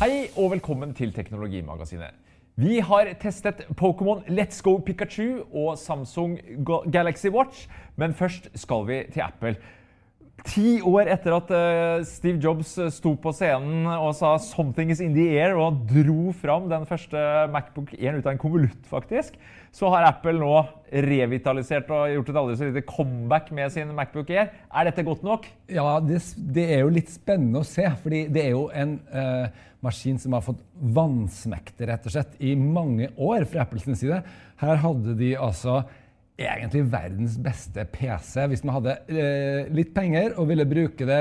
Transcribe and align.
Hei 0.00 0.30
og 0.40 0.54
velkommen 0.54 0.94
til 0.96 1.10
Teknologimagasinet. 1.12 2.14
Vi 2.56 2.78
har 2.80 3.10
testet 3.20 3.58
Pokémon 3.76 4.22
Let's 4.32 4.62
Go 4.64 4.78
Pikachu 4.78 5.42
og 5.52 5.76
Samsung 5.78 6.38
Galaxy 6.92 7.26
Watch, 7.28 7.66
men 8.00 8.14
først 8.14 8.48
skal 8.54 8.86
vi 8.88 9.02
til 9.12 9.20
Apple. 9.20 9.56
Ti 10.48 10.80
år 10.86 11.10
etter 11.12 11.34
at 11.36 11.50
eh, 11.52 12.02
Steve 12.08 12.40
Jobs 12.42 12.72
eh, 12.80 12.90
sto 12.94 13.12
på 13.20 13.32
scenen 13.36 13.84
og 13.90 14.14
sa 14.16 14.36
'something 14.40 14.90
is 14.90 15.00
in 15.04 15.14
the 15.14 15.26
air' 15.36 15.58
og 15.58 15.82
dro 15.90 16.32
fram 16.32 16.68
den 16.70 16.86
første 16.88 17.16
Macbook 17.52 17.92
Air 17.98 18.18
ut 18.18 18.26
av 18.26 18.32
en 18.32 18.40
konvolutt, 18.40 18.86
faktisk, 18.88 19.36
så 19.72 19.90
har 19.92 20.08
Apple 20.08 20.38
nå 20.40 20.54
revitalisert 20.90 21.90
og 21.92 22.10
gjort 22.14 22.30
et 22.32 22.40
aldri 22.40 22.56
så 22.56 22.70
lite 22.70 22.86
comeback 22.86 23.52
med 23.52 23.70
sin 23.70 23.94
Macbook 23.94 24.30
Air. 24.30 24.50
Er 24.72 24.88
dette 24.88 25.04
godt 25.06 25.22
nok? 25.22 25.46
Ja, 25.68 26.00
det, 26.00 26.22
det 26.36 26.66
er 26.72 26.84
jo 26.84 26.94
litt 26.94 27.10
spennende 27.12 27.60
å 27.60 27.66
se. 27.66 27.86
fordi 28.02 28.26
det 28.32 28.44
er 28.46 28.50
jo 28.56 28.70
en 28.74 28.98
eh, 29.12 29.48
maskin 29.84 30.18
som 30.20 30.34
har 30.36 30.44
fått 30.44 30.60
vannsmekte 30.74 31.88
rett 31.88 32.06
og 32.06 32.14
slett, 32.14 32.36
i 32.40 32.54
mange 32.56 33.10
år 33.16 33.44
fra 33.48 33.64
Apples 33.64 33.86
side. 34.00 34.22
Her 34.60 34.80
hadde 34.82 35.16
de 35.16 35.34
altså 35.36 35.82
egentlig 36.40 36.84
verdens 36.92 37.36
beste 37.42 37.84
PC. 37.92 38.46
Hvis 38.52 38.64
man 38.64 38.78
hadde 38.78 38.96
eh, 39.12 39.70
litt 39.76 39.92
penger 39.96 40.34
og 40.40 40.48
ville 40.50 40.66
bruke 40.68 41.06
det 41.08 41.20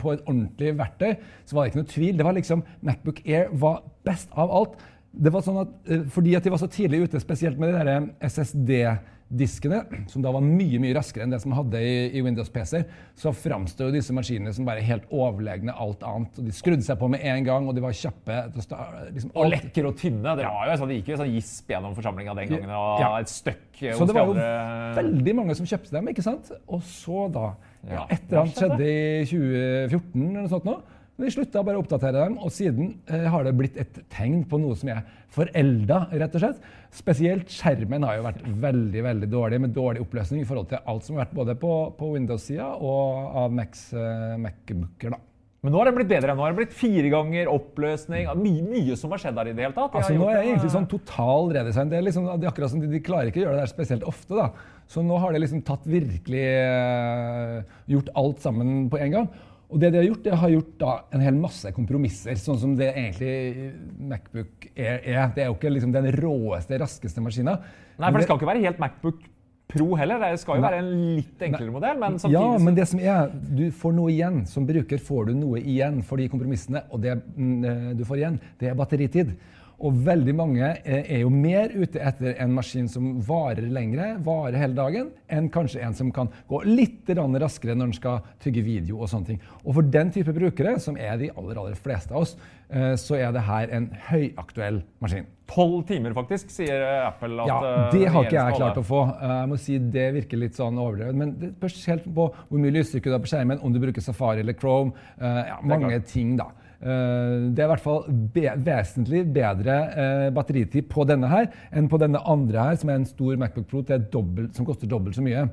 på 0.00 0.12
et 0.12 0.24
ordentlig 0.26 0.74
verktøy, 0.78 1.16
så 1.44 1.56
var 1.56 1.64
det 1.64 1.72
ikke 1.72 1.82
noe 1.82 1.92
tvil. 1.94 2.16
Det 2.18 2.26
var 2.28 2.36
liksom, 2.36 2.64
Macbook 2.84 3.22
Air 3.26 3.52
var 3.52 3.82
best 4.08 4.32
av 4.36 4.52
alt. 4.60 4.80
Det 5.18 5.32
var 5.32 5.44
sånn 5.46 5.62
at, 5.62 5.76
eh, 5.88 6.04
fordi 6.12 6.36
at 6.36 6.44
de 6.44 6.52
var 6.52 6.62
så 6.62 6.70
tidlig 6.72 7.06
ute, 7.06 7.22
spesielt 7.22 7.60
med 7.60 7.72
de 7.72 7.78
der 7.80 9.00
SSD-diskene, 9.28 10.08
som 10.08 10.22
da 10.24 10.30
var 10.32 10.40
mye 10.44 10.78
mye 10.80 10.94
raskere 10.96 11.24
enn 11.26 11.32
det 11.34 11.40
som 11.42 11.52
hadde 11.52 11.80
i, 11.84 12.16
i 12.16 12.22
Windows 12.24 12.48
PC, 12.52 12.80
så 13.18 13.32
framstod 13.36 13.88
jo 13.90 13.96
disse 13.98 14.14
maskinene 14.16 14.52
som 14.54 14.64
bare 14.64 14.80
helt 14.84 15.04
overlegne 15.12 15.74
alt 15.76 16.02
annet. 16.06 16.38
Og 16.40 16.44
de 16.48 16.52
skrudde 16.56 16.82
seg 16.86 16.98
på 17.00 17.08
med 17.12 17.20
en 17.28 17.44
gang, 17.44 17.68
og 17.68 17.76
de 17.76 17.82
var 17.84 17.92
kjappe. 17.96 18.38
Liksom, 18.56 19.32
Og 19.34 19.50
lekre 19.52 19.86
og 19.90 19.96
tynne. 20.00 20.36
Det 20.38 20.46
var 20.48 20.70
jo 20.72 20.76
sånn, 20.80 20.88
det 20.92 21.00
gikk 21.00 21.12
jo 21.12 21.20
sånn 21.22 21.32
gisp 21.34 21.72
gjennom 21.74 21.96
forsamlinga 21.98 22.34
den 22.38 22.48
gangen. 22.54 22.70
Og 22.74 23.00
Ja. 23.00 23.10
et 23.20 23.28
støkk 23.32 23.78
Så 23.78 23.98
hos 23.98 23.98
det 24.00 24.14
de 24.14 24.18
var 24.18 24.26
jo 24.26 25.02
veldig 25.02 25.34
mange 25.36 25.54
som 25.58 25.66
kjøpte 25.66 25.90
dem, 25.92 26.08
ikke 26.08 26.22
sant? 26.24 26.52
Og 26.68 26.82
så 26.82 27.28
da, 27.32 27.54
ja, 27.86 27.94
Ja, 27.98 28.06
et 28.10 28.22
eller 28.28 28.40
annet 28.42 28.54
skjedde 28.56 28.86
i 28.88 29.24
2014 29.28 30.24
eller 30.30 30.42
noe 30.42 30.48
sånt 30.48 30.64
nå, 30.64 30.80
de 31.26 31.30
slutta 31.34 31.62
bare 31.66 31.78
å 31.78 31.82
oppdatere 31.82 32.20
dem, 32.24 32.36
og 32.38 32.52
siden 32.54 32.92
eh, 33.10 33.24
har 33.32 33.42
det 33.46 33.54
blitt 33.58 33.76
et 33.80 33.96
tegn 34.14 34.44
på 34.48 34.60
noe 34.62 34.76
som 34.78 34.90
er 34.94 35.00
forelda, 35.34 36.04
rett 36.14 36.36
og 36.38 36.44
slett. 36.44 36.60
Spesielt 36.94 37.50
skjermen 37.52 38.04
har 38.06 38.18
jo 38.20 38.26
vært 38.28 38.44
veldig 38.62 39.02
veldig 39.08 39.30
dårlig, 39.32 39.60
med 39.64 39.74
dårlig 39.76 40.04
oppløsning 40.04 40.44
i 40.44 40.48
forhold 40.48 40.70
til 40.70 40.78
alt 40.88 41.04
som 41.06 41.16
har 41.18 41.26
vært 41.26 41.34
både 41.40 41.56
på, 41.58 41.72
på 41.98 42.12
Windows-sida 42.14 42.68
og 42.78 43.34
av 43.44 43.52
Macs, 43.58 43.88
eh, 43.98 44.36
Macbooker. 44.40 45.16
da. 45.16 45.18
Men 45.66 45.74
nå 45.74 45.80
har 45.80 45.88
det 45.88 45.94
blitt 45.96 46.10
bedre. 46.12 46.36
Nå 46.38 46.44
har 46.44 46.52
det 46.54 46.60
blitt 46.60 46.74
fire 46.78 47.08
ganger 47.10 47.48
oppløsning. 47.50 48.28
Mye, 48.38 48.62
mye 48.62 48.94
som 48.96 49.10
har 49.10 49.18
skjedd 49.18 49.34
der 49.40 49.48
i 49.50 49.54
det 49.58 49.64
hele 49.66 49.74
tatt. 49.74 49.90
De 49.90 49.98
Altså, 49.98 50.14
nå 50.14 50.28
er 50.30 50.36
det 50.36 50.42
det- 50.44 50.50
egentlig 50.52 50.70
sånn 50.70 50.86
total 50.88 51.50
redesign. 51.56 51.90
Det 51.90 51.98
er 51.98 52.04
liksom, 52.06 52.28
det 52.38 52.46
er 52.46 52.52
akkurat 52.52 52.70
som 52.70 52.80
de, 52.80 52.86
de 52.86 53.00
klarer 53.02 53.26
ikke 53.32 53.42
å 53.42 53.44
gjøre 53.48 53.56
det 53.58 53.64
der 53.66 53.72
spesielt 53.74 54.06
ofte. 54.06 54.36
da. 54.38 54.52
Så 54.86 55.02
nå 55.02 55.18
har 55.18 55.32
de 55.34 55.40
liksom 55.42 55.64
tatt 55.66 55.82
virkelig 55.84 56.44
eh, 56.46 57.62
gjort 57.90 58.08
alt 58.14 58.38
sammen 58.40 58.86
på 58.88 59.00
en 59.02 59.10
gang. 59.16 59.28
Og 59.68 59.80
det 59.82 59.90
de 59.92 60.00
har 60.00 60.06
gjort, 60.06 60.22
det 60.24 60.36
har 60.40 60.52
gjort 60.52 60.76
da 60.80 60.92
en 61.12 61.22
hel 61.22 61.36
masse 61.36 61.70
kompromisser, 61.76 62.38
sånn 62.40 62.60
som 62.60 62.76
det 62.76 62.88
egentlig 62.88 63.72
Macbook 64.00 64.70
er. 64.72 65.02
Det 65.34 65.42
er 65.44 65.50
jo 65.50 65.56
ikke 65.58 65.72
liksom 65.74 65.92
den 65.92 66.08
råeste, 66.16 66.78
raskeste 66.80 67.24
maskina. 67.24 67.58
Nei, 67.98 68.08
for 68.08 68.16
det 68.16 68.28
skal 68.28 68.40
ikke 68.40 68.48
være 68.48 68.64
helt 68.64 68.80
Macbook 68.80 69.26
Pro 69.68 69.90
heller. 70.00 70.22
Det 70.22 70.40
skal 70.40 70.56
jo 70.56 70.64
være 70.64 70.78
en 70.80 70.88
litt 71.18 71.42
enklere 71.44 71.72
modell. 71.74 71.98
Men 72.00 72.16
samtidig 72.16 72.40
Ja, 72.40 72.60
men 72.64 72.76
det 72.78 72.86
som 72.88 73.02
er, 73.02 73.34
du 73.58 73.66
får 73.76 73.92
noe 73.98 74.12
igjen. 74.14 74.38
Som 74.48 74.64
bruker 74.68 75.02
får 75.10 75.28
du 75.28 75.34
noe 75.36 75.60
igjen 75.60 76.00
for 76.08 76.16
de 76.16 76.30
kompromissene. 76.32 76.86
Og 76.88 77.02
det 77.04 77.18
mm, 77.20 77.58
eh, 77.68 77.90
du 77.98 78.06
får 78.08 78.22
igjen, 78.22 78.38
det 78.62 78.70
er 78.70 78.78
batteritid. 78.78 79.34
Og 79.78 79.94
veldig 80.02 80.32
mange 80.34 80.68
eh, 80.82 81.04
er 81.14 81.20
jo 81.22 81.28
mer 81.30 81.70
ute 81.70 82.00
etter 82.02 82.34
en 82.42 82.50
maskin 82.56 82.88
som 82.90 83.20
varer 83.22 83.68
lengre, 83.70 84.16
varer 84.26 84.58
hele 84.58 84.74
dagen, 84.74 85.12
enn 85.30 85.46
kanskje 85.54 85.84
en 85.86 85.94
som 85.94 86.10
kan 86.14 86.30
gå 86.50 86.64
litt 86.66 87.06
raskere 87.08 87.76
når 87.76 87.92
den 87.92 87.94
skal 87.94 88.20
tygge 88.42 88.64
video 88.66 88.98
og 88.98 89.08
sånne 89.12 89.26
ting. 89.26 89.40
Og 89.64 89.74
for 89.78 89.82
den 89.82 90.10
type 90.10 90.34
brukere, 90.34 90.80
som 90.82 90.96
er 90.98 91.16
de 91.20 91.30
aller, 91.30 91.56
aller 91.62 91.78
fleste 91.78 92.10
av 92.12 92.24
oss, 92.24 92.36
eh, 92.70 92.96
så 92.98 93.20
er 93.20 93.32
det 93.32 93.46
her 93.46 93.70
en 93.70 93.88
høyaktuell 94.10 94.82
maskin. 95.00 95.26
Tolv 95.48 95.86
timer, 95.88 96.12
faktisk, 96.12 96.50
sier 96.52 96.82
Apple. 97.06 97.38
At, 97.40 97.48
Ja, 97.48 97.58
eh, 97.86 97.90
Det 97.94 98.08
har 98.12 98.24
ikke 98.24 98.34
jeg 98.34 98.58
klart 98.58 98.76
å 98.76 98.84
få. 98.84 99.02
Eh, 99.14 99.28
Jeg 99.38 99.48
må 99.48 99.58
si 99.58 99.78
Det 99.78 100.12
virker 100.14 100.38
litt 100.38 100.54
sånn 100.58 100.76
overdrevet. 100.76 101.14
Men 101.14 101.38
det 101.38 101.54
spørs 101.54 101.86
helt 101.86 102.04
på 102.04 102.34
hvor 102.34 102.58
mye 102.58 102.74
lysstyrke 102.74 103.04
du 103.04 103.12
har 103.12 103.20
på 103.20 103.30
skjermen, 103.30 103.62
om 103.62 103.72
du 103.72 103.78
bruker 103.78 104.02
Safari 104.02 104.40
eller 104.40 104.54
Chrome. 104.54 104.92
eh, 105.20 105.46
Ja, 105.48 105.60
mange 105.62 106.02
ting, 106.04 106.36
da. 106.36 106.50
Eh, 106.78 107.50
Det 107.50 107.58
er 107.58 107.66
i 107.66 107.72
hvert 107.72 107.82
fall 107.82 108.04
be 108.34 108.44
vesentlig 108.62 109.24
bedre 109.34 109.78
eh, 109.98 110.28
batteritid 110.34 110.86
på 110.90 111.06
denne 111.08 111.26
her 111.30 111.48
enn 111.74 111.88
på 111.90 111.98
denne 111.98 112.20
andre 112.22 112.68
her, 112.70 112.78
som 112.78 112.90
er 112.92 113.00
en 113.00 113.08
stor 113.08 113.36
Macbook 113.40 113.66
Pro 113.66 113.82
dobbelt, 113.82 114.54
som 114.54 114.66
koster 114.66 114.86
dobbelt 114.86 115.16
så 115.18 115.24
mye. 115.26 115.48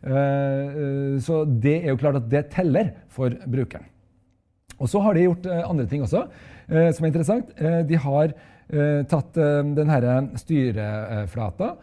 Eh, 0.00 1.18
Så 1.20 1.44
det 1.44 1.82
er 1.84 1.90
jo 1.90 2.00
klart 2.00 2.16
at 2.16 2.30
det 2.30 2.50
teller 2.50 2.94
for 3.08 3.28
brukeren. 3.28 3.84
Og 4.80 4.88
så 4.88 5.02
har 5.04 5.12
de 5.14 5.26
gjort 5.26 5.46
andre 5.46 5.84
ting 5.86 6.00
også, 6.02 6.24
som 6.70 7.04
er 7.04 7.08
interessant. 7.10 7.50
De 7.86 7.96
har 8.00 8.32
tatt 9.04 9.34
den 9.34 9.90
herre 9.90 10.30
styreflata, 10.40 11.74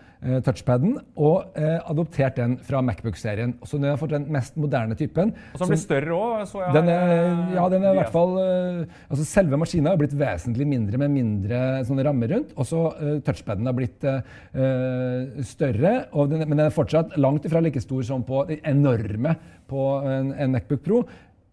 touchpaden, 0.46 0.96
og 1.20 1.58
eh, 1.60 1.78
adoptert 1.90 2.40
den 2.40 2.58
fra 2.66 2.82
Macbook-serien. 2.86 3.54
Så 3.68 3.78
den 3.78 3.92
har 3.92 4.00
fått 4.02 4.16
den 4.16 4.26
mest 4.34 4.58
moderne 4.60 4.98
typen. 4.98 5.34
Og 5.54 5.62
som 5.62 5.72
blir 5.72 5.82
større 5.82 6.18
òg, 6.18 6.46
så 6.50 6.64
jeg. 6.64 6.74
Den 6.78 6.90
er, 6.94 7.14
eh, 7.14 7.54
ja, 7.58 7.68
den 7.74 7.86
er 7.86 7.94
i 7.94 8.00
hvert 8.02 8.16
fall 8.16 8.34
eh, 8.42 8.98
altså 9.08 9.28
Selve 9.28 9.60
maskinen 9.62 9.92
har 9.92 10.00
blitt 10.00 10.16
vesentlig 10.18 10.68
mindre 10.70 11.00
med 11.02 11.14
mindre 11.14 11.62
sånne 11.88 12.06
rammer 12.08 12.34
rundt. 12.34 12.56
Og 12.58 12.68
så 12.68 12.82
uh, 12.98 13.14
touchpaden 13.26 13.68
har 13.70 13.76
blitt 13.78 14.08
eh, 14.08 14.34
eh, 14.58 15.46
større, 15.48 15.94
og 16.14 16.34
den, 16.34 16.44
men 16.48 16.58
den 16.58 16.66
er 16.68 16.76
fortsatt 16.76 17.16
langt 17.22 17.46
ifra 17.48 17.62
like 17.64 17.82
stor 17.84 18.04
som 18.08 18.26
på 18.28 18.44
de 18.50 18.60
enorme 18.68 19.36
på 19.68 19.88
en, 20.08 20.34
en 20.34 20.54
Macbook 20.54 20.84
Pro. 20.86 21.02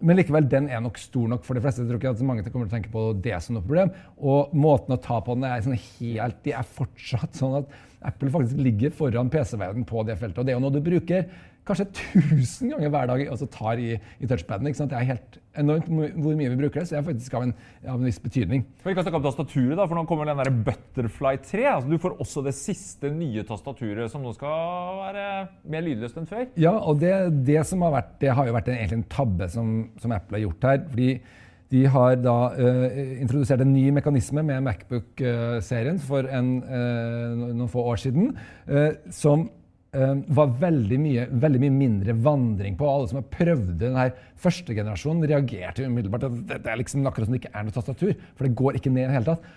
Men 0.04 0.18
likevel, 0.18 0.46
den 0.50 0.66
er 0.68 0.82
nok 0.84 0.98
stor 1.00 1.28
nok 1.30 1.44
for 1.46 1.56
de 1.56 1.62
fleste. 1.64 1.82
Jeg 1.82 1.88
tror 1.88 2.00
ikke 2.00 2.12
at 2.12 2.22
mange 2.26 2.44
kommer 2.50 2.68
til 2.68 2.74
å 2.74 2.76
tenke 2.76 2.92
på 2.92 3.04
det 3.24 3.36
som 3.40 3.56
noe 3.56 3.64
problem. 3.64 3.92
Og 4.20 4.52
måten 4.56 4.96
å 4.96 5.00
ta 5.00 5.20
på 5.24 5.36
den 5.38 5.46
er 5.48 5.64
sånn 5.64 5.78
helt 5.78 6.42
De 6.44 6.52
er 6.52 6.72
fortsatt 6.76 7.38
sånn 7.38 7.60
at 7.62 7.78
Apple 8.04 8.30
faktisk 8.34 8.60
ligger 8.60 8.94
foran 8.94 9.32
PC-verdenen 9.32 9.88
på 9.88 10.04
det 10.06 10.18
feltet. 10.20 10.40
Og 10.40 10.46
det 10.46 10.54
er 10.54 10.58
jo 10.58 10.64
noe 10.64 10.74
du 10.74 10.82
bruker 10.84 11.26
kanskje 11.64 11.86
1000 11.88 12.74
ganger 12.74 12.90
hver 12.92 13.08
dag 13.08 13.22
altså 13.24 13.46
tar 13.48 13.80
i, 13.80 13.94
i 14.20 14.28
touchpaden. 14.28 14.68
ikke 14.68 14.78
sant? 14.82 14.92
Det 14.92 14.98
er 14.98 15.08
helt 15.14 15.38
enormt 15.56 15.86
hvor 15.88 16.36
mye 16.36 16.50
vi 16.52 16.58
bruker 16.58 16.82
det, 16.82 16.88
så 16.88 16.96
det 16.96 16.98
er 17.00 17.06
faktisk 17.06 17.36
av 17.38 17.46
en, 17.46 17.54
av 17.86 17.94
en 17.94 18.08
viss 18.08 18.20
betydning. 18.20 18.66
Vi 18.84 18.94
kan 18.96 19.06
snakke 19.06 19.20
om 19.20 19.24
tastaturet, 19.24 19.76
da, 19.78 19.86
for 19.86 19.96
nå 19.96 20.04
kommer 20.10 20.28
den 20.28 20.42
der 20.42 20.50
Butterfly 20.66 21.38
3. 21.46 21.64
Altså, 21.70 21.92
du 21.92 21.96
får 22.02 22.18
også 22.24 22.44
det 22.44 22.54
siste 22.58 23.12
nye 23.14 23.46
tastaturet, 23.48 24.12
som 24.12 24.24
nå 24.24 24.34
skal 24.36 25.00
være 25.00 25.30
mer 25.72 25.86
lydløst 25.86 26.20
enn 26.20 26.28
før. 26.28 26.44
Ja, 26.60 26.74
og 26.76 27.00
det, 27.00 27.14
det 27.48 27.62
som 27.70 27.86
har 27.86 27.96
vært, 27.96 28.12
det 28.20 28.34
har 28.36 28.50
jo 28.50 28.58
vært 28.58 28.68
en, 28.68 28.78
egentlig 28.82 29.00
en 29.00 29.08
tabbe 29.16 29.48
som, 29.54 29.72
som 30.02 30.16
Apple 30.16 30.40
har 30.40 30.46
gjort 30.48 30.68
her. 30.68 30.84
fordi 30.90 31.10
de 31.74 31.82
har 31.90 32.14
da 32.22 32.36
eh, 32.54 33.18
introdusert 33.24 33.64
en 33.64 33.72
ny 33.74 33.88
mekanisme 33.96 34.44
med 34.46 34.62
Macbook-serien 34.62 35.98
for 36.02 36.28
en, 36.30 36.52
eh, 36.62 37.34
noen 37.40 37.68
få 37.72 37.82
år 37.90 37.98
siden, 38.04 38.30
eh, 38.68 38.92
som 39.10 39.48
eh, 39.94 40.14
var 40.34 40.52
veldig 40.60 40.98
mye, 40.98 41.24
veldig 41.30 41.60
mye 41.64 41.74
mindre 41.74 42.14
vandring 42.24 42.76
på. 42.78 42.86
Alle 42.90 43.10
som 43.10 43.20
har 43.20 43.26
prøvd 43.30 43.74
den 43.82 43.94
her 43.98 44.14
første 44.42 44.74
generasjonen, 44.74 45.26
reagerte 45.30 45.86
umiddelbart. 45.86 46.24
Det, 46.46 46.60
det 46.64 46.72
er 46.72 46.80
liksom 46.80 47.06
akkurat 47.06 47.28
som 47.28 47.36
det 47.36 47.42
ikke 47.44 47.52
er 47.54 47.66
noe 47.68 47.76
tastatur, 47.76 48.14
for 48.34 48.46
det 48.48 48.56
går 48.58 48.78
ikke 48.80 48.90
ned 48.94 49.04
i 49.04 49.08
det 49.10 49.16
hele 49.18 49.28
tatt. 49.32 49.50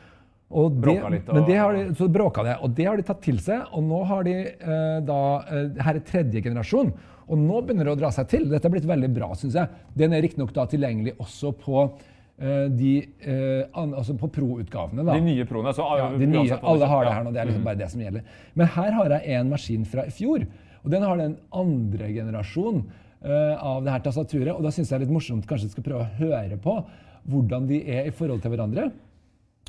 Og 0.48 0.78
det, 0.80 0.94
litt, 1.12 1.28
og- 1.28 1.36
men 1.36 1.46
det 1.50 1.58
har 1.60 1.74
de, 1.76 1.86
så 2.00 2.08
bråka 2.08 2.44
det, 2.48 2.54
og 2.64 2.74
det 2.78 2.86
har 2.88 2.96
de 2.96 3.04
tatt 3.10 3.22
til 3.26 3.38
seg. 3.44 3.66
Og 3.76 3.84
nå 3.84 4.04
har 4.08 4.24
de 4.24 4.36
eh, 4.48 5.00
da 5.10 5.18
eh, 5.52 5.82
Her 5.84 6.00
er 6.00 6.06
tredje 6.08 6.42
generasjon. 6.46 6.94
Og 7.28 7.40
nå 7.40 7.62
begynner 7.64 7.90
det 7.90 7.96
å 7.96 8.00
dra 8.00 8.12
seg 8.16 8.30
til. 8.32 8.46
Dette 8.52 8.68
har 8.68 8.74
blitt 8.74 8.88
veldig 8.88 9.10
bra, 9.16 9.32
syns 9.40 9.58
jeg. 9.60 9.82
Den 9.98 10.16
er 10.16 10.24
riktignok 10.24 10.54
tilgjengelig 10.56 11.18
også 11.24 11.52
på 11.60 11.82
uh, 11.84 12.68
de 12.72 12.94
uh, 13.26 13.64
an, 13.82 13.96
altså 13.98 14.16
på 14.20 14.30
pro-utgavene. 14.38 15.04
da. 15.04 15.18
De 15.18 15.26
nye 15.26 15.48
proene. 15.50 15.74
Så, 15.76 15.88
Ja, 16.00 16.12
de 16.14 16.30
nye, 16.32 16.62
alle 16.62 16.92
har 16.94 17.08
det 17.08 17.18
her 17.18 17.26
nå. 17.26 17.34
Det 17.36 17.42
er 17.44 17.52
liksom 17.52 17.68
bare 17.68 17.82
det 17.82 17.90
som 17.92 18.06
gjelder. 18.06 18.38
Men 18.56 18.72
her 18.78 18.96
har 19.00 19.18
jeg 19.18 19.42
en 19.42 19.52
maskin 19.52 19.84
fra 19.90 20.08
i 20.08 20.16
fjor. 20.16 20.48
Og 20.84 20.94
den 20.94 21.04
har 21.04 21.20
den 21.20 21.36
andre 21.52 22.14
generasjon 22.16 22.86
uh, 22.88 23.56
av 23.60 23.84
det 23.84 23.92
her 23.98 24.08
tastaturet. 24.08 24.54
Og 24.56 24.64
da 24.64 24.72
syns 24.72 24.88
jeg 24.88 24.96
det 24.96 25.02
er 25.02 25.08
litt 25.10 25.18
morsomt 25.18 25.50
kanskje 25.50 25.74
skal 25.74 25.88
prøve 25.90 26.06
å 26.06 26.16
høre 26.22 26.62
på 26.64 26.80
hvordan 27.28 27.68
de 27.68 27.82
er 27.92 28.08
i 28.08 28.16
forhold 28.16 28.40
til 28.44 28.54
hverandre. 28.56 28.88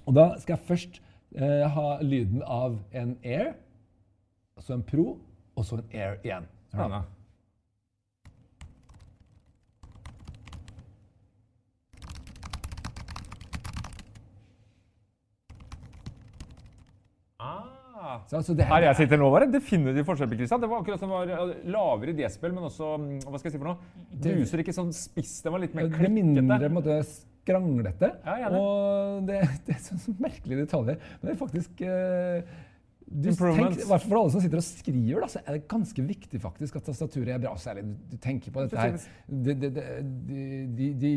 Og 0.07 0.15
da 0.17 0.31
skal 0.41 0.57
jeg 0.57 0.67
først 0.69 1.01
eh, 1.37 1.67
ha 1.69 1.99
lyden 2.01 2.43
av 2.43 2.79
en 2.97 3.17
Air, 3.25 3.53
så 4.63 4.79
en 4.79 4.83
Pro, 4.87 5.19
og 5.55 5.67
så 5.67 5.83
en 5.83 5.89
Air 5.93 6.19
igjen. 6.25 6.49
Hør 6.73 6.95
da. 6.95 7.03
Spennende. 7.03 7.05
Ah. 17.41 17.79
Så, 18.29 18.39
altså 18.41 18.57
det 18.57 18.67
Her 18.69 18.87
jeg 18.89 19.01
sitter 19.03 19.21
nå, 19.21 19.31
var 19.33 19.45
det 19.45 19.59
definitivt 19.59 20.09
forskjell. 20.09 20.31
Kristian. 20.35 20.63
Det 20.63 20.71
var 20.71 20.83
akkurat 20.83 21.03
som 21.03 21.13
var 21.13 21.33
eh, 21.35 21.57
lavere 21.73 22.15
i 22.15 22.19
desibel, 22.19 22.55
men 22.57 22.69
også 22.69 22.93
mm, 23.01 23.09
hva 23.27 23.41
skal 23.41 23.51
jeg 23.51 23.57
si 23.57 23.63
for 23.63 23.71
noe? 23.73 24.07
Bruser 24.29 24.63
ikke 24.65 24.77
sånn 24.77 24.95
spiss, 24.97 25.35
den 25.45 25.55
var 25.55 25.65
litt 25.65 25.77
mer 25.77 25.89
er 25.89 26.15
mindre 26.15 26.71
på 26.73 26.85
klikkete. 26.85 27.03
skranglete. 27.43 28.15
Ja, 28.25 28.39
ja, 28.45 28.53
det. 28.53 28.63
og 28.63 29.29
det, 29.29 29.43
det 29.69 29.77
er 29.77 29.85
sånn, 29.85 30.03
så 30.03 30.17
merkelige 30.23 30.65
detaljer. 30.65 30.99
Men 31.19 31.31
det 31.31 31.37
er 31.37 31.43
faktisk 31.43 31.85
eh, 31.85 32.57
du 33.09 33.31
tenk, 33.33 33.79
For 33.89 34.19
alle 34.19 34.33
som 34.35 34.43
sitter 34.45 34.61
og 34.61 34.67
skriver, 34.67 35.23
da, 35.23 35.29
så 35.33 35.41
er 35.41 35.57
det 35.57 35.63
ganske 35.71 36.03
viktig 36.05 36.41
faktisk 36.43 36.77
at 36.77 36.89
tastaturet 36.91 37.33
er 37.39 37.41
bra. 37.41 37.55
Særlig 37.61 37.87
du, 37.89 37.95
du 38.13 38.17
tenker 38.21 38.53
på 38.53 38.67
dette 38.67 38.83
her. 38.83 38.99
De, 39.29 39.55
de, 39.57 39.71
de, 39.73 40.51
de, 40.77 40.89
de 41.01 41.13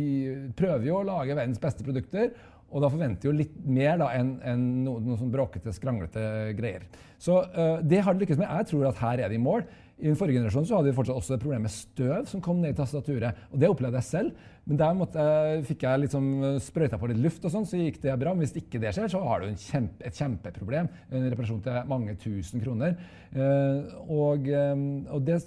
prøver 0.57 0.88
jo 0.88 1.01
å 1.01 1.05
lage 1.07 1.35
verdens 1.35 1.59
beste 1.61 1.83
produkter. 1.88 2.31
Og 2.71 2.83
da 2.83 2.89
forventer 2.91 3.27
jo 3.29 3.35
litt 3.35 3.53
mer 3.68 3.97
da, 4.00 4.09
enn 4.15 4.33
en 4.47 4.65
noe, 4.85 5.01
noe 5.03 5.19
sånn 5.19 5.31
bråkete, 5.33 5.73
skranglete 5.75 6.23
greier. 6.57 6.88
Så 7.21 7.41
eh, 7.51 7.79
det 7.83 8.01
har 8.06 8.15
de 8.15 8.23
lykkes 8.23 8.39
med. 8.39 8.50
Jeg 8.50 8.69
tror 8.71 8.89
at 8.89 9.01
her 9.03 9.23
er 9.25 9.31
de 9.31 9.38
i 9.39 9.41
mål. 9.41 9.65
I 10.01 10.07
den 10.07 10.15
forrige 10.18 10.39
generasjonen 10.39 10.65
så 10.65 10.79
hadde 10.79 10.89
vi 10.89 10.95
fortsatt 10.97 11.19
også 11.19 11.35
et 11.35 11.44
problem 11.44 11.62
med 11.68 11.73
støv 11.73 12.23
som 12.31 12.41
kom 12.41 12.62
ned 12.63 12.73
i 12.73 12.77
tastaturet. 12.79 13.44
Og 13.53 13.59
det 13.62 13.69
opplevde 13.69 14.00
jeg 14.00 14.07
selv. 14.07 14.47
Men 14.65 14.79
der 14.79 14.95
måtte, 14.97 15.25
jeg- 15.25 15.65
fikk 15.68 15.83
jeg 15.85 16.01
liksom 16.06 16.25
sprøyta 16.63 16.97
på 16.97 17.09
litt 17.12 17.21
luft, 17.21 17.45
og 17.45 17.53
sånn, 17.53 17.68
så 17.69 17.77
gikk 17.77 18.00
det 18.01 18.15
bra. 18.18 18.33
Men 18.33 18.45
hvis 18.47 18.56
ikke 18.57 18.81
det 18.81 18.95
skjer, 18.95 19.12
så 19.13 19.21
har 19.27 19.44
du 19.44 19.51
kjempe, 19.53 20.01
et 20.07 20.17
kjempeproblem. 20.17 20.89
En 21.12 21.29
reparasjon 21.29 21.62
til 21.62 21.83
mange 21.91 22.15
tusen 22.17 22.63
kroner. 22.63 22.97
Uh, 23.35 23.94
og, 24.09 24.50
eh, 24.50 24.74
og 25.12 25.21
det 25.27 25.38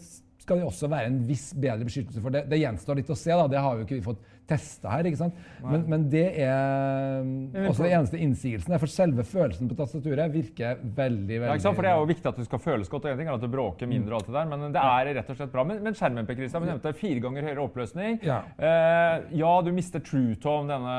skal 0.45 0.61
det 0.61 0.67
også 0.69 0.91
være 0.93 1.09
en 1.09 1.23
viss 1.27 1.49
bedre 1.57 1.87
beskyttelse 1.89 2.21
for. 2.21 2.35
Det, 2.35 2.45
det 2.51 2.61
gjenstår 2.61 3.01
litt 3.01 3.11
å 3.11 3.17
se. 3.17 3.33
da, 3.33 3.47
Det 3.49 3.63
har 3.65 3.79
jo 3.79 3.87
ikke 3.87 3.97
vi 3.97 4.05
fått 4.05 4.23
testa 4.49 4.91
her. 4.93 5.07
ikke 5.09 5.21
sant? 5.21 5.35
Men, 5.65 5.85
men 5.89 6.03
det 6.13 6.27
er 6.45 7.69
også 7.69 7.85
det 7.87 7.93
eneste 7.97 8.19
innsigelsen. 8.21 8.75
For 8.81 8.91
selve 8.91 9.25
følelsen 9.27 9.71
på 9.71 9.77
tastaturet 9.79 10.33
virker 10.35 10.81
veldig 10.83 11.39
veldig 11.41 11.49
Ja, 11.49 11.55
ikke 11.57 11.65
sant? 11.67 11.79
For 11.79 11.87
Det 11.87 11.93
er 11.93 12.01
jo 12.03 12.09
viktig 12.11 12.31
at 12.31 12.41
du 12.41 12.45
skal 12.47 12.63
føles 12.65 12.91
godt. 12.93 13.05
og 13.07 13.13
en 13.15 13.19
ting 13.23 13.29
er 13.31 13.37
at 13.39 13.45
det 13.45 13.51
bråker 13.53 13.89
mindre, 13.91 14.15
og 14.15 14.21
alt 14.23 14.29
det 14.31 14.37
der, 14.37 14.51
men 14.53 14.67
det 14.75 14.83
er 14.85 15.11
rett 15.21 15.31
og 15.33 15.39
slett 15.39 15.53
bra. 15.55 15.65
Men, 15.69 15.81
men 15.85 15.97
skjermen 15.99 16.27
Per 16.29 16.39
Christian, 16.39 16.65
vi 16.65 16.71
nevnte 16.73 16.93
fire 16.99 17.21
ganger 17.25 17.49
høyere 17.49 17.65
oppløsning. 17.65 18.19
Ja. 18.27 18.41
Eh, 18.59 19.25
ja, 19.41 19.53
du 19.65 19.71
mister 19.77 20.03
True 20.05 20.37
Tone, 20.43 20.69
denne 20.73 20.99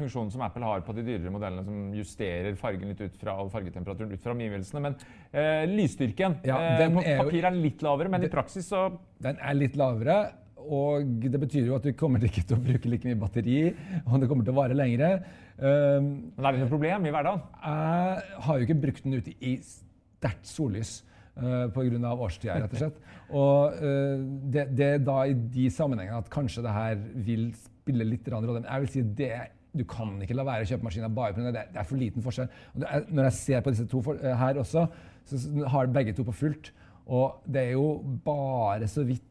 funksjonen 0.00 0.30
som 0.34 0.44
Apple 0.46 0.64
har 0.68 0.84
på 0.86 0.94
de 0.96 1.04
dyrere 1.06 1.32
modellene, 1.34 1.64
som 1.66 1.90
justerer 1.98 2.54
fargen 2.60 2.88
litt 2.92 3.00
ut 3.04 3.18
fra 3.20 3.36
og 3.42 3.50
fargetemperaturen 3.54 4.12
ut 4.14 4.22
fra 4.22 4.34
omgivelsene. 4.36 4.84
Men 4.88 4.96
eh, 5.32 5.64
lysstyrken 5.70 6.38
Ja, 6.46 6.58
eh, 6.60 6.78
den 6.84 6.94
på 6.98 7.04
er 7.04 7.16
jo- 7.18 7.24
papir 7.26 7.44
er 7.50 7.58
litt 7.58 7.82
lavere, 7.82 8.08
men 8.12 8.22
i 8.24 8.28
praksis 8.32 8.68
så 8.70 8.86
Den 9.22 9.38
er 9.40 9.54
litt 9.54 9.76
lavere, 9.76 10.16
og 10.64 11.08
det 11.22 11.40
betyr 11.40 11.68
jo 11.68 11.76
at 11.76 11.86
du 11.86 11.92
kommer 11.98 12.22
ikke 12.24 12.44
til 12.46 12.56
å 12.56 12.62
bruke 12.62 12.90
like 12.90 13.08
mye 13.08 13.20
batteri, 13.20 13.58
og 14.04 14.20
det 14.20 14.28
kommer 14.30 14.46
til 14.46 14.54
å 14.54 14.58
vare 14.58 14.76
lengre. 14.76 15.10
Um, 15.58 16.12
Men 16.34 16.46
er 16.48 16.56
det 16.56 16.62
noe 16.64 16.72
problem 16.72 17.08
i 17.08 17.14
hverdagen? 17.14 17.42
jeg 17.64 18.38
har 18.46 18.56
jo 18.58 18.66
ikke 18.66 18.80
brukt 18.86 19.04
den 19.04 19.18
ute 19.18 19.34
i 19.38 19.56
sterkt 19.62 20.48
sollys 20.48 20.94
uh, 21.36 21.66
pga. 21.74 22.14
årstida, 22.14 22.60
rett 22.62 22.72
og 22.74 22.80
slett. 22.80 23.02
Og 23.30 23.82
uh, 23.82 24.24
det, 24.54 24.68
det 24.76 24.88
er 24.94 25.04
da 25.04 25.18
i 25.28 25.34
de 25.34 25.68
sammenhengene 25.70 26.22
at 26.22 26.32
kanskje 26.32 26.64
det 26.64 26.74
her 26.74 26.96
vil 27.26 27.50
spille 27.58 28.08
litt 28.08 28.28
rolle. 28.32 28.58
Men 28.58 28.70
jeg 28.70 28.86
vil 28.86 28.94
si 28.94 29.04
det 29.20 29.34
du 29.74 29.82
kan 29.90 30.12
ikke 30.22 30.36
la 30.38 30.44
være 30.46 30.62
å 30.62 30.68
kjøpe 30.70 30.86
maskiner 30.86 31.10
bare 31.10 31.34
pga. 31.34 31.50
det. 31.50 31.66
Det 31.74 31.80
er 31.82 31.86
for 31.88 31.98
liten 31.98 32.22
forskjell. 32.22 32.50
Er, 32.78 33.06
når 33.10 33.28
jeg 33.28 33.38
ser 33.40 33.62
på 33.64 33.74
disse 33.74 33.86
to 33.90 34.02
for, 34.06 34.18
uh, 34.22 34.34
her 34.38 34.60
også, 34.62 34.86
så 35.26 35.68
har 35.72 35.90
begge 35.90 36.14
to 36.14 36.26
på 36.26 36.34
fullt. 36.44 36.70
Og 37.10 37.42
det 37.46 37.68
er 37.68 37.72
jo 37.74 37.88
bare 38.24 38.88
så 38.88 39.04
vidt 39.04 39.24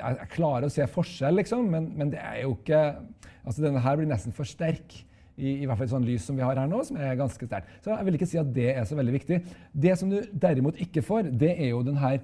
jeg, 0.00 0.30
klarer 0.34 0.66
å 0.66 0.72
se 0.72 0.86
forskjell, 0.90 1.38
liksom, 1.42 1.70
men, 1.72 1.92
men 1.96 2.12
det 2.12 2.22
er 2.24 2.42
jo 2.44 2.56
ikke 2.58 2.82
Altså, 3.40 3.62
denne 3.64 3.80
her 3.80 3.94
blir 3.96 4.04
nesten 4.04 4.34
for 4.36 4.44
sterk. 4.44 4.98
I, 5.40 5.62
I 5.62 5.66
hvert 5.66 5.80
fall 5.80 5.88
sånn 5.88 6.04
lys 6.04 6.26
som 6.28 6.36
vi 6.36 6.44
har 6.44 6.58
her 6.60 6.68
nå, 6.68 6.82
som 6.84 6.98
er 7.00 7.14
ganske 7.16 7.46
sterkt. 7.48 7.70
Så 7.80 7.94
jeg 7.94 8.06
vil 8.06 8.18
ikke 8.18 8.28
si 8.28 8.36
at 8.36 8.50
det 8.52 8.66
er 8.74 8.84
så 8.84 8.98
veldig 8.98 9.14
viktig. 9.14 9.38
Det 9.72 9.94
som 9.96 10.10
du 10.12 10.18
derimot 10.42 10.76
ikke 10.84 11.00
får, 11.06 11.30
det 11.40 11.54
er 11.54 11.70
jo 11.70 11.80
den 11.86 11.96
her 12.02 12.18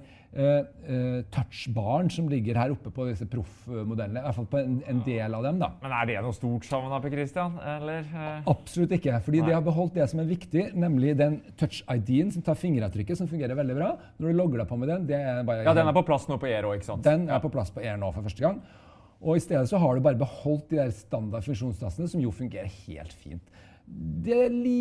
touchbaren 1.33 2.09
som 2.13 2.27
ligger 2.29 2.57
her 2.59 2.73
oppe 2.73 2.91
på 2.93 3.05
disse 3.07 3.25
proffmodellene. 3.29 4.19
I 4.21 4.25
hvert 4.27 4.37
fall 4.37 4.47
på 4.51 4.59
en, 4.61 4.75
en 4.91 4.99
del 5.05 5.33
av 5.37 5.45
dem, 5.45 5.59
da. 5.61 5.69
Men 5.81 5.95
er 5.97 6.09
det 6.11 6.17
noe 6.25 6.35
stort 6.35 6.67
savn 6.67 6.89
da, 6.91 6.99
Per 7.03 7.13
Christian? 7.13 7.57
Eller? 7.63 8.07
eh? 8.11 8.49
Absolutt 8.51 8.93
ikke. 8.97 9.19
fordi 9.25 9.41
de 9.47 9.55
har 9.55 9.63
beholdt 9.65 9.97
det 9.97 10.07
som 10.11 10.21
er 10.23 10.29
viktig, 10.29 10.67
nemlig 10.77 11.15
den 11.19 11.39
touch-ID-en 11.59 12.33
som 12.35 12.45
tar 12.45 12.59
fingeravtrykket, 12.59 13.21
som 13.21 13.29
fungerer 13.31 13.57
veldig 13.57 13.77
bra. 13.79 13.93
Når 14.19 14.33
du 14.33 14.41
logger 14.41 14.63
deg 14.63 14.71
på 14.71 14.79
med 14.81 14.91
den, 14.93 15.07
det 15.09 15.21
er 15.21 15.41
bare 15.47 15.65
Ja, 15.67 15.75
den 15.77 15.89
er 15.89 15.95
på 15.97 16.05
plass 16.07 16.27
nå 16.29 16.39
på 16.41 16.49
Air 16.51 16.67
òg, 16.69 16.79
ikke 16.79 16.91
sant? 16.91 17.05
Den 17.07 17.29
er 17.31 17.41
på 17.43 17.51
plass 17.53 17.73
på 17.73 17.83
Air 17.83 17.97
nå 18.01 18.11
for 18.15 18.27
første 18.27 18.43
gang. 18.43 18.61
Og 19.17 19.39
i 19.39 19.41
stedet 19.41 19.65
så 19.69 19.79
har 19.81 19.97
du 19.97 20.03
bare 20.05 20.19
beholdt 20.19 20.67
de 20.69 20.77
der 20.77 20.91
standard 20.93 21.45
funksjonstassene, 21.47 22.09
som 22.11 22.21
jo 22.21 22.29
fungerer 22.35 22.69
helt 22.85 23.15
fint. 23.17 23.41
Det 23.87 24.47
li... 24.51 24.79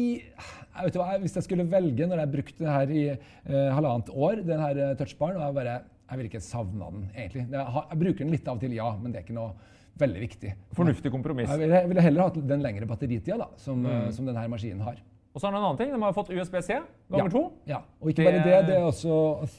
Jeg 0.76 0.88
vet 0.88 0.98
hva, 0.98 1.12
Hvis 1.22 1.36
jeg 1.38 1.46
skulle 1.46 1.66
velge, 1.70 2.08
når 2.08 2.20
jeg 2.20 2.26
har 2.26 2.32
brukt 2.32 2.58
det 2.58 2.72
her 2.72 2.92
i 2.92 3.04
eh, 3.12 3.70
halvannet 3.72 4.10
år, 4.12 4.42
den 4.44 4.60
her 4.60 4.82
eh, 4.82 4.96
touchbaren, 4.98 5.38
og 5.38 5.46
jeg 5.46 5.56
bare 5.60 5.76
Jeg 6.10 6.18
vil 6.18 6.28
ikke 6.28 6.42
savne 6.44 6.90
den, 6.90 7.08
egentlig. 7.14 7.46
Jeg, 7.50 7.72
har, 7.76 7.88
jeg 7.90 8.00
bruker 8.02 8.25
den 8.25 8.34
litt 8.34 8.48
av 8.48 8.58
og 8.58 8.62
til, 8.62 8.76
ja, 8.76 8.90
men 9.00 9.12
det 9.12 9.20
er 9.20 9.26
ikke 9.26 9.38
noe 9.38 9.75
veldig 9.98 10.22
viktig. 10.22 10.52
Fornuftig 10.76 11.10
kompromiss. 11.10 11.50
Jeg 11.50 11.62
ville, 11.64 11.80
jeg 11.80 11.90
ville 11.90 12.04
heller 12.04 12.28
hatt 12.28 12.40
den 12.50 12.62
lengre 12.62 12.88
batteritida 12.88 13.38
da, 13.40 13.48
som, 13.58 13.80
mm. 13.82 14.10
som 14.14 14.28
denne 14.28 14.44
maskinen 14.52 14.84
har. 14.86 15.00
Og 15.36 15.40
så 15.40 15.48
er 15.48 15.52
det 15.52 15.58
en 15.58 15.64
annen 15.66 15.78
ting. 15.80 15.90
De 15.92 16.00
har 16.00 16.14
fått 16.16 16.30
USB-C 16.32 16.76
ganger 17.12 17.32
to. 17.32 17.42
Ja, 17.68 17.82
og 18.00 18.12
ikke 18.12 18.25
bare 18.25 18.44
det, 18.44 18.60
det 18.70 18.76
er 18.78 18.86
også 18.86 19.16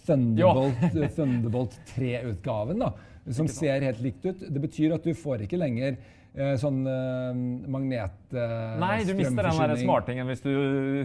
Thunderbolt, 0.08 0.86
Thunderbolt 1.13 1.75
3-utgaven, 1.92 2.82
da, 2.82 2.94
som 3.38 3.50
ser 3.51 3.86
helt 3.86 4.01
likt 4.01 4.25
ut. 4.25 4.42
Det 4.42 4.63
betyr 4.63 4.96
at 4.98 5.06
du 5.06 5.13
får 5.18 5.46
ikke 5.46 5.60
lenger 5.62 5.92
eh, 5.94 6.16
sånn 6.62 6.84
uh, 6.86 7.32
magnet... 7.74 8.17
Uh, 8.34 8.75
Nei, 8.82 8.98
du 9.08 9.13
mister 9.17 9.48
den 9.48 9.62
der 9.63 9.79
smartingen 9.82 10.27
hvis 10.29 10.44
du 10.44 10.51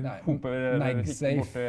Nei, 0.04 0.18
hoper 0.26 0.58
eh, 0.74 0.98
borti 1.38 1.62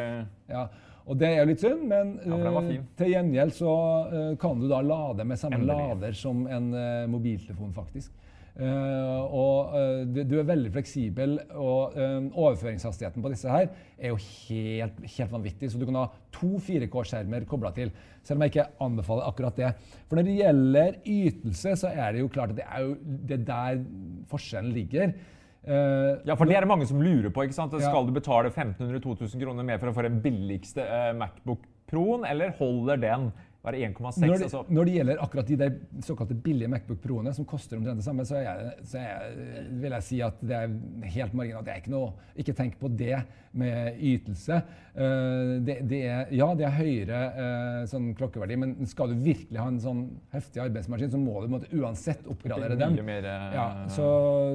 Ja, 0.51 0.65
og 1.03 1.19
det 1.19 1.29
er 1.29 1.41
jo 1.41 1.47
litt 1.51 1.63
synd, 1.63 1.83
men 1.89 2.13
Ja, 2.23 2.37
eh, 2.39 2.59
fin. 2.69 2.83
til 2.99 3.11
gjengjeld 3.11 3.55
så 3.57 3.73
eh, 4.07 4.29
kan 4.39 4.59
du 4.59 4.69
da 4.71 4.79
lade 4.83 5.25
med 5.27 5.39
samme 5.39 5.59
Endelig. 5.59 5.87
lader 5.89 6.15
som 6.15 6.45
en 6.47 6.69
eh, 6.73 7.07
mobiltelefon, 7.11 7.73
faktisk. 7.75 8.11
Eh, 8.53 9.21
og 9.33 9.71
uh, 9.73 10.01
du, 10.05 10.19
du 10.29 10.35
er 10.37 10.45
veldig 10.45 10.69
fleksibel, 10.75 11.39
og 11.57 11.95
uh, 11.97 12.27
overføringshastigheten 12.29 13.23
på 13.25 13.31
disse 13.33 13.49
her 13.49 13.71
er 13.97 14.11
jo 14.11 14.19
helt, 14.21 14.99
helt 15.15 15.33
vanvittig. 15.33 15.71
Så 15.73 15.81
du 15.81 15.87
kan 15.89 15.97
ha 16.03 16.05
to 16.35 16.51
4K-skjermer 16.61 17.47
kobla 17.49 17.73
til, 17.73 17.89
selv 18.21 18.37
om 18.37 18.45
jeg 18.45 18.53
ikke 18.53 18.67
anbefaler 18.85 19.29
akkurat 19.29 19.57
det. 19.57 19.71
For 20.05 20.19
når 20.19 20.27
det 20.27 20.35
gjelder 20.37 20.99
ytelse, 21.01 21.77
så 21.81 21.93
er 21.93 22.13
det 22.13 22.21
jo 22.21 22.33
klart 22.33 22.53
at 22.53 22.61
det 22.61 22.67
er 22.67 22.85
jo 22.85 22.97
det 23.01 23.39
er 23.39 23.47
der 23.47 23.81
forskjellen 24.29 24.75
ligger. 24.75 25.15
Ja, 25.63 26.35
for 26.35 26.43
det 26.43 26.57
er 26.57 26.65
det 26.65 26.67
mange 26.67 26.85
som 26.89 26.99
lurer 26.99 27.31
på. 27.31 27.45
ikke 27.45 27.55
sant? 27.55 27.71
Ja. 27.79 27.87
Skal 27.87 28.09
du 28.09 28.11
betale 28.11 28.49
1500-2000 28.51 29.39
kroner 29.39 29.63
mer 29.63 29.79
for 29.79 29.87
å 29.87 29.93
få 29.95 30.03
den 30.03 30.17
billigste 30.23 30.83
Macbook 31.15 31.63
Proen, 31.87 32.25
eller 32.27 32.51
holder 32.57 32.99
den 32.99 33.29
Var 33.63 33.71
det 33.71 33.79
1,6? 33.87 34.17
Når 34.19 34.41
altså, 34.43 34.61
når 34.67 34.87
det 34.87 34.93
gjelder 34.97 35.19
akkurat 35.23 35.47
de 35.47 35.55
der 35.55 35.75
såkalte 36.03 36.35
billige 36.35 36.67
Macbook 36.67 36.97
Pro-ene, 36.99 37.31
som 37.31 37.45
koster 37.47 37.77
omtrent 37.77 38.01
det 38.01 38.03
samme, 38.03 38.25
så, 38.27 38.41
jeg, 38.43 38.71
så 38.91 38.99
jeg, 38.99 39.69
vil 39.79 39.93
jeg 39.95 40.03
si 40.03 40.17
at 40.25 40.41
det 40.43 40.57
er 40.57 40.73
helt 41.13 41.37
marginalt. 41.39 41.63
Det 41.63 41.71
er 41.71 41.79
ikke 41.79 41.93
noe 41.93 42.09
Ikke 42.43 42.55
tenk 42.57 42.75
på 42.81 42.89
det 42.91 43.21
med 43.55 44.01
ytelse. 44.03 44.57
Eh, 44.91 45.53
det, 45.63 45.77
det 45.87 46.01
er, 46.09 46.33
ja, 46.35 46.49
det 46.59 46.65
er 46.67 46.75
høyere 46.75 47.21
eh, 47.45 47.77
sånn 47.87 48.09
klokkeverdi, 48.19 48.57
men 48.65 48.75
skal 48.89 49.13
du 49.13 49.23
virkelig 49.23 49.61
ha 49.61 49.69
en 49.71 49.79
sånn 49.79 50.03
heftig 50.33 50.65
arbeidsmaskin, 50.65 51.13
så 51.13 51.21
må 51.21 51.45
du 51.45 51.53
måtte, 51.55 51.71
uansett 51.77 52.27
oppgradere 52.27 52.75
den. 52.75 52.99
mer, 53.07 53.29
eh, 53.29 53.47
ja, 53.55 53.67
så 53.93 54.09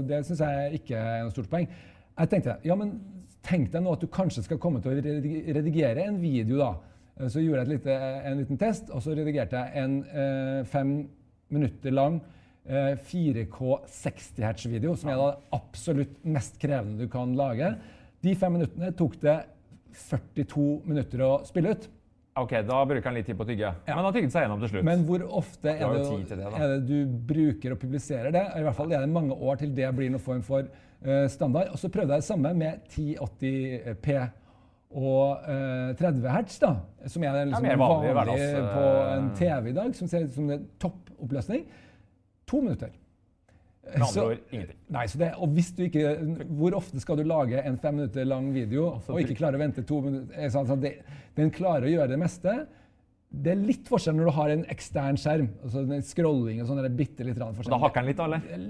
det 0.05 0.21
syns 0.29 0.45
jeg 0.45 0.83
ikke 0.83 1.01
er 1.01 1.25
noe 1.25 1.33
stort 1.33 1.49
poeng. 1.55 1.65
Jeg 2.19 2.35
tenkte, 2.35 2.59
ja, 2.67 2.77
men 2.77 2.99
tenk 3.47 3.73
deg 3.73 3.87
nå 3.87 3.97
at 3.97 4.05
du 4.05 4.11
kanskje 4.13 4.45
skal 4.45 4.61
komme 4.61 4.85
til 4.85 4.93
å 4.93 5.01
redigere 5.57 6.05
en 6.11 6.21
video, 6.21 6.61
da. 6.61 6.73
Eh, 7.19 7.29
Så 7.29 7.43
gjorde 7.43 7.63
jeg 7.63 7.69
et 7.69 7.75
lite, 7.77 7.99
en 8.31 8.41
liten 8.43 8.61
test, 8.61 8.91
og 8.95 9.03
så 9.05 9.17
redigerte 9.17 9.59
jeg 9.59 9.85
en 9.85 10.01
eh, 10.07 10.65
fem 10.69 10.97
minutter 11.51 11.95
lang 11.95 12.21
eh, 12.69 12.95
4K 13.11 13.79
60 13.89 14.43
Hz-video, 14.45 14.97
som 14.97 15.13
er 15.13 15.21
det 15.21 15.31
absolutt 15.59 16.19
mest 16.25 16.59
krevende 16.63 17.05
du 17.05 17.13
kan 17.13 17.35
lage. 17.39 17.75
De 18.25 18.35
fem 18.39 18.59
minuttene 18.59 18.93
tok 18.99 19.21
det 19.23 19.39
42 20.09 20.67
minutter 20.87 21.25
å 21.25 21.33
spille 21.49 21.75
ut. 21.75 21.89
OK, 22.39 22.53
da 22.63 22.83
bruker 22.87 23.09
han 23.09 23.17
litt 23.19 23.27
tid 23.27 23.35
på 23.39 23.43
å 23.43 23.49
tygge. 23.49 23.71
Men 23.89 24.05
han 24.07 24.13
tygget 24.15 24.35
seg 24.35 24.45
gjennom 24.45 24.61
til 24.63 24.71
slutt. 24.71 24.85
Men 24.87 25.01
hvor 25.09 25.25
ofte 25.41 25.73
er 25.73 25.95
det, 25.97 26.03
det, 26.31 26.45
er 26.47 26.75
det 26.77 26.83
du 26.87 27.17
bruker 27.33 27.75
og 27.75 27.81
publiserer 27.83 28.31
det? 28.35 28.45
I 28.55 28.63
hvert 28.63 28.79
fall 28.79 28.95
er 28.95 29.03
det 29.03 29.11
mange 29.11 29.35
år 29.35 29.59
til 29.59 29.73
det 29.75 29.89
blir 29.97 30.13
noen 30.15 30.23
form 30.23 30.45
for 30.47 30.69
uh, 30.69 31.25
standard. 31.33 31.73
Og 31.75 31.81
så 31.83 31.91
prøvde 31.91 32.15
jeg 32.15 32.23
det 32.23 32.29
samme 32.29 32.53
med 32.55 32.87
1080P 32.93 34.21
og 34.97 35.45
eh, 35.45 35.91
30 35.99 36.31
hertz, 36.33 36.57
da, 36.63 36.71
som 37.13 37.25
er 37.27 37.43
liksom 37.43 37.67
mer 37.67 37.77
vanlig 37.81 38.15
vanlig, 38.17 38.39
på 38.73 38.87
eh, 38.87 39.11
en 39.19 39.29
TV 39.37 39.69
i 39.69 39.77
dag, 39.77 39.93
som 39.99 40.09
ser 40.09 40.25
ut 40.25 40.33
som 40.33 40.49
det 40.49 40.57
er 40.57 40.65
toppoppløsning. 40.81 41.67
To 42.49 42.63
minutter. 42.65 42.95
Med 43.89 44.05
andre 44.05 44.25
ord 44.25 44.53
ingenting. 44.53 44.81
Nei, 44.93 45.05
så 45.09 45.21
det, 45.21 45.29
og 45.41 45.53
hvis 45.57 45.71
du 45.77 45.87
ikke, 45.87 46.11
Hvor 46.59 46.75
ofte 46.77 47.01
skal 47.01 47.17
du 47.17 47.23
lage 47.25 47.63
en 47.65 47.79
fem 47.81 47.95
minutter 47.97 48.27
lang 48.29 48.51
video 48.53 48.83
Altså, 48.91 49.15
og 49.15 49.23
ikke 49.23 49.39
klare 49.39 49.57
å 49.57 49.63
vente 49.63 49.85
to 49.89 50.03
minutter? 50.05 50.51
Så, 50.51 50.61
altså, 50.61 50.77
det, 50.83 50.91
den 51.39 51.53
klarer 51.55 51.89
å 51.89 51.93
gjøre 51.95 52.13
det 52.13 52.19
meste. 52.21 52.57
Det 53.29 53.55
er 53.55 53.63
litt 53.63 53.89
forskjell 53.89 54.17
når 54.19 54.29
du 54.29 54.35
har 54.37 54.53
en 54.53 54.67
ekstern 54.75 55.21
skjerm. 55.21 55.49
altså 55.63 55.87
den 55.89 56.05
Scrolling 56.05 56.61
og 56.61 56.69
sånn. 56.69 56.83
det 56.85 56.93
bitte 57.01 57.25
litt 57.25 57.41
forskjell. 57.41 57.73
Da 57.73 57.81
hakker 57.87 58.05
den 58.05 58.13
litt, 58.13 58.21
da, 58.21 58.29
eller? 58.29 58.69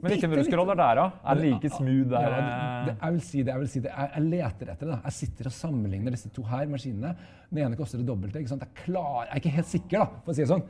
Men 0.00 0.14
hvilken 0.14 0.34
ruskeroll 0.38 0.72
er 0.72 0.78
der, 0.80 0.98
da? 0.98 1.04
Er 1.28 1.38
det 1.38 1.46
like 1.46 1.70
smooth 1.74 2.10
der? 2.10 2.26
Ja, 2.26 2.42
det, 2.86 2.94
jeg 2.96 3.14
vil 3.16 3.22
si 3.26 3.42
det. 3.42 3.52
Jeg 3.52 3.62
vil 3.62 3.70
si 3.72 3.82
det. 3.84 3.90
Jeg, 3.92 4.10
jeg 4.14 4.28
leter 4.32 4.72
etter 4.72 4.86
det. 4.86 4.92
da. 4.94 5.00
Jeg 5.04 5.16
sitter 5.18 5.50
og 5.50 5.54
sammenligner 5.56 6.16
disse 6.16 6.30
to 6.32 6.44
her 6.48 6.70
maskinene. 6.72 7.12
Den 7.50 7.62
ene 7.66 7.78
koster 7.78 8.00
det 8.00 8.08
dobbelte. 8.08 8.40
ikke 8.40 8.52
sant? 8.54 8.64
Jeg, 8.64 8.86
klar, 8.86 9.26
jeg 9.26 9.34
er 9.34 9.42
ikke 9.42 9.54
helt 9.58 9.70
sikker, 9.70 9.96
da, 9.98 10.22
for 10.24 10.32
å 10.32 10.38
si 10.38 10.44
det 10.44 10.50
sånn. 10.52 10.64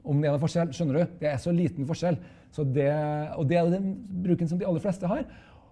Om 0.00 0.22
det 0.22 0.30
er 0.30 0.36
noe 0.36 0.42
forskjell. 0.46 0.72
Skjønner 0.76 0.98
du? 1.00 1.14
Det 1.20 1.28
er 1.28 1.40
så 1.42 1.52
liten 1.54 1.88
forskjell. 1.88 2.18
Så 2.56 2.64
det, 2.64 2.88
og 3.36 3.50
det 3.50 3.60
er 3.60 3.68
jo 3.68 3.74
den 3.76 3.90
bruken 4.24 4.50
som 4.50 4.60
de 4.60 4.68
aller 4.68 4.84
fleste 4.84 5.10
har. 5.10 5.26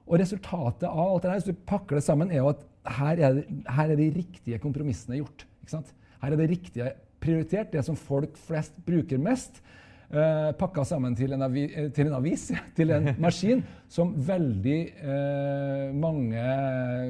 Og 0.09 0.21
resultatet 0.21 0.89
av 0.89 1.05
alt 1.05 1.25
det 1.25 1.31
der, 1.31 1.41
hvis 1.41 1.49
du 1.49 1.67
pakker 1.69 1.99
det 1.99 2.05
sammen, 2.05 2.31
er 2.33 2.43
jo 2.43 2.53
at 2.53 2.65
her 2.99 3.21
er, 3.21 3.41
det, 3.41 3.49
her 3.77 3.93
er 3.93 3.99
de 4.01 4.13
riktige 4.15 4.61
kompromissene 4.63 5.21
gjort. 5.21 5.45
ikke 5.63 5.75
sant? 5.79 5.93
Her 6.23 6.35
er 6.35 6.41
det 6.41 6.51
riktige 6.53 6.93
prioritert, 7.23 7.73
det 7.73 7.83
som 7.87 7.99
folk 7.99 8.37
flest 8.49 8.77
bruker 8.87 9.21
mest. 9.21 9.61
Uh, 10.09 10.55
pakka 10.57 10.87
sammen 10.89 11.13
til 11.13 11.35
en, 11.37 11.43
avi, 11.45 11.67
eh, 11.69 11.91
til 11.93 12.09
en 12.09 12.15
avis, 12.17 12.47
til 12.79 12.95
en 12.97 13.11
maskin, 13.21 13.59
som 13.93 14.15
veldig 14.17 14.77
eh, 15.05 15.91
mange 15.93 16.45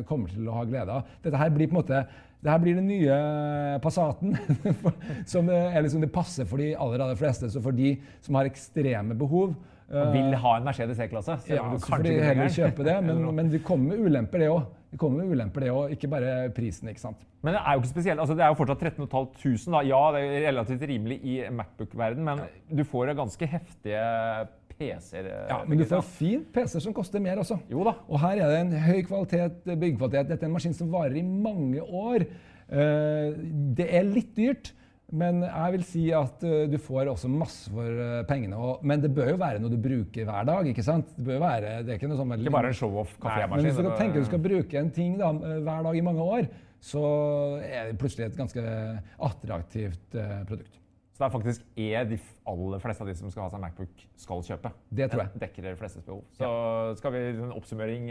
kommer 0.08 0.32
til 0.34 0.48
å 0.50 0.56
ha 0.56 0.64
glede 0.66 0.96
av. 0.96 1.12
Dette 1.22 1.38
her 1.38 1.52
blir 1.54 1.70
på 1.70 1.76
en 1.76 1.78
måte 1.78 2.00
det 2.38 2.52
her 2.52 2.58
blir 2.62 2.76
den 2.78 2.86
nye 2.86 3.14
Passaten, 3.82 4.36
som 5.32 5.48
er 5.50 5.80
liksom 5.82 6.02
det 6.02 6.10
passer 6.14 6.46
for 6.46 6.62
de 6.62 6.68
aller, 6.74 7.02
aller 7.02 7.18
fleste. 7.18 7.50
Så 7.50 7.62
for 7.62 7.74
de 7.74 7.96
som 8.22 8.38
har 8.38 8.46
ekstreme 8.46 9.16
behov 9.18 9.56
og 9.88 10.10
Vil 10.12 10.34
ha 10.36 10.50
en 10.58 10.66
Mercedes 10.66 10.98
E-klasse. 11.00 11.38
ja, 11.48 11.62
så 11.80 11.86
får 11.88 12.02
de 12.04 12.10
heller 12.20 12.50
kjøpe 12.52 12.84
det, 12.84 12.96
men, 13.06 13.22
men 13.34 13.48
det 13.48 13.62
kommer 13.64 13.96
ulemper, 13.96 14.42
det 14.42 14.50
òg. 14.52 14.66
Det 14.90 14.98
kommer 14.98 15.20
med 15.24 15.34
ulemper 15.36 15.60
det 15.60 15.70
òg. 15.70 15.90
ikke 15.92 16.08
bare 16.08 16.50
prisen. 16.56 16.88
ikke 16.88 17.00
sant? 17.02 17.24
Men 17.42 17.54
det 17.54 17.60
er 17.60 17.74
jo 17.76 17.82
ikke 17.82 17.90
spesielt. 17.92 18.20
Altså, 18.20 18.34
det 18.34 18.42
er 18.44 18.48
jo 18.48 18.56
fortsatt 18.58 18.80
13 18.80 19.06
500. 19.06 19.72
Da. 19.74 19.82
Ja, 19.86 20.00
det 20.14 20.22
er 20.24 20.46
relativt 20.48 20.82
rimelig 20.88 21.18
i 21.22 21.34
Macbook-verden, 21.52 22.24
men 22.24 22.40
du 22.74 22.82
får 22.88 23.12
ganske 23.18 23.46
heftige 23.46 24.00
PC-er. 24.78 25.28
Ja, 25.50 25.58
Men 25.66 25.78
du 25.78 25.84
får 25.90 26.02
fin 26.06 26.44
PC 26.54 26.80
som 26.80 26.94
koster 26.94 27.20
mer 27.20 27.36
også. 27.42 27.58
Jo 27.70 27.84
da. 27.84 27.92
Og 28.08 28.20
her 28.22 28.40
er 28.42 28.48
det 28.52 28.60
en 28.64 28.72
høy 28.88 29.02
kvalitet, 29.06 29.60
byggekvalitet. 29.66 30.28
Dette 30.32 30.46
er 30.46 30.48
en 30.50 30.56
maskin 30.56 30.74
som 30.76 30.90
varer 30.92 31.16
i 31.18 31.22
mange 31.22 31.82
år. 31.82 32.24
Eh, 32.68 33.32
Det 33.76 33.88
er 33.94 34.04
litt 34.08 34.34
dyrt, 34.36 34.72
men 35.10 35.40
jeg 35.40 35.72
vil 35.72 35.84
si 35.88 36.02
at 36.12 36.42
eh, 36.44 36.66
du 36.68 36.76
får 36.84 37.08
også 37.14 37.30
masse 37.32 37.70
for 37.72 37.88
eh, 37.88 38.22
pengene. 38.28 38.58
Men 38.84 39.00
det 39.00 39.08
bør 39.16 39.30
jo 39.32 39.38
være 39.40 39.60
noe 39.62 39.72
du 39.72 39.78
bruker 39.80 40.26
hver 40.28 40.44
dag. 40.48 40.66
ikke 40.68 40.84
sant? 40.84 41.14
Det 41.16 41.24
bør 41.24 41.38
jo 41.38 41.44
være, 41.46 41.70
det 41.86 41.94
er 41.94 42.00
ikke 42.00 42.10
noe 42.10 42.18
sånn 42.20 42.34
veldig- 42.34 42.44
Ikke 42.48 42.56
bare 42.58 42.72
en 42.74 42.76
show-off 42.76 43.14
kafémaskin. 43.22 43.54
Men 43.56 43.64
hvis 43.64 43.78
du 43.78 43.82
tenker 43.82 43.94
kan 43.94 44.02
tenke 44.02 44.20
du 44.20 44.28
skal 44.28 44.42
bruke 44.44 44.82
en 44.82 44.90
ting 44.90 45.16
da, 45.16 45.30
eh, 45.32 45.62
hver 45.64 45.86
dag 45.88 45.96
i 45.96 46.04
mange 46.04 46.26
år, 46.36 46.50
så 46.78 47.04
er 47.64 47.88
det 47.88 47.98
plutselig 47.98 48.26
et 48.28 48.36
ganske 48.36 48.62
attraktivt 49.18 50.12
produkt. 50.46 50.76
Så 51.16 51.24
det 51.24 51.26
er 51.26 51.32
faktisk 51.34 51.64
er 51.74 52.04
de 52.06 52.18
aller 52.46 52.78
fleste 52.78 53.02
av 53.02 53.08
de 53.08 53.14
som 53.18 53.30
skal 53.32 53.42
ha 53.42 53.50
seg 53.50 53.60
Macbook, 53.64 54.04
skal 54.14 54.44
kjøpe. 54.46 54.70
Det 54.94 55.08
tror 55.10 55.24
jeg. 55.24 55.32
Det 55.34 55.40
dekker 55.48 55.62
de 55.66 55.72
flestes 55.80 56.04
behov. 56.06 56.22
Så 56.38 56.96
skal 57.00 57.16
vi 57.16 57.24
en 57.32 57.50
oppsummering 57.56 58.06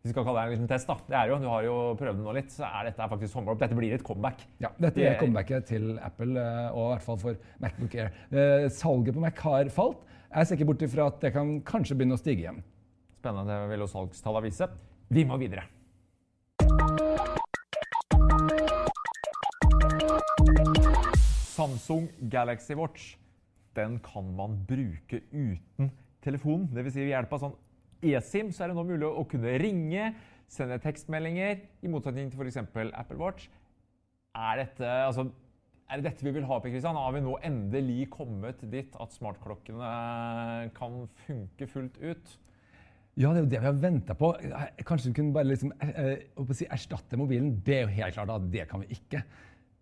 Hvis 0.00 0.14
vi 0.14 0.14
skal 0.14 0.24
kalle 0.24 0.40
det 0.40 0.48
en 0.48 0.54
liten 0.54 0.68
test, 0.70 0.88
da. 0.88 0.94
Det 1.10 1.16
er 1.18 1.28
jo, 1.28 1.34
Du 1.42 1.48
har 1.50 1.64
jo 1.66 1.72
prøvd 2.00 2.16
den 2.16 2.24
nå 2.24 2.32
litt, 2.32 2.48
så 2.54 2.64
er 2.64 2.86
dette 2.88 3.08
faktisk 3.12 3.36
håndball 3.36 3.52
opp. 3.52 3.60
Dette 3.60 3.76
blir 3.76 3.92
et 3.92 4.04
comeback. 4.06 4.46
Ja, 4.62 4.70
dette 4.78 4.96
Det 4.96 5.08
er 5.10 5.18
comebacket 5.20 5.66
til 5.68 5.98
Apple, 6.00 6.40
eh, 6.40 6.70
og 6.72 6.86
i 6.86 6.94
hvert 6.94 7.04
fall 7.04 7.18
for 7.20 7.36
Macbook 7.60 7.96
Air. 8.00 8.08
Eh, 8.32 8.68
Salget 8.72 9.12
på 9.12 9.20
Mac 9.20 9.36
har 9.44 9.68
falt. 9.68 10.00
Jeg 10.32 10.46
ser 10.46 10.56
ikke 10.56 10.70
bort 10.72 10.86
ifra 10.88 11.10
at 11.12 11.20
det 11.20 11.34
kan 11.34 11.60
kanskje 11.60 11.98
begynne 12.00 12.16
å 12.16 12.22
stige 12.22 12.46
igjen. 12.46 12.62
Spennende. 13.20 13.52
Det 13.60 13.68
vil 13.74 13.84
jo 13.84 13.90
salgstallene 13.92 14.48
vise. 14.48 14.70
Vi 15.12 15.24
må 15.28 15.36
videre. 15.36 15.68
Samsung 21.52 22.08
Galaxy 22.30 22.72
Watch 22.72 23.16
den 23.76 23.98
kan 24.00 24.34
man 24.34 24.56
bruke 24.66 25.20
uten 25.30 25.90
telefon. 26.24 26.70
Dvs. 26.72 26.94
Si 26.94 27.04
ved 27.04 27.12
hjelp 27.12 27.36
av 27.36 27.44
sånn 27.44 27.58
eSIM 28.02 28.50
så 28.52 28.64
er 28.64 28.72
det 28.72 28.78
nå 28.78 28.84
mulig 28.88 29.08
å 29.08 29.24
kunne 29.28 29.56
ringe, 29.62 30.10
sende 30.50 30.80
tekstmeldinger, 30.82 31.60
i 31.84 31.90
motsetning 31.92 32.30
til 32.32 32.40
f.eks. 32.40 32.60
Apple 32.90 33.20
Watch. 33.20 33.48
Er 34.36 34.60
dette, 34.62 34.90
altså, 35.06 35.28
er 35.90 36.00
det 36.00 36.10
dette 36.10 36.26
vi 36.26 36.34
vil 36.34 36.46
ha? 36.46 36.60
Per 36.62 36.72
Kristian? 36.72 36.98
Har 36.98 37.14
vi 37.16 37.24
nå 37.24 37.34
endelig 37.46 38.10
kommet 38.14 38.62
dit 38.70 38.94
at 39.02 39.16
smartklokkene 39.16 39.90
kan 40.76 41.02
funke 41.26 41.68
fullt 41.70 41.98
ut? 42.02 42.38
Ja, 43.18 43.32
det 43.34 43.40
er 43.40 43.44
jo 43.44 43.50
det 43.50 43.60
vi 43.60 43.66
har 43.66 43.78
venta 43.82 44.14
på. 44.16 44.30
Kanskje 44.86 45.10
vi 45.10 45.16
kunne 45.18 45.34
bare 45.34 45.50
liksom, 45.50 45.72
eh, 45.82 46.02
eh, 46.14 46.52
si, 46.54 46.66
erstatte 46.70 47.18
mobilen. 47.18 47.56
Det 47.66 47.74
er 47.76 47.80
jo 47.82 47.94
helt 47.98 48.14
klart 48.14 48.30
at 48.30 48.46
det 48.52 48.68
kan 48.70 48.84
vi 48.84 48.94
ikke. 48.96 49.24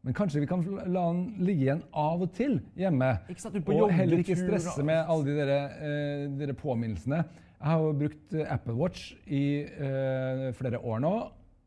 Men 0.03 0.15
kanskje 0.15 0.41
vi 0.41 0.49
kan 0.49 0.63
la 0.65 1.05
den 1.11 1.21
ligge 1.45 1.67
igjen 1.67 1.83
av 1.93 2.23
og 2.25 2.33
til 2.33 2.57
hjemme. 2.79 3.11
Ikke 3.29 3.43
sant, 3.43 3.59
ut 3.59 3.67
på 3.67 3.77
og 3.77 3.93
heller 3.93 4.23
ikke 4.23 4.39
stresse 4.39 4.83
med 4.87 5.03
alle 5.05 5.27
de 5.27 5.37
der, 5.37 5.53
eh, 5.77 6.25
de 6.39 6.47
der 6.47 6.57
påminnelsene. 6.57 7.25
Jeg 7.59 7.73
har 7.73 7.83
jo 7.83 7.95
brukt 7.99 8.35
Apple 8.47 8.77
Watch 8.79 9.11
i 9.27 9.43
eh, 9.67 10.45
flere 10.55 10.79
år 10.79 11.01
nå, 11.03 11.15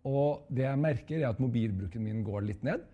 og 0.07 0.47
det 0.47 0.63
jeg 0.63 0.79
merker, 0.79 1.19
er 1.19 1.33
at 1.33 1.41
mobilbruken 1.43 2.03
min 2.05 2.21
går 2.23 2.45
litt 2.47 2.63
ned. 2.63 2.85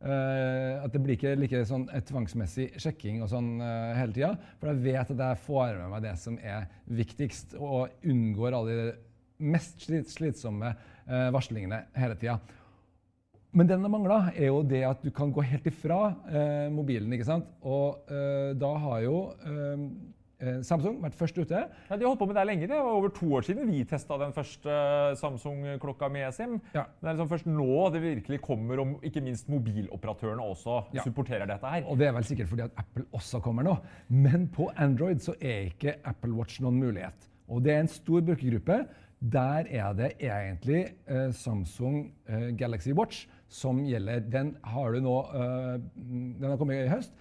Eh, 0.00 0.76
at 0.80 0.92
det 0.92 1.02
blir 1.04 1.18
ikke 1.18 1.34
like 1.36 1.60
sånn 1.68 1.84
tvangsmessig 2.08 2.70
sjekking 2.80 3.20
og 3.24 3.30
sånn 3.32 3.54
eh, 3.60 3.92
hele 4.00 4.16
tida. 4.16 4.32
For 4.56 4.72
jeg 4.72 4.82
vet 4.86 5.12
at 5.12 5.22
jeg 5.28 5.42
får 5.44 5.76
med 5.82 5.92
meg 5.92 6.06
det 6.08 6.14
som 6.20 6.40
er 6.40 6.66
viktigst, 6.88 7.58
og 7.60 7.92
unngår 8.08 8.56
alle 8.56 8.76
de 8.80 8.88
mest 9.52 9.84
slit 9.84 10.08
slitsomme 10.12 10.72
eh, 10.72 11.28
varslingene 11.36 11.84
hele 11.96 12.16
tida. 12.16 12.38
Men 13.56 13.68
den 13.68 13.84
det 13.84 13.92
mangler, 13.92 14.32
er 14.32 14.50
jo 14.50 14.64
det 14.68 14.82
at 14.84 15.04
du 15.04 15.12
kan 15.16 15.28
gå 15.32 15.44
helt 15.44 15.68
ifra 15.68 16.00
eh, 16.28 16.66
mobilen. 16.72 17.12
ikke 17.12 17.28
sant? 17.28 17.52
Og 17.64 18.08
eh, 18.12 18.56
da 18.56 18.72
har 18.80 19.04
jo 19.04 19.18
Samsung 20.66 20.98
vært 21.00 21.14
først 21.16 21.38
ute. 21.40 21.62
Ja, 21.88 21.96
de 21.96 22.04
har 22.04 22.10
holdt 22.10 22.20
på 22.20 22.26
med 22.28 22.36
det 22.36 22.42
lenge. 22.46 22.66
Det 22.68 22.76
var 22.76 22.92
over 22.98 23.08
to 23.16 23.26
år 23.38 23.44
siden 23.46 23.70
vi 23.70 23.78
testa 23.88 24.18
den 24.20 24.34
første 24.36 24.74
Samsung-klokka 25.16 26.10
med 26.12 26.26
eSIM. 26.28 26.58
Ja. 26.74 26.82
Det 27.00 27.08
er 27.08 27.14
liksom 27.16 27.30
først 27.30 27.46
nå 27.48 27.78
det 27.94 28.02
virkelig 28.04 28.40
kommer, 28.44 28.82
om 28.82 28.92
ikke 29.06 29.22
minst 29.24 29.48
mobiloperatørene 29.48 30.44
også 30.44 30.82
Ja. 30.92 31.02
supporterer 31.06 31.46
dette 31.48 31.64
her. 31.66 31.86
Og 31.88 31.96
det 31.98 32.08
er 32.08 32.12
vel 32.12 32.24
sikkert 32.28 32.48
fordi 32.52 32.62
at 32.66 32.76
Apple 32.76 33.06
også 33.16 33.40
kommer 33.40 33.64
nå. 33.64 33.78
Men 34.08 34.46
på 34.48 34.68
Android 34.76 35.24
så 35.24 35.32
er 35.40 35.70
ikke 35.72 35.96
Apple 36.04 36.34
Watch 36.36 36.60
noen 36.60 36.80
mulighet. 36.84 37.28
Og 37.48 37.62
det 37.64 37.72
er 37.72 37.80
en 37.80 37.88
stor 37.88 38.20
brukergruppe. 38.20 38.82
Der 39.22 39.64
er 39.72 39.92
det 39.96 40.12
egentlig 40.20 40.92
eh, 41.08 41.30
Samsung 41.32 42.12
eh, 42.28 42.50
Galaxy 42.58 42.92
Watch 42.92 43.26
som 43.48 43.80
gjelder. 43.86 44.20
Den 44.28 44.56
har 44.62 44.92
du 44.92 45.00
nå 45.00 45.16
eh, 45.32 45.78
Den 45.96 46.50
har 46.50 46.58
kommet 46.58 46.84
i 46.84 46.88
høst. 46.92 47.12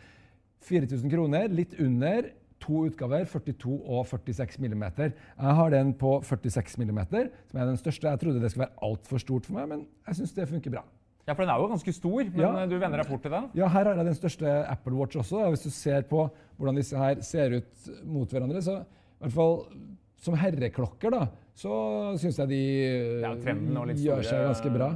4000 0.66 1.10
kroner, 1.12 1.48
litt 1.48 1.76
under. 1.80 2.32
To 2.66 2.82
utgaver, 2.88 3.26
42 3.30 3.76
og 3.86 4.06
46 4.10 4.58
mm. 4.64 4.84
Jeg 4.98 5.56
har 5.60 5.70
den 5.74 5.94
på 5.94 6.18
46 6.26 6.80
mm, 6.82 7.02
som 7.52 7.60
er 7.62 7.66
den 7.70 7.78
største. 7.78 8.10
Jeg 8.10 8.20
trodde 8.24 8.42
det 8.42 8.52
skulle 8.52 8.66
være 8.68 8.90
altfor 8.90 9.22
stort 9.22 9.46
for 9.46 9.54
meg, 9.60 9.68
men 9.70 9.84
jeg 10.08 10.16
syns 10.22 10.34
det 10.34 10.48
funker 10.50 10.74
bra. 10.74 10.82
Ja, 11.26 11.34
for 11.34 11.42
den 11.42 11.50
er 11.54 11.62
jo 11.62 11.68
ganske 11.72 11.94
stor, 11.94 12.24
men 12.24 12.42
Ja. 12.42 12.52
eh, 12.64 12.70
du 12.70 12.78
vender 12.78 12.98
deg 13.02 13.08
fort 13.10 13.22
til 13.22 13.32
den? 13.32 13.50
Ja, 13.58 13.68
her 13.68 13.86
har 13.86 13.96
jeg 13.96 14.06
den 14.06 14.18
største 14.18 14.52
Apple 14.70 14.94
Watch 14.94 15.18
også. 15.18 15.38
og 15.46 15.50
Hvis 15.56 15.64
du 15.64 15.70
ser 15.70 16.02
på 16.10 16.30
hvordan 16.58 16.76
disse 16.76 16.98
her 16.98 17.22
ser 17.22 17.58
ut 17.58 17.90
mot 18.06 18.30
hverandre, 18.30 18.62
så 18.62 18.82
i 18.82 18.86
hvert 19.22 19.34
fall 19.34 19.66
som 20.18 20.34
herreklokker, 20.36 21.10
da, 21.12 21.28
så 21.56 22.18
syns 22.18 22.38
jeg 22.40 22.50
de 22.50 22.62
Ja, 23.22 23.34
gjør 23.36 24.24
seg 24.24 24.46
ganske 24.46 24.70
bra. 24.74 24.96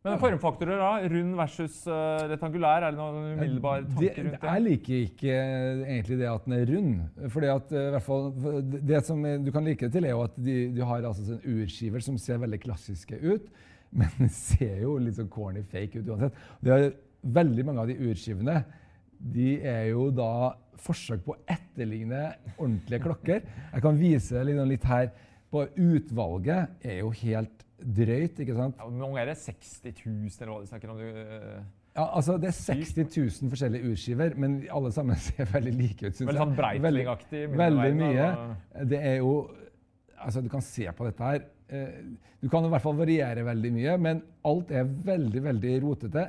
Men 0.00 0.16
formfaktorer, 0.16 0.78
da? 0.80 1.08
Rund 1.12 1.34
versus 1.36 1.74
eh, 1.84 2.22
rektangulær? 2.30 2.86
Er 2.86 2.94
det 2.94 3.00
noen 3.00 3.34
umiddelbare 3.34 3.82
Det, 3.84 3.90
tanker 3.92 4.24
rundt 4.24 4.36
det? 4.38 4.52
jeg 4.54 4.64
liker 4.64 5.02
ikke 5.04 5.34
egentlig 5.34 6.16
det 6.22 6.28
at 6.30 6.46
den 6.46 6.54
er 6.56 6.70
rund. 6.70 7.26
Fordi 7.34 7.50
at 7.52 7.74
eh, 7.74 7.88
i 7.90 7.92
hvert 7.96 8.06
fall, 8.06 8.30
Det 8.72 9.02
som 9.04 9.26
du 9.44 9.50
kan 9.52 9.68
like 9.68 9.84
det 9.90 9.92
til, 9.98 10.08
er 10.08 10.14
jo 10.16 10.22
at 10.24 10.38
de, 10.40 10.56
de 10.72 10.86
har 10.88 11.04
altså 11.04 11.36
en 11.36 11.44
urskiver 11.52 12.06
som 12.06 12.16
ser 12.16 12.40
veldig 12.40 12.62
klassiske 12.64 13.20
ut. 13.20 13.52
Men 14.00 14.32
ser 14.32 14.80
jo 14.86 14.96
litt 15.02 15.18
sånn 15.20 15.28
corny 15.32 15.66
fake 15.68 16.00
ut 16.00 16.08
uansett. 16.14 16.40
Det 16.64 16.72
er 16.78 16.90
veldig 17.36 17.68
mange 17.68 17.84
av 17.84 17.90
de 17.92 17.98
urskivene 18.00 18.62
de 19.20 19.58
er 19.68 19.90
jo 19.90 20.06
da 20.16 20.54
forsøk 20.80 21.26
på 21.26 21.34
å 21.34 21.40
etterligne 21.50 22.30
ordentlige 22.56 23.02
klokker. 23.04 23.42
Jeg 23.74 23.84
kan 23.84 23.98
vise 24.00 24.44
litt 24.48 24.86
her. 24.88 25.10
På 25.50 25.64
utvalget 25.74 26.86
er 26.86 27.00
jo 27.02 27.10
helt 27.24 27.64
drøyt, 27.84 28.40
ikke 28.44 28.56
sant? 28.56 28.76
Ja, 28.78 28.86
Hvor 28.88 28.96
mange 29.00 29.20
er 29.22 29.30
det? 29.32 29.36
60 29.40 29.92
000, 30.06 30.30
eller 30.40 30.52
hva 30.54 30.60
de 30.64 30.70
snakker 30.70 30.90
om? 30.92 30.98
Du, 30.98 31.04
eh, 31.06 31.60
Ja, 31.96 32.04
altså 32.16 32.36
Det 32.38 32.48
er 32.52 32.56
60 32.56 33.16
000 33.42 33.50
forskjellige 33.50 33.90
urskiver, 33.90 34.36
men 34.38 34.60
alle 34.70 34.92
sammen 34.94 35.16
ser 35.26 35.48
veldig 35.50 35.72
like 35.74 36.06
ut. 36.06 36.14
Synes 36.16 36.28
Veldig 36.30 36.42
sånn. 36.44 36.56
Breitling-aktig, 36.58 37.46
Veldig, 37.58 37.94
mye. 37.98 38.28
Det 38.90 39.00
er 39.02 39.16
jo 39.22 39.32
Altså, 40.20 40.42
du 40.44 40.50
kan 40.52 40.60
se 40.60 40.84
på 40.92 41.06
dette 41.08 41.24
her. 41.24 41.46
Eh, 41.72 42.02
Du 42.42 42.48
kan 42.48 42.64
i 42.64 42.68
hvert 42.72 42.80
fall 42.84 42.96
variere 42.96 43.42
veldig 43.44 43.70
mye, 43.72 43.94
men 44.00 44.20
alt 44.48 44.70
er 44.72 44.84
veldig 44.84 45.42
veldig 45.44 45.72
rotete. 45.82 46.22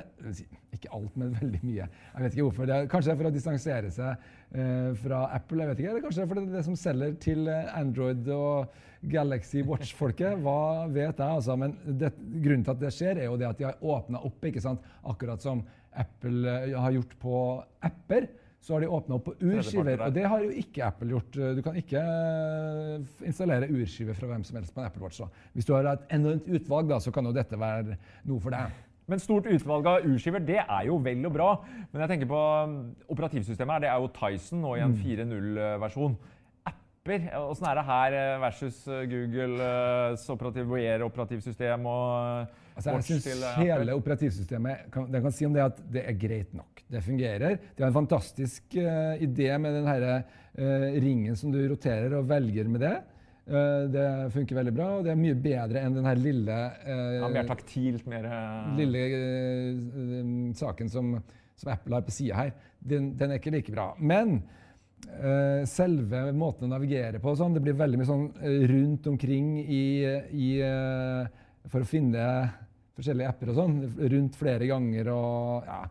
Ikke 0.72 0.90
alt, 0.92 1.14
men 1.16 1.30
veldig 1.40 1.60
mye. 1.62 1.86
Jeg 1.88 2.22
vet 2.24 2.34
ikke 2.36 2.46
hvorfor. 2.50 2.66
Det 2.68 2.74
er, 2.74 2.86
kanskje 2.92 3.08
det 3.10 3.14
er 3.14 3.20
for 3.22 3.30
å 3.30 3.32
distansere 3.32 3.90
seg 3.92 4.26
eh, 4.52 4.90
fra 5.00 5.22
Apple, 5.36 5.62
jeg 5.62 5.70
vet 5.70 5.80
ikke. 5.80 5.90
Eller 5.94 6.04
kanskje 6.04 6.20
det 6.20 6.24
er 6.26 6.30
fordi 6.34 6.44
det 6.46 6.52
er 6.52 6.58
det 6.58 6.64
som 6.66 6.76
selger 6.76 7.14
til 7.24 7.48
Android 7.52 8.28
og 8.28 8.74
Galaxy 9.10 9.62
Watch-folket. 9.66 10.38
Hva 10.42 10.86
vet 10.92 11.18
jeg, 11.18 11.26
altså. 11.26 11.56
Men 11.58 11.74
det, 11.86 12.12
grunnen 12.18 12.66
til 12.66 12.74
at 12.74 12.82
det 12.82 12.92
skjer, 12.94 13.22
er 13.22 13.30
jo 13.30 13.38
det 13.40 13.48
at 13.48 13.58
de 13.58 13.66
har 13.68 13.82
åpna 13.82 14.22
opp, 14.22 14.38
ikke 14.48 14.62
sant? 14.62 14.84
akkurat 15.08 15.42
som 15.42 15.64
Apple 15.98 16.46
eh, 16.48 16.78
har 16.78 16.94
gjort 16.94 17.18
på 17.22 17.40
apper. 17.82 18.30
Så 18.62 18.76
har 18.76 18.84
de 18.84 18.92
åpna 18.94 19.16
opp 19.16 19.24
på 19.26 19.32
urskiver, 19.42 20.04
og 20.06 20.12
det 20.14 20.22
har 20.30 20.42
jo 20.44 20.52
ikke 20.54 20.84
Apple 20.86 21.16
gjort. 21.16 21.34
Du 21.34 21.64
kan 21.66 21.74
ikke 21.80 21.98
eh, 21.98 23.10
installere 23.26 23.66
urskiver 23.74 24.14
fra 24.14 24.30
hvem 24.30 24.46
som 24.46 24.60
helst 24.60 24.74
på 24.74 24.82
en 24.82 24.86
Apple 24.86 25.02
Watch. 25.02 25.18
Da. 25.18 25.48
Hvis 25.56 25.66
du 25.66 25.74
har 25.74 25.90
et 25.90 26.06
enormt 26.14 26.46
utvalg, 26.46 26.92
da, 26.92 27.00
så 27.02 27.10
kan 27.14 27.26
jo 27.26 27.34
dette 27.34 27.58
være 27.58 27.98
noe 28.30 28.42
for 28.42 28.54
deg. 28.54 28.70
Men 29.10 29.20
stort 29.20 29.48
utvalg 29.50 29.88
av 29.90 30.06
urskiver, 30.06 30.44
det 30.46 30.60
er 30.62 30.86
jo 30.86 31.00
vel 31.02 31.26
og 31.26 31.34
bra. 31.34 31.48
Men 31.90 32.04
jeg 32.04 32.12
tenker 32.14 32.30
på 32.30 32.38
um, 32.38 32.76
operativsystemet 33.10 33.74
her. 33.74 33.82
Det 33.84 33.90
er 33.90 34.04
jo 34.04 34.12
Tyson 34.14 34.62
nå 34.62 34.76
i 34.78 34.84
en 34.84 34.94
4.0-versjon. 34.94 36.14
Apper, 37.02 37.24
åssen 37.34 37.66
er 37.66 37.78
det 37.80 37.82
her 37.88 38.14
eh, 38.14 38.32
versus 38.38 38.76
eh, 38.86 39.00
Googles 39.10 40.28
operativ, 40.30 40.68
Wear 40.70 41.02
operativsystem 41.02 41.86
og 41.90 42.52
Altså, 42.76 42.92
jeg 42.94 43.04
synes 43.04 43.24
til 43.26 43.40
eh, 43.42 43.56
hele 43.58 43.96
operativsystemet 43.98 44.84
kan, 44.94 45.08
det 45.10 45.20
kan 45.24 45.34
si 45.34 45.48
om 45.48 45.56
det 45.56 45.64
at 45.64 45.80
det 45.92 46.04
er 46.06 46.14
greit 46.16 46.54
nok. 46.54 46.84
Det 46.86 47.02
fungerer. 47.02 47.58
De 47.58 47.82
har 47.82 47.90
en 47.90 47.96
fantastisk 47.96 48.78
uh, 48.78 49.18
idé 49.18 49.50
med 49.58 49.74
den 49.80 49.90
eh, 49.90 50.86
ringen 51.02 51.36
som 51.36 51.50
du 51.52 51.58
roterer 51.68 52.14
og 52.16 52.30
velger 52.30 52.70
med 52.70 52.80
det. 52.86 52.94
Eh, 53.50 53.82
det 53.92 54.06
funker 54.32 54.60
veldig 54.62 54.76
bra, 54.78 54.88
og 54.96 55.04
det 55.04 55.12
er 55.12 55.20
mye 55.20 55.42
bedre 55.42 55.82
enn 55.82 55.98
den 55.98 56.06
her 56.06 56.22
lille 56.22 56.62
eh, 56.86 57.18
Ja, 57.18 57.28
mer 57.34 57.50
taktilt, 57.50 58.06
mer 58.08 58.30
eh, 58.30 58.72
lille 58.78 59.04
eh, 59.18 60.24
saken 60.56 60.88
som, 60.92 61.16
som 61.58 61.74
Apple 61.74 61.98
har 61.98 62.06
på 62.06 62.14
sida 62.14 62.40
her, 62.44 62.56
den, 62.78 63.12
den 63.18 63.34
er 63.34 63.42
ikke 63.42 63.56
like 63.58 63.74
bra. 63.74 63.90
Men 63.98 64.38
eh, 64.38 64.60
selve 65.68 66.24
måten 66.36 66.66
å 66.66 66.72
navigere 66.72 67.20
på 67.22 67.34
sånn, 67.38 67.56
det 67.56 67.62
blir 67.64 67.78
veldig 67.78 68.00
mye 68.00 68.08
sånn 68.08 68.28
eh, 68.42 68.62
rundt 68.70 69.08
omkring 69.10 69.54
i, 69.62 69.84
i 70.32 70.50
eh, 70.64 71.40
For 71.70 71.84
å 71.84 71.88
finne 71.88 72.26
forskjellige 72.96 73.32
apper 73.32 73.52
og 73.52 73.58
sånn. 73.58 73.76
Rundt 74.12 74.38
flere 74.38 74.68
ganger 74.70 75.10
og 75.14 75.68
ja. 75.68 75.82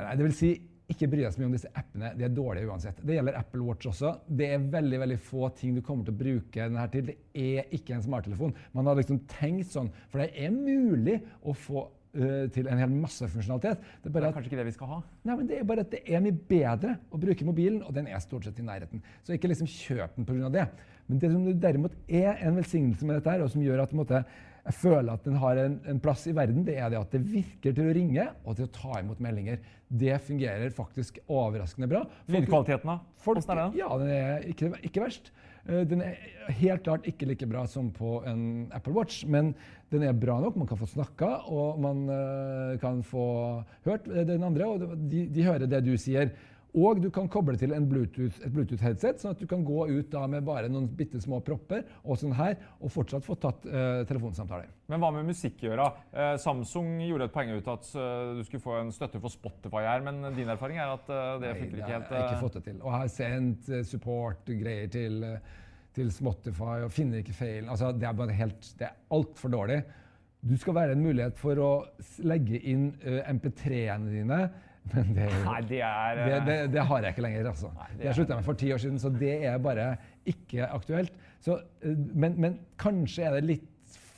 Nei, 0.00 0.12
det 0.16 0.24
vil 0.24 0.36
si, 0.36 0.50
ikke 0.90 1.10
bry 1.12 1.24
deg 1.24 1.34
så 1.34 1.42
mye 1.42 1.48
om 1.50 1.54
disse 1.54 1.70
appene. 1.76 2.12
De 2.16 2.24
er 2.24 2.32
dårlige 2.34 2.70
uansett. 2.70 3.02
Det 3.04 3.18
gjelder 3.18 3.36
Apple 3.38 3.66
Watch 3.66 3.90
også. 3.90 4.14
Det 4.26 4.48
er 4.54 4.68
veldig 4.72 5.00
veldig 5.02 5.18
få 5.26 5.50
ting 5.58 5.74
du 5.76 5.82
kommer 5.84 6.06
til 6.06 6.14
å 6.14 6.20
bruke 6.22 6.68
den 6.70 6.78
her 6.80 6.90
til. 6.92 7.10
Det 7.10 7.16
er 7.36 7.74
ikke 7.76 7.98
en 7.98 8.06
smarttelefon. 8.06 8.54
Man 8.76 8.88
har 8.88 8.98
liksom 8.98 9.20
tenkt 9.30 9.74
sånn, 9.74 9.90
for 10.08 10.22
det 10.22 10.30
er 10.40 10.54
mulig 10.54 11.18
å 11.44 11.54
få 11.54 11.84
til 12.12 12.66
en 12.66 12.80
hel 12.82 12.90
masse 12.90 13.26
funksjonalitet. 13.30 13.82
Det 14.02 14.10
er 14.10 14.14
Det 14.14 14.22
er 14.22 14.28
at 14.28 14.34
kanskje 14.34 14.50
ikke 14.50 14.60
det 14.60 14.66
vi 14.66 14.76
skal 14.76 14.90
ha? 14.90 15.00
Nei, 15.24 15.36
men 15.36 15.46
det 15.46 15.58
er 15.58 15.66
bare 15.68 15.84
at 15.86 15.90
det 15.92 16.02
er 16.06 16.22
mye 16.24 16.34
bedre 16.50 16.96
å 17.10 17.20
bruke 17.22 17.46
mobilen, 17.46 17.82
og 17.86 17.94
den 17.94 18.08
er 18.10 18.18
stort 18.18 18.44
sett 18.44 18.58
i 18.58 18.66
nærheten. 18.66 19.02
Så 19.22 19.36
ikke 19.36 19.50
liksom 19.52 19.70
kjøp 19.70 20.16
den 20.16 20.26
pga. 20.26 20.50
det. 20.50 20.68
Men 21.06 21.18
det 21.18 21.32
som 21.32 21.60
derimot 21.60 21.96
er 22.08 22.38
en 22.46 22.56
velsignelse 22.56 23.06
med 23.06 23.18
dette, 23.18 23.30
her, 23.30 23.42
og 23.42 23.50
som 23.50 23.62
gjør 23.62 23.82
at 23.82 23.94
måte, 23.98 24.24
jeg 24.60 24.76
føler 24.76 25.12
at 25.14 25.24
den 25.24 25.38
har 25.40 25.58
en, 25.58 25.76
en 25.88 26.00
plass 26.02 26.26
i 26.28 26.34
verden, 26.36 26.64
det 26.66 26.76
er 26.78 26.90
det 26.92 26.98
at 27.00 27.14
det 27.14 27.22
virker 27.24 27.74
til 27.74 27.88
å 27.88 27.94
ringe 27.96 28.26
og 28.44 28.56
til 28.58 28.66
å 28.68 28.72
ta 28.74 29.00
imot 29.00 29.22
meldinger. 29.24 29.58
Det 29.88 30.18
fungerer 30.22 30.74
faktisk 30.74 31.18
overraskende 31.26 31.88
bra. 31.90 32.04
Lydkvaliteten, 32.30 32.92
da? 32.92 32.98
Folk? 33.24 33.42
Ja, 33.78 33.88
den 33.98 34.12
er 34.14 34.46
ikke, 34.50 34.74
ikke 34.86 35.02
verst. 35.06 35.32
Eh, 35.70 35.86
Den 35.86 36.02
er 36.02 36.18
helt 36.60 36.84
klart 36.86 37.06
ikke 37.08 37.28
like 37.30 37.46
bra 37.48 37.64
som 37.70 37.90
på 37.94 38.20
en 38.28 38.68
Apple 38.74 38.94
Watch, 38.96 39.22
men 39.26 39.52
den 39.92 40.04
er 40.06 40.16
bra 40.16 40.40
nok. 40.42 40.58
Man 40.58 40.70
kan 40.70 40.80
få 40.80 40.88
snakka, 40.90 41.30
og 41.50 41.80
man 41.82 42.06
eh, 42.10 42.78
kan 42.82 43.02
få 43.06 43.26
hørt 43.86 44.08
den 44.10 44.46
andre, 44.46 44.66
og 44.66 44.96
de, 45.10 45.26
de 45.30 45.46
hører 45.46 45.70
det 45.70 45.84
du 45.86 45.94
sier. 46.00 46.34
Og 46.78 47.00
du 47.02 47.08
kan 47.10 47.26
koble 47.30 47.56
til 47.58 47.74
en 47.74 47.88
Bluetooth, 47.90 48.36
et 48.44 48.52
Bluetooth-headset, 48.54 49.22
sånn 49.22 49.34
at 49.34 49.40
du 49.42 49.46
kan 49.50 49.64
gå 49.66 49.88
ut 49.90 50.14
med 50.30 50.44
bare 50.46 50.70
noen 50.70 50.86
bitte 50.96 51.18
små 51.22 51.40
propper 51.42 51.82
og 52.04 52.20
sånn 52.20 52.36
her, 52.38 52.58
og 52.78 52.92
fortsatt 52.94 53.26
få 53.26 53.34
tatt 53.42 53.66
uh, 53.66 54.02
telefonsamtaler. 54.06 54.70
Men 54.90 55.02
hva 55.02 55.10
med 55.14 55.26
musikk 55.30 55.64
gjøre? 55.66 55.88
Uh, 56.14 56.34
Samsung 56.42 57.00
gjorde 57.06 57.26
et 57.26 57.34
poeng 57.34 57.50
ut 57.56 57.72
at 57.74 57.90
uh, 57.98 58.36
du 58.38 58.44
skulle 58.46 58.62
få 58.62 58.78
en 58.80 58.92
støtte 58.94 59.20
for 59.22 59.32
Spotify 59.32 59.82
her, 59.88 60.04
men 60.06 60.22
din 60.36 60.50
erfaring 60.50 60.78
er 60.80 60.92
at 60.94 61.10
eh, 61.10 61.32
det 61.42 61.54
funker 61.58 61.80
ikke 61.80 61.92
helt? 61.94 62.10
Jeg 62.10 62.16
har 62.16 62.26
ikke 62.26 62.36
eh, 62.36 62.44
fått 62.44 62.58
det 62.58 62.64
til. 62.66 62.78
Og 62.82 62.92
jeg 62.92 63.02
har 63.04 63.12
sendt 63.14 63.70
eh, 63.70 63.84
support-greier 63.86 64.92
til, 64.92 65.18
eh, 65.26 65.58
til 65.96 66.12
Spotify 66.14 66.84
og 66.86 66.94
finner 66.94 67.22
ikke 67.22 67.36
feilen. 67.36 67.70
Altså, 67.72 67.92
det 67.96 68.08
er 68.08 68.16
bare 68.18 68.36
helt, 68.36 68.72
det 68.78 68.88
er 68.88 68.98
altfor 69.16 69.52
dårlig. 69.52 69.80
Du 70.40 70.56
skal 70.56 70.76
være 70.78 70.96
en 70.96 71.04
mulighet 71.04 71.38
for 71.40 71.60
å 71.60 71.70
legge 72.24 72.60
inn 72.72 72.90
eh, 73.04 73.22
MP3-ene 73.28 74.12
dine, 74.14 74.42
men 74.94 75.14
det, 75.14 75.28
Nei, 75.44 75.60
det 75.70 75.80
er 75.86 76.20
eh, 76.24 76.28
det, 76.30 76.38
det, 76.50 76.58
det 76.74 76.84
har 76.90 77.02
jeg 77.02 77.14
ikke 77.16 77.22
lenger. 77.26 77.48
altså. 77.52 77.72
det 77.76 77.98
det 78.02 78.08
er- 78.10 78.18
slutta 78.20 78.36
med 78.40 78.44
for 78.44 78.54
ti 78.54 78.72
år 78.74 78.78
siden, 78.84 78.98
så 78.98 79.10
det 79.18 79.34
er 79.44 79.58
bare 79.58 79.90
ikke 80.26 80.66
aktuelt. 80.70 81.12
Så, 81.40 81.60
eh, 81.82 81.96
men, 82.14 82.34
men 82.40 82.58
kanskje 82.78 83.24
er 83.30 83.38
det 83.40 83.44
litt 83.48 83.66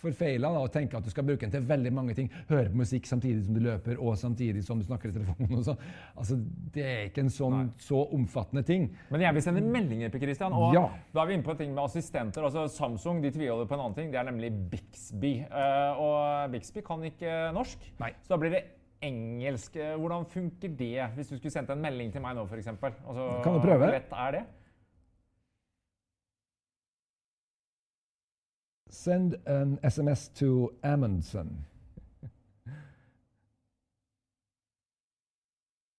forfeila 0.02 0.48
å 0.58 0.64
tenke 0.66 0.96
at 0.98 1.04
du 1.06 1.10
skal 1.12 1.22
bruke 1.22 1.46
den 1.46 1.52
til 1.54 1.62
veldig 1.68 1.90
mange 1.94 2.14
ting. 2.18 2.26
Høre 2.48 2.72
på 2.72 2.80
musikk 2.80 3.04
samtidig 3.06 3.44
som 3.46 3.54
du 3.54 3.60
løper, 3.62 4.00
og 4.02 4.16
samtidig 4.18 4.64
som 4.66 4.80
du 4.80 4.82
snakker 4.82 5.12
i 5.12 5.14
telefonen. 5.14 5.52
og 5.60 5.62
sånn. 5.68 5.78
Altså, 6.18 6.38
Det 6.74 6.82
er 6.82 7.04
ikke 7.06 7.22
en 7.22 7.30
sånn 7.30 7.68
så 7.78 8.00
omfattende 8.16 8.64
ting. 8.66 8.88
Men 9.14 9.22
jeg 9.22 9.36
vil 9.38 9.44
sende 9.46 9.62
meldinger, 9.62 10.10
på 10.10 10.18
Christian. 10.18 10.52
Og 10.58 10.74
Ja. 10.74 10.88
da 11.14 11.22
er 11.22 11.26
vi 11.30 11.34
inne 11.38 11.44
på 11.46 11.54
en 11.54 11.56
ting 11.62 11.70
med 11.76 11.84
assistenter. 11.84 12.42
Altså 12.42 12.66
Samsung 12.66 13.22
de 13.22 13.30
tviholder 13.30 13.68
på 13.70 13.74
en 13.78 13.84
annen 13.84 13.94
ting. 13.94 14.10
Det 14.10 14.18
er 14.18 14.26
nemlig 14.32 14.50
Bixby. 14.74 15.34
Eh, 15.46 16.02
og 16.02 16.50
Bixby 16.50 16.82
kan 16.82 16.98
ikke 17.06 17.52
norsk. 17.54 17.78
Nei. 18.00 18.10
Så 18.26 18.34
da 18.34 18.36
blir 18.42 18.50
det 18.58 18.64
engelsk. 19.02 19.76
Hvordan 19.76 20.26
funker 20.26 20.68
det 20.68 21.08
hvis 21.14 21.28
du 21.28 21.36
skulle 21.36 21.52
sendt 21.52 21.70
en 21.70 21.80
melding 21.82 22.12
til 22.12 22.20
meg 22.20 22.34
nå, 22.34 22.46
f.eks.? 22.46 22.66
Altså, 22.66 23.40
Kan 23.44 23.52
du 23.52 23.60
prøve? 23.60 23.78
Hvor 23.78 23.94
lett 23.96 24.12
er 24.12 24.30
det? 24.30 24.44
Send 28.90 29.34
an 29.46 29.78
SMS 29.90 30.28
to 30.28 30.70
Amundsen. 30.82 31.66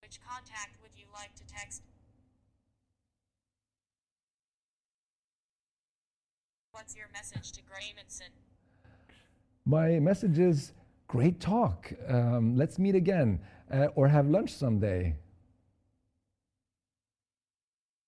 Which 0.02 0.20
contact 0.30 0.72
would 0.80 0.94
you 0.96 1.06
like 1.20 1.34
to 1.40 1.44
text? 1.58 1.82
What's 6.72 6.94
your 6.96 7.08
message 7.12 7.52
to 7.52 7.60
Graymanson? 7.62 8.30
My 9.64 9.98
message 9.98 10.38
is 10.38 10.72
great 11.14 11.38
talk. 11.38 11.92
Um, 12.08 12.56
let's 12.56 12.76
meet 12.76 12.96
again 12.96 13.38
uh, 13.72 13.86
or 13.94 14.08
have 14.08 14.26
lunch 14.26 14.50
someday. 14.50 15.14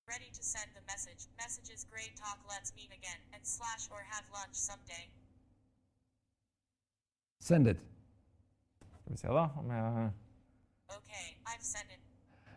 Ready 0.08 0.30
to 0.32 0.42
send 0.42 0.68
the 0.74 0.84
message. 0.92 1.22
Message 1.38 1.70
is 1.72 1.86
great 1.88 2.12
talk. 2.16 2.38
Let's 2.48 2.72
meet 2.74 2.90
again. 3.00 3.20
And 3.32 3.42
slash 3.44 3.86
or 3.92 4.02
have 4.10 4.24
lunch 4.34 4.54
someday. 4.54 5.04
Send 7.40 7.68
it. 7.68 7.78
Skal 9.02 9.12
vi 9.12 9.16
se, 9.16 9.28
da. 9.28 9.48
Om 9.58 9.70
jeg 9.70 10.10
Okay, 10.98 11.26
I've 11.46 11.62
sent 11.62 11.90
it. 11.94 12.00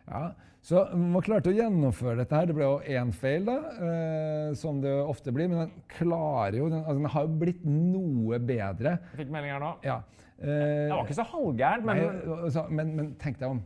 Ja, 0.08 0.30
Så 0.62 0.82
man 0.96 1.22
klarte 1.22 1.52
å 1.52 1.54
gjennomføre 1.54 2.18
dette 2.20 2.36
her. 2.36 2.48
Det 2.50 2.54
ble 2.56 2.66
jo 2.66 2.80
én 2.98 3.12
feil, 3.16 3.46
da, 3.46 3.54
eh, 3.86 4.54
som 4.58 4.80
det 4.82 4.92
ofte 4.92 5.32
blir. 5.32 5.48
Men 5.48 5.62
den 5.62 5.84
klarer 5.88 6.58
jo 6.58 6.68
Den, 6.68 6.82
altså, 6.82 6.98
den 6.98 7.12
har 7.14 7.22
jo 7.22 7.38
blitt 7.44 7.62
noe 7.64 8.38
bedre. 8.38 8.98
Jeg 9.12 9.22
fikk 9.22 9.30
melding 9.30 9.54
her 9.54 9.62
nå. 9.62 9.76
Ja. 9.86 10.02
Det 10.40 10.48
Eh, 10.48 10.88
var 10.94 11.02
ikke 11.04 11.14
så 11.18 11.26
halvgærent, 11.28 11.84
men 11.84 11.98
altså, 12.44 12.62
men, 12.72 12.94
men 12.96 13.08
tenk 13.20 13.36
deg 13.40 13.50
om. 13.52 13.58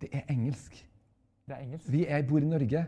Det 0.00 0.08
er 0.12 0.24
engelsk. 0.32 0.72
det 1.46 1.54
er 1.54 1.60
engelsk. 1.62 1.92
Vi 1.92 2.00
er, 2.08 2.24
bor 2.26 2.42
i 2.42 2.48
Norge. 2.48 2.86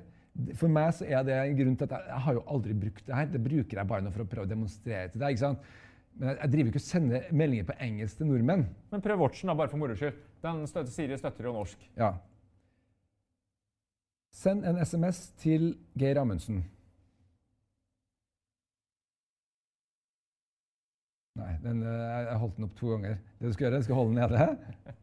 For 0.56 0.72
meg 0.72 0.94
så 0.96 1.04
er 1.06 1.22
det 1.28 1.36
en 1.36 1.56
grunn 1.58 1.76
til 1.76 1.84
at 1.84 1.92
jeg, 1.94 2.08
jeg 2.08 2.24
har 2.24 2.34
jo 2.38 2.42
aldri 2.56 2.74
brukt 2.74 3.06
det 3.06 3.14
her. 3.14 3.26
Det 3.30 3.42
bruker 3.44 3.78
jeg 3.78 3.88
bare 3.90 4.02
nå 4.02 4.10
for 4.10 4.24
å 4.24 4.28
prøve 4.32 4.48
å 4.48 4.50
demonstrere 4.50 5.12
til 5.12 5.20
deg. 5.22 5.34
ikke 5.36 5.44
sant? 5.44 5.70
Men 6.16 6.28
jeg, 6.32 6.38
jeg 6.40 6.52
driver 6.54 6.72
ikke 6.72 6.80
og 6.82 6.86
sender 6.88 7.26
meldinger 7.42 7.68
på 7.70 7.76
engelsk 7.86 8.18
til 8.18 8.30
nordmenn. 8.32 8.66
Men 8.90 9.04
prøv 9.04 9.22
Watchen, 9.22 9.52
da, 9.52 9.54
bare 9.60 9.70
for 9.72 9.82
moro 9.82 9.94
skyld. 9.98 10.18
Den 10.42 10.62
støtter, 10.66 10.90
Siri 10.92 11.18
støtter 11.20 11.46
jo 11.48 11.54
norsk. 11.54 11.86
Ja. 12.00 12.10
Send 14.32 14.64
en 14.66 14.80
SMS 14.82 15.26
til 15.42 15.74
Geir 16.00 16.18
Amundsen. 16.20 16.64
Nei, 21.42 21.56
den, 21.62 21.82
eh, 21.82 22.18
jeg 22.28 22.38
holdt 22.38 22.58
den 22.58 22.66
opp 22.68 22.74
to 22.78 22.90
ganger. 22.92 23.16
Det 23.38 23.48
du 23.48 23.54
skal 23.54 23.66
gjøre, 23.66 23.78
du 23.80 23.86
skal 23.86 23.98
holde 23.98 24.12
den 24.12 24.20
nede. 24.22 24.96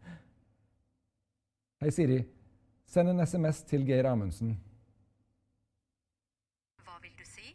Hei, 1.83 1.89
Siri. 1.91 2.19
Send 2.89 3.11
en 3.11 3.23
SMS 3.25 3.61
til 3.67 3.83
Geir 3.87 4.07
Amundsen. 4.09 4.53
Hva 6.85 6.95
vil 7.03 7.11
du 7.19 7.25
si? 7.27 7.51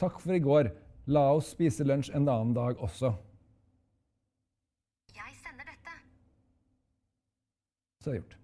Takk 0.00 0.16
for 0.22 0.36
i 0.36 0.40
går. 0.42 0.72
La 1.12 1.26
oss 1.34 1.52
spise 1.52 1.84
lunsj 1.84 2.10
en 2.16 2.24
annen 2.24 2.54
dag 2.56 2.80
også. 2.82 3.12
Jeg 5.14 5.36
sender 5.42 5.68
dette. 5.68 5.98
Så 8.00 8.10
er 8.10 8.16
det 8.16 8.22
gjort. 8.22 8.38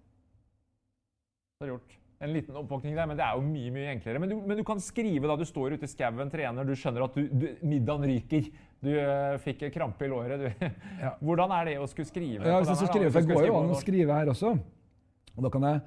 Så 1.57 1.65
er 1.65 1.73
gjort. 1.73 2.00
En 2.21 2.33
liten 2.35 2.57
oppvåkning 2.59 2.93
der, 2.93 3.07
men 3.09 3.17
det 3.17 3.25
er 3.25 3.37
jo 3.37 3.45
mye 3.45 3.71
mye 3.73 3.93
enklere. 3.95 4.19
Men 4.21 4.29
du, 4.29 4.35
men 4.45 4.59
du 4.59 4.63
kan 4.67 4.81
skrive 4.83 5.29
da 5.29 5.37
du 5.39 5.45
står 5.47 5.73
ute 5.75 5.87
i 5.87 5.89
skauen, 5.89 6.29
trener, 6.29 6.67
du 6.67 6.75
skjønner 6.77 7.07
at 7.07 7.15
du, 7.17 7.23
du, 7.33 7.47
middagen 7.65 8.05
ryker. 8.11 8.51
Du 8.81 8.91
øh, 8.93 9.37
fikk 9.41 9.65
krampe 9.73 10.05
i 10.05 10.11
låret. 10.11 10.43
Du. 10.43 10.67
Ja. 11.01 11.15
Hvordan 11.25 11.55
er 11.57 11.71
det 11.71 11.79
å 11.81 11.87
skulle 11.89 12.09
skrive? 12.09 12.45
Ja, 12.45 12.59
hvis 12.61 12.69
jeg 12.75 12.91
skrive, 12.91 13.09
for 13.09 13.25
det 13.25 13.39
går 13.39 13.49
jo 13.49 13.57
an 13.57 13.73
å 13.73 13.79
skrive 13.81 14.19
her 14.19 14.31
også. 14.35 14.53
Og 15.31 15.47
da 15.47 15.51
kan 15.53 15.65
jeg 15.65 15.81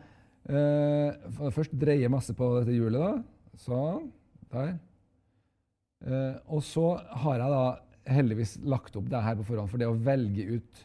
eh, 0.59 1.31
først 1.55 1.79
dreie 1.79 2.11
masse 2.11 2.35
på 2.35 2.51
dette 2.59 2.75
hjulet. 2.75 2.99
da. 2.99 3.61
Sånn. 3.63 4.11
Der. 4.55 4.75
Uh, 6.05 6.37
og 6.53 6.61
så 6.67 6.83
har 7.25 7.41
jeg 7.41 7.53
da 7.55 7.63
heldigvis 8.13 8.59
lagt 8.69 8.97
opp 8.99 9.07
det 9.11 9.23
her 9.25 9.39
på 9.39 9.47
forhånd, 9.49 9.71
for 9.73 9.81
det 9.81 9.89
å 9.89 9.97
velge 9.97 10.59
ut 10.59 10.83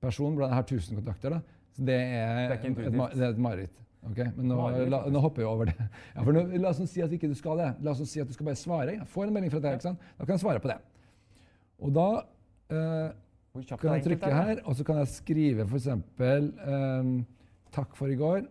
person 0.00 0.36
blant 0.38 0.54
her 0.54 0.62
1000 0.62 1.00
kontakter, 1.00 1.34
da, 1.34 1.40
så 1.74 1.86
det 1.88 1.96
er, 1.96 2.52
Det 2.54 2.70
er 2.70 2.86
et, 2.86 3.16
det 3.16 3.24
er 3.24 3.32
et 3.32 3.40
mareritt. 3.42 3.80
Ok, 4.08 4.16
Men 4.36 4.48
nå, 4.48 4.56
la, 4.88 5.02
nå 5.12 5.20
hopper 5.20 5.42
vi 5.42 5.48
over 5.48 5.68
det. 5.68 5.74
Ja, 6.14 6.22
for 6.24 6.32
nå, 6.32 6.46
la 6.56 6.70
oss 6.72 6.80
si 6.88 7.02
at 7.04 7.12
ikke 7.12 7.28
du 7.28 7.36
skal 7.36 7.60
det. 7.60 7.70
La 7.84 7.92
oss 7.92 8.00
si 8.08 8.22
at 8.22 8.28
du 8.28 8.32
skal 8.36 8.48
bare 8.48 8.58
svare. 8.58 8.94
Jeg 8.96 9.08
får 9.12 9.28
en 9.28 9.34
melding 9.36 9.52
fra 9.52 9.60
deg, 9.66 9.76
ikke 9.76 9.90
sant? 9.90 10.06
Da 10.16 10.24
kan 10.24 10.36
jeg 10.36 10.44
svare 10.44 10.62
på 10.64 10.70
det. 10.72 10.78
Og 11.80 11.92
da 11.96 12.06
eh, 12.72 13.10
kan 13.76 13.94
jeg 13.98 14.06
trykke 14.08 14.30
er 14.30 14.38
her, 14.38 14.62
og 14.64 14.78
så 14.78 14.86
kan 14.88 15.00
jeg 15.02 15.12
skrive 15.12 15.66
f.eks. 15.68 15.88
Um, 16.20 17.12
takk 17.76 17.96
for 17.98 18.12
i 18.12 18.16
går. 18.20 18.46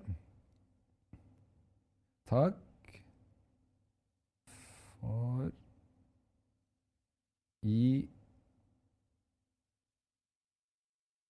Takk 2.30 2.60
for 5.02 5.50
i 7.66 8.06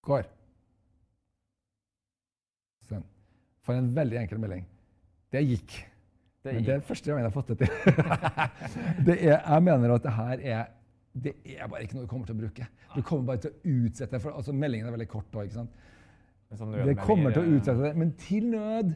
går. 0.10 0.28
Sånn. 2.90 3.06
For 3.66 3.78
en 3.78 3.92
veldig 3.96 4.20
enkel 4.24 4.42
melding. 4.42 4.66
Det 5.34 5.46
gikk. 5.46 5.78
Det 6.44 6.54
Men 6.56 6.66
det 6.66 6.74
er 6.78 6.84
første 6.88 7.10
gang 7.10 7.20
jeg 7.20 7.28
har 7.28 7.36
fått 7.36 7.50
det 7.52 7.58
til. 7.60 7.72
det 9.08 9.16
er, 9.18 9.40
jeg 9.44 9.64
mener 9.66 9.96
at 9.96 10.06
det 10.06 10.14
her 10.16 10.46
er 10.56 10.68
det 11.20 11.34
er 11.44 11.68
bare 11.68 11.84
ikke 11.84 11.98
noe 11.98 12.06
du 12.06 12.10
kommer 12.12 12.30
til 12.30 12.38
å 12.38 12.40
bruke. 12.40 12.66
Du 12.94 13.02
kommer 13.06 13.32
bare 13.32 13.42
til 13.44 13.52
å 13.52 13.74
utsette 13.84 14.16
det. 14.16 14.32
Altså, 14.32 14.54
meldingen 14.56 14.88
er 14.88 14.96
veldig 14.96 15.08
kort 15.10 15.36
òg. 15.36 15.48
ikke 15.50 15.58
sant? 15.58 15.80
Det 16.50 16.96
kommer 17.02 17.34
til 17.34 17.44
å 17.44 17.48
eh, 17.48 17.56
utsette 17.58 17.84
det. 17.84 17.94
Men 18.00 18.14
til 18.18 18.50
nød 18.54 18.94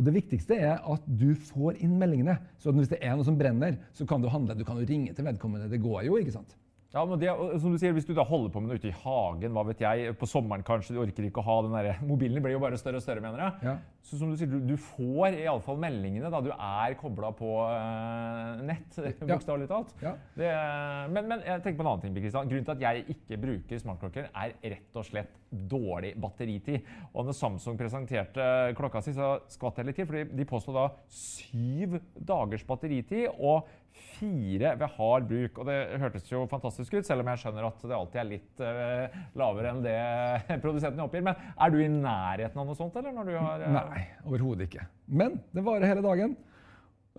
Og 0.00 0.06
det 0.06 0.14
viktigste 0.14 0.56
er 0.56 0.78
at 0.88 1.08
du 1.20 1.34
får 1.36 1.80
inn 1.84 1.98
meldingene. 2.00 2.38
Så 2.60 2.72
hvis 2.72 2.88
det 2.88 3.00
er 3.04 3.16
noe 3.16 3.26
som 3.26 3.36
brenner, 3.36 3.76
så 3.92 4.06
kan 4.08 4.22
du 4.22 4.30
handle. 4.32 4.56
Du 4.56 4.64
kan 4.64 4.78
jo 4.80 4.86
ringe 4.88 5.12
til 5.16 5.26
vedkommende. 5.26 5.68
Det 5.68 5.82
går 5.82 6.06
jo, 6.06 6.16
ikke 6.20 6.32
sant? 6.32 6.54
Ja, 6.90 7.04
men 7.06 7.20
det, 7.22 7.30
som 7.62 7.70
du 7.70 7.78
sier, 7.78 7.92
Hvis 7.94 8.06
du 8.08 8.12
da 8.16 8.24
holder 8.26 8.50
på 8.50 8.60
med 8.62 8.72
noe 8.72 8.80
ute 8.80 8.90
i 8.90 8.96
hagen, 9.04 9.52
hva 9.54 9.62
vet 9.68 9.82
jeg, 9.84 10.14
på 10.18 10.26
sommeren 10.26 10.64
kanskje, 10.66 10.96
du 10.96 11.02
orker 11.04 11.26
ikke 11.28 11.42
å 11.42 11.46
ha 11.46 11.56
den 11.62 11.76
der, 11.76 12.00
Mobilen 12.06 12.42
blir 12.42 12.56
jo 12.56 12.62
bare 12.62 12.78
større 12.80 12.98
og 12.98 13.04
større, 13.04 13.22
mener 13.22 13.44
jeg. 13.44 13.68
Ja. 13.68 13.74
Så 14.02 14.18
som 14.18 14.32
du 14.32 14.38
sier, 14.40 14.50
du, 14.50 14.58
du 14.64 14.74
får 14.80 15.36
iallfall 15.44 15.78
meldingene 15.78 16.32
da 16.32 16.40
du 16.42 16.50
er 16.50 16.96
kobla 16.98 17.30
på 17.36 17.50
uh, 17.62 18.62
nett, 18.66 18.98
bokstavelig 19.30 19.68
talt. 19.70 19.94
Ja. 20.02 20.16
Det, 20.34 20.50
men, 21.14 21.30
men 21.30 21.44
jeg 21.46 21.62
tenker 21.62 21.78
på 21.78 21.86
en 21.86 21.92
annen 21.92 22.06
ting, 22.06 22.16
Kristian. 22.16 22.50
Grunnen 22.50 22.66
til 22.66 22.74
at 22.74 22.86
jeg 22.88 23.06
ikke 23.14 23.38
bruker 23.44 23.84
smartklokker, 23.84 24.30
er 24.34 24.56
rett 24.74 24.98
og 24.98 25.06
slett 25.06 25.38
dårlig 25.50 26.14
batteritid. 26.20 26.90
Og 27.12 27.28
når 27.28 27.38
Samsung 27.38 27.78
presenterte 27.78 28.48
klokka 28.78 29.02
si, 29.04 29.14
så 29.14 29.36
skvatt 29.50 29.78
jeg 29.78 29.90
litt 29.90 30.00
til, 30.00 30.10
fordi 30.10 30.26
de 30.40 30.48
påsto 30.48 30.74
da 30.74 30.88
syv 31.10 32.00
dagers 32.16 32.66
batteritid 32.66 33.28
og 33.36 33.70
fire 34.18 34.74
ved 34.80 34.92
hard 34.96 35.26
bruk. 35.30 35.60
Og 35.60 35.68
det 35.68 35.78
hørtes 36.02 36.28
jo 36.30 36.44
fantastisk 36.50 36.94
ut, 36.96 37.06
selv 37.06 37.24
om 37.24 37.30
jeg 37.32 37.42
skjønner 37.42 37.68
at 37.68 37.82
det 37.84 37.96
alltid 37.96 38.20
er 38.22 38.28
litt 38.28 38.62
uh, 38.64 39.18
lavere 39.40 39.72
enn 39.72 39.82
det 39.84 39.96
produsenten 40.64 41.02
oppgir. 41.04 41.24
Men 41.26 41.38
er 41.54 41.72
du 41.72 41.80
i 41.80 41.90
nærheten 41.92 42.62
av 42.62 42.68
noe 42.68 42.78
sånt, 42.78 42.96
eller? 43.00 43.16
Har, 43.36 43.64
uh... 43.66 43.74
Nei, 43.80 44.04
overhodet 44.26 44.68
ikke. 44.68 44.86
Men 45.10 45.40
det 45.54 45.66
varer 45.66 45.90
hele 45.90 46.04
dagen. 46.06 46.36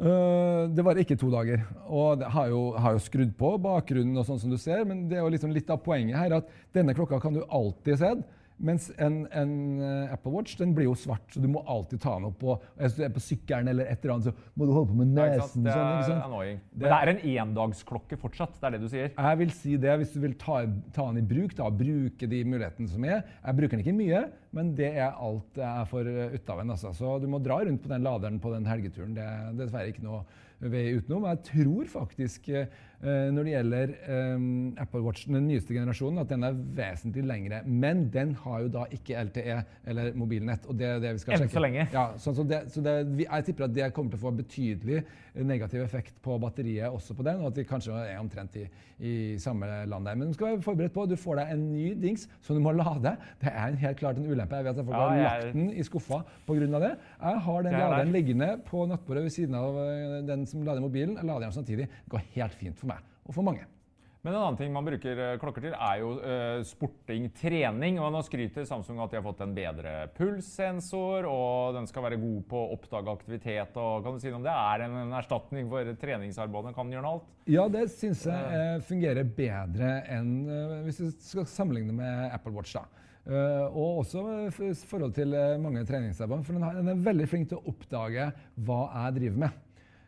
Uh, 0.01 0.71
det 0.71 0.85
varer 0.87 1.03
ikke 1.03 1.19
to 1.19 1.31
dager. 1.33 1.65
Og 1.87 2.21
det 2.21 2.29
har 2.33 2.51
jo, 2.53 2.61
har 2.79 2.95
jo 2.95 3.05
skrudd 3.07 3.33
på 3.39 3.55
bakgrunnen, 3.61 4.17
og 4.17 4.27
sånn 4.27 4.39
som 4.43 4.53
du 4.53 4.59
ser, 4.61 4.85
men 4.87 5.07
det 5.11 5.19
er 5.19 5.25
jo 5.25 5.33
liksom 5.33 5.55
litt 5.55 5.71
av 5.73 5.81
poenget 5.85 6.19
her 6.19 6.39
at 6.39 6.53
denne 6.75 6.95
klokka 6.97 7.19
kan 7.23 7.35
du 7.35 7.43
alltid 7.47 7.99
se. 8.01 8.13
Mens 8.61 8.91
en, 9.01 9.23
en 9.33 9.53
eh, 9.81 10.13
Apple 10.13 10.31
Watch 10.35 10.55
den 10.59 10.75
blir 10.77 10.85
jo 10.85 10.93
svart, 10.99 11.23
så 11.33 11.41
du 11.41 11.47
må 11.49 11.63
alltid 11.65 12.01
ta 12.03 12.13
den 12.19 12.27
opp. 12.29 12.43
Og 12.45 12.65
hvis 12.77 12.93
du 12.97 13.01
er 13.07 13.13
på 13.15 13.23
sykkelen 13.25 13.71
eller 13.71 13.89
et 13.89 14.03
eller 14.05 14.13
annet, 14.19 14.27
så 14.29 14.51
må 14.59 14.67
du 14.69 14.73
holde 14.75 14.91
på 14.91 14.97
med 14.99 15.13
nesen. 15.17 15.65
Det 15.65 15.73
sånn, 15.73 15.87
er 15.97 16.05
sånn, 16.09 16.21
annoying. 16.27 16.59
Men 16.71 16.79
Det- 16.79 16.91
det 16.91 16.99
er 16.99 17.11
en 17.15 17.47
endagsklokke 17.55 18.19
fortsatt, 18.21 18.53
det 18.59 18.63
er 18.69 18.75
det 18.77 18.81
du 18.81 18.87
sier? 18.89 19.09
Jeg 19.17 19.37
vil 19.41 19.51
si 19.51 19.77
det, 19.77 19.97
hvis 19.99 20.13
du 20.13 20.19
vil 20.21 20.33
ta, 20.35 20.59
ta 20.93 21.07
den 21.11 21.17
i 21.23 21.27
bruk, 21.33 21.55
da, 21.57 21.69
bruke 21.69 22.29
de 22.29 22.43
mulighetene 22.43 22.87
som 22.89 23.03
er. 23.03 23.23
Jeg 23.43 23.55
bruker 23.57 23.77
den 23.77 23.83
ikke 23.85 23.97
mye, 23.97 24.21
men 24.53 24.75
det 24.75 24.91
er 24.95 25.11
alt 25.17 25.55
jeg 25.57 25.87
får 25.89 26.11
ut 26.35 26.49
av 26.49 26.57
den. 26.61 26.69
Altså. 26.69 26.93
Så 26.93 27.19
du 27.21 27.27
må 27.27 27.41
dra 27.41 27.59
rundt 27.65 27.81
på 27.81 27.89
den 27.89 28.03
laderen 28.03 28.39
på 28.39 28.53
den 28.53 28.65
helgeturen. 28.65 29.13
Det 29.15 29.23
er 29.25 29.51
dessverre 29.57 29.89
ikke 29.91 30.03
noe 30.05 30.23
vei 30.61 30.93
utenom. 30.93 31.23
Jeg 31.25 31.43
tror 31.49 31.85
faktisk, 31.89 32.49
eh, 32.53 32.67
når 33.33 33.47
det 33.47 33.53
gjelder 33.55 33.93
eh, 34.05 34.43
Apple 34.83 35.01
Watch, 35.01 35.25
den 35.27 35.47
nyeste 35.47 35.73
generasjonen, 35.73 36.19
at 36.21 36.29
den 36.29 36.43
er 36.45 36.53
vesentlig 36.77 37.23
lengre. 37.25 37.63
Men 37.65 38.03
den 38.13 38.35
har 38.43 38.61
jo 38.61 38.67
da 38.75 38.83
ikke 38.93 39.23
LTE 39.25 39.57
eller 39.89 40.11
mobilnett, 40.17 40.65
og 40.69 40.77
det 40.77 40.85
er 40.87 40.99
det 41.01 41.15
vi 41.17 41.23
skal 41.23 41.33
Enn 41.37 41.43
sjekke. 41.45 41.55
så 41.57 41.63
lenge. 41.65 41.87
Ja, 41.93 42.05
så, 42.21 42.33
så, 42.37 42.43
det, 42.45 42.61
så 42.73 42.83
det, 42.85 42.95
vi, 43.17 43.25
jeg 43.25 43.47
tipper 43.49 43.65
at 43.69 43.73
det 43.75 43.89
kommer 43.95 44.13
til 44.13 44.21
å 44.21 44.25
få 44.27 44.33
betydelig 44.37 45.01
negativ 45.47 45.81
effekt 45.85 46.17
på 46.21 46.35
batteriet 46.43 46.91
også 46.91 47.15
på 47.15 47.23
den, 47.23 47.39
og 47.41 47.51
at 47.53 47.57
vi 47.61 47.63
kanskje 47.69 47.95
er 48.03 48.17
omtrent 48.19 48.55
i, 48.59 48.65
i 48.99 49.13
samme 49.39 49.65
land 49.87 50.05
der. 50.05 50.17
Men 50.19 50.27
du 50.27 50.35
skal 50.35 50.51
være 50.51 50.61
forberedt 50.65 50.93
på, 50.93 51.05
du 51.07 51.15
får 51.17 51.39
deg 51.39 51.53
en 51.55 51.63
ny 51.71 51.85
dings 52.03 52.27
som 52.43 52.57
du 52.57 52.61
må 52.61 52.73
lade. 52.75 53.15
Det 53.41 53.49
er 53.53 53.71
en 53.71 53.79
helt 53.81 53.97
klart 54.01 54.19
en 54.19 54.27
ulempe. 54.27 54.59
Jeg 54.59 54.67
vet 54.67 54.81
at 54.83 54.85
folk 54.85 54.97
Ja, 54.97 55.07
har 55.07 55.23
lagt 55.23 55.53
den 55.55 55.69
i 55.71 55.83
skuffa 55.87 56.19
pga. 56.45 56.67
det. 56.83 56.91
Jeg 57.21 57.39
har 57.47 57.63
den 57.63 57.73
er 57.73 57.79
laderen 57.79 58.11
liggende 58.11 58.49
på 58.67 58.83
nattbordet 58.91 59.23
ved 59.23 59.33
siden 59.33 59.55
av 59.55 59.79
øh, 59.79 60.19
den 60.27 60.45
som 60.45 60.61
lader 60.67 60.81
mobilen. 60.83 61.15
Jeg 61.15 61.25
lader 61.25 61.47
den 61.47 61.51
samtidig. 61.55 61.87
Det 61.87 62.09
går 62.11 62.27
helt 62.35 62.53
fint 62.59 62.77
for 62.77 62.90
meg, 62.90 62.90
og 63.31 63.37
for 63.39 63.47
mange. 63.47 63.63
Men 64.21 64.35
en 64.35 64.43
annen 64.43 64.57
ting 64.59 64.69
man 64.73 64.85
bruker 64.85 65.17
eh, 65.17 65.35
klokker 65.41 65.63
til, 65.65 65.73
er 65.73 66.01
jo 66.03 66.11
uh, 66.21 66.59
sporting, 66.67 67.25
trening. 67.33 67.97
Og 67.97 68.11
nå 68.13 68.19
skryter 68.27 68.67
Samsung 68.69 68.99
at 69.01 69.09
de 69.09 69.17
har 69.17 69.25
fått 69.25 69.41
en 69.41 69.55
bedre 69.55 69.93
pulssensor, 70.13 71.25
og 71.25 71.73
den 71.79 71.89
skal 71.89 72.05
være 72.05 72.19
god 72.21 72.43
på 72.51 72.59
å 72.59 72.75
oppdage 72.75 73.15
aktivitet. 73.15 73.79
og 73.81 74.05
Kan 74.05 74.13
du 74.13 74.21
si 74.21 74.29
noe 74.29 74.37
om 74.37 74.45
det? 74.45 74.53
Er 74.53 74.85
en, 74.85 74.99
en 75.07 75.15
erstatning 75.17 75.71
for 75.71 75.89
treningsarbeidet? 76.03 76.75
Kan 76.77 76.91
den 76.91 76.99
gjøre 76.99 77.15
alt? 77.15 77.31
Ja, 77.49 77.65
det 77.73 77.87
syns 77.95 78.27
jeg 78.29 78.61
uh, 78.61 78.83
fungerer 78.85 79.33
bedre 79.41 79.95
enn 80.13 80.35
uh, 80.45 80.77
hvis 80.85 81.01
du 81.01 81.09
skal 81.31 81.49
sammenligne 81.49 81.97
med 81.97 82.29
Apple 82.29 82.53
Watch. 82.53 82.77
da. 82.77 82.85
Og 83.31 83.99
også 84.01 84.21
i 84.49 84.71
forhold 84.89 85.11
til 85.13 85.35
mange 85.61 85.83
treningsarbeid, 85.85 86.41
For 86.41 86.57
den 86.57 86.89
er 86.89 87.03
veldig 87.05 87.27
flink 87.29 87.51
til 87.51 87.59
å 87.59 87.69
oppdage 87.69 88.31
hva 88.65 88.79
jeg 88.87 89.17
driver 89.19 89.43
med. 89.43 89.59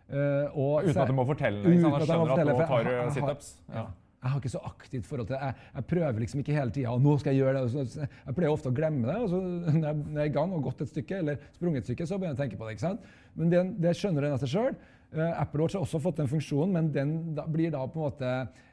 Eh, 0.09 0.47
og 0.59 0.83
Uten 0.83 1.01
at 1.01 1.07
du 1.07 1.13
må 1.17 1.25
fortelle 1.25 1.63
det? 1.63 1.73
Uten 1.77 1.83
Han 1.83 2.01
jeg 2.01 2.17
må 2.19 2.23
at 2.23 2.31
fortelle, 2.33 2.55
for 2.57 2.65
tar 2.67 2.77
jeg 2.77 2.85
du 2.85 3.21
har- 3.21 3.37
jeg 3.37 3.83
har-. 3.83 3.93
Jeg 4.23 4.31
har 4.31 4.39
ikke 4.39 4.49
så 4.53 4.59
aktivt 4.63 5.05
forhold 5.05 5.27
til 5.27 5.35
det. 5.35 5.41
Jeg, 5.43 5.55
jeg 5.75 5.85
prøver 5.87 6.19
liksom 6.23 6.39
ikke 6.39 6.53
hele 6.55 6.71
tida. 6.71 6.91
Nå 6.97 7.19
skal 7.19 7.33
jeg 7.33 7.43
gjøre 7.43 7.63
det. 7.67 8.07
Jeg 8.25 8.35
pleier 8.37 8.53
ofte 8.53 8.69
å 8.71 8.75
glemme 8.75 9.03
det. 9.09 9.15
og 9.19 9.27
så 9.29 9.39
Når 9.41 9.83
jeg 9.83 9.95
når 9.99 10.19
jeg 10.19 10.23
er 10.23 10.29
i 10.31 10.35
gang 10.37 10.53
og 10.53 10.63
gått 10.63 10.81
et 10.81 10.87
stykke, 10.93 11.17
eller 11.19 11.35
sprunget 11.51 11.77
et 11.83 11.89
stykke, 11.89 12.07
så 12.07 12.15
begynner 12.17 12.31
jeg 12.31 12.39
å 12.39 12.43
tenke 12.43 12.57
på 12.61 12.67
det. 12.69 12.75
ikke 12.77 12.85
sant? 12.87 13.01
Men 13.35 13.49
det, 13.51 13.81
det 13.83 13.95
skjønner 13.99 14.21
den 14.21 14.31
av 14.37 14.39
seg 14.39 14.53
sjøl. 14.53 14.75
Apple 15.13 15.61
Watch 15.61 15.75
har 15.75 15.83
også 15.83 15.99
fått 16.01 16.15
den 16.23 16.27
funksjonen, 16.31 16.71
men 16.73 16.87
den 16.91 17.11
da, 17.35 17.43
blir 17.45 17.69
da 17.69 17.83
på 17.85 17.99
en 17.99 18.05
måte 18.07 18.29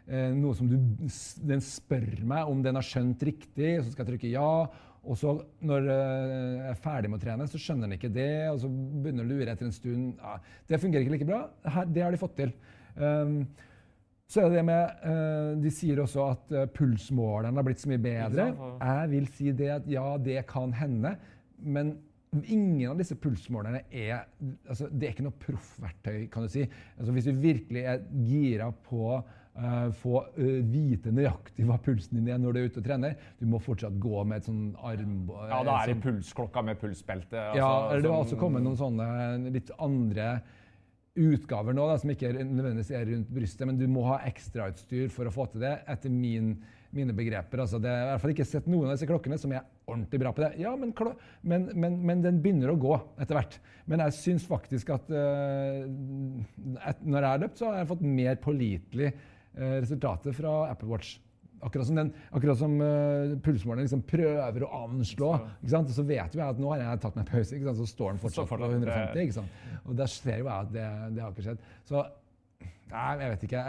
eh, 0.08 0.30
noe 0.32 0.54
som 0.56 0.68
du 0.70 0.76
Den 1.44 1.60
spør 1.60 2.22
meg 2.24 2.48
om 2.48 2.62
den 2.62 2.74
har 2.78 2.86
skjønt 2.86 3.20
riktig, 3.26 3.82
så 3.82 3.90
skal 3.92 4.06
jeg 4.06 4.14
trykke 4.14 4.30
ja. 4.30 4.46
Og 5.00 5.16
så 5.16 5.32
når 5.64 5.88
eh, 5.88 6.34
jeg 6.58 6.68
er 6.74 6.82
ferdig 6.84 7.10
med 7.10 7.20
å 7.20 7.24
trene, 7.24 7.48
så 7.48 7.60
skjønner 7.60 7.88
han 7.88 7.96
ikke 7.96 8.12
det, 8.12 8.32
og 8.50 8.60
så 8.62 8.68
begynner 8.68 9.24
han 9.24 9.30
å 9.30 9.32
lure 9.32 9.54
etter 9.54 9.68
en 9.68 9.74
stund. 9.74 10.20
Ja, 10.20 10.36
det 10.68 10.80
fungerer 10.82 11.06
ikke 11.06 11.16
like 11.16 11.28
bra. 11.30 11.40
Her, 11.64 11.88
det 11.88 12.04
har 12.04 12.14
de 12.14 12.20
fått 12.20 12.36
til. 12.40 12.52
Um, 13.00 13.42
så 14.30 14.42
er 14.42 14.50
det 14.50 14.60
det 14.60 14.66
med 14.66 15.06
eh, 15.06 15.48
De 15.62 15.70
sier 15.74 15.98
også 16.02 16.26
at 16.36 16.52
eh, 16.54 16.68
pulsmåleren 16.70 17.56
har 17.58 17.66
blitt 17.66 17.82
så 17.82 17.90
mye 17.90 18.02
bedre. 18.02 18.50
Jeg 18.78 19.10
vil 19.14 19.26
si 19.34 19.50
det 19.58 19.72
at 19.80 19.90
ja, 19.90 20.06
det 20.22 20.44
kan 20.50 20.74
hende. 20.76 21.16
Men 21.58 21.96
ingen 22.46 22.92
av 22.92 23.00
disse 23.00 23.16
pulsmålerne 23.18 23.82
er 23.90 24.28
altså, 24.68 24.86
Det 24.86 25.08
er 25.08 25.16
ikke 25.16 25.26
noe 25.26 25.42
proffverktøy, 25.46 26.28
kan 26.30 26.46
du 26.46 26.52
si. 26.52 26.62
Altså, 26.98 27.16
hvis 27.16 27.26
du 27.26 27.42
virkelig 27.42 27.82
er 27.90 28.04
gira 28.28 28.70
på 28.86 29.16
få 30.00 30.22
eh, 30.36 30.60
vite 30.66 31.12
nøyaktig 31.14 31.66
hva 31.68 31.76
pulsen 31.82 32.20
din 32.20 32.30
er 32.32 32.38
når 32.40 32.56
du 32.56 32.60
er 32.60 32.70
ute 32.70 32.80
og 32.82 32.86
trener, 32.86 33.18
du 33.40 33.44
må 33.50 33.60
fortsatt 33.62 33.98
gå 34.00 34.24
med 34.24 34.40
et 34.40 34.48
sånn 34.48 34.62
arm... 34.76 35.18
Ja, 35.50 35.60
da 35.66 35.76
er 35.80 35.90
det 35.90 35.98
sånn- 35.98 36.06
pulsklokka 36.06 36.64
med 36.66 36.80
pulsbelte. 36.80 37.36
ja, 37.58 37.66
altså, 37.66 37.92
eller 37.92 38.06
det 38.06 38.14
har 38.14 38.24
også 38.24 38.40
kommet 38.40 38.64
noen 38.66 38.80
sånne 38.80 39.52
litt 39.52 39.72
andre 39.78 40.32
utgaver 41.20 41.74
nå, 41.74 41.86
da, 41.90 41.96
som 42.00 42.12
ikke 42.12 42.28
er- 42.30 42.44
nødvendigvis 42.46 42.92
er 42.94 43.08
rundt 43.10 43.32
brystet, 43.34 43.66
men 43.66 43.78
du 43.80 43.86
må 43.90 44.04
ha 44.06 44.20
ekstrautstyr 44.28 45.10
for 45.12 45.28
å 45.28 45.32
få 45.34 45.48
til 45.52 45.64
det, 45.64 45.72
etter 45.90 46.12
min, 46.12 46.52
mine 46.94 47.14
begreper. 47.16 47.64
Altså, 47.64 47.80
det, 47.82 47.90
har 47.90 48.06
i 48.06 48.12
hvert 48.12 48.22
fall 48.22 48.34
ikke 48.36 48.46
sett 48.48 48.68
noen 48.70 48.88
av 48.88 48.94
disse 48.94 49.08
klokkene 49.10 49.38
som 49.40 49.52
er 49.52 49.66
ordentlig 49.90 50.20
bra 50.22 50.32
på 50.32 50.44
det. 50.44 50.52
Ja, 50.62 50.76
men, 50.78 50.94
men, 51.42 51.66
men, 51.74 51.98
men 52.06 52.22
den 52.24 52.38
begynner 52.44 52.72
å 52.72 52.78
gå 52.80 52.94
etter 53.18 53.36
hvert. 53.36 53.58
Men 53.90 54.04
jeg 54.06 54.16
syns 54.20 54.46
faktisk 54.46 54.94
at 54.94 55.10
uh, 55.10 55.82
et, 56.86 57.02
når 57.02 57.26
jeg 57.26 57.30
har 57.32 57.44
løpt, 57.44 57.58
så 57.58 57.68
har 57.68 57.82
jeg 57.82 57.90
fått 57.90 58.06
mer 58.06 58.40
pålitelig 58.40 59.12
øh, 59.56 59.80
resultater 59.80 60.36
fra 60.36 60.54
Apple 60.70 60.90
Watch. 60.92 61.18
Akkurat 61.60 61.84
som, 61.84 61.98
den, 61.98 62.08
akkurat 62.32 62.56
som 62.56 62.78
uh, 62.80 63.34
pulsmåleren 63.44 63.84
liksom 63.84 64.00
prøver 64.08 64.64
å 64.64 64.70
anslå. 64.86 65.34
Så 65.68 66.06
vet 66.08 66.32
jo 66.32 66.40
jeg 66.40 66.46
at 66.46 66.62
nå 66.62 66.70
har 66.72 66.80
jeg 66.80 67.02
tatt 67.02 67.18
meg 67.18 67.28
pause, 67.28 67.58
så 67.76 67.88
står 67.90 68.14
den 68.14 68.22
fortsatt 68.22 68.48
på 68.48 68.56
150. 68.64 69.20
Ikke 69.26 69.36
sant? 69.36 69.58
Og 69.84 69.92
der 69.98 70.08
ser 70.08 70.40
jo 70.40 70.46
jeg 70.48 70.54
at 70.54 70.72
det, 70.72 70.86
det 71.18 71.20
har 71.20 71.34
ikke 71.34 71.44
skjedd. 71.50 71.66
Så 71.90 72.06
Nei, 72.90 73.10
jeg 73.20 73.32
vet 73.32 73.42
ikke. 73.46 73.64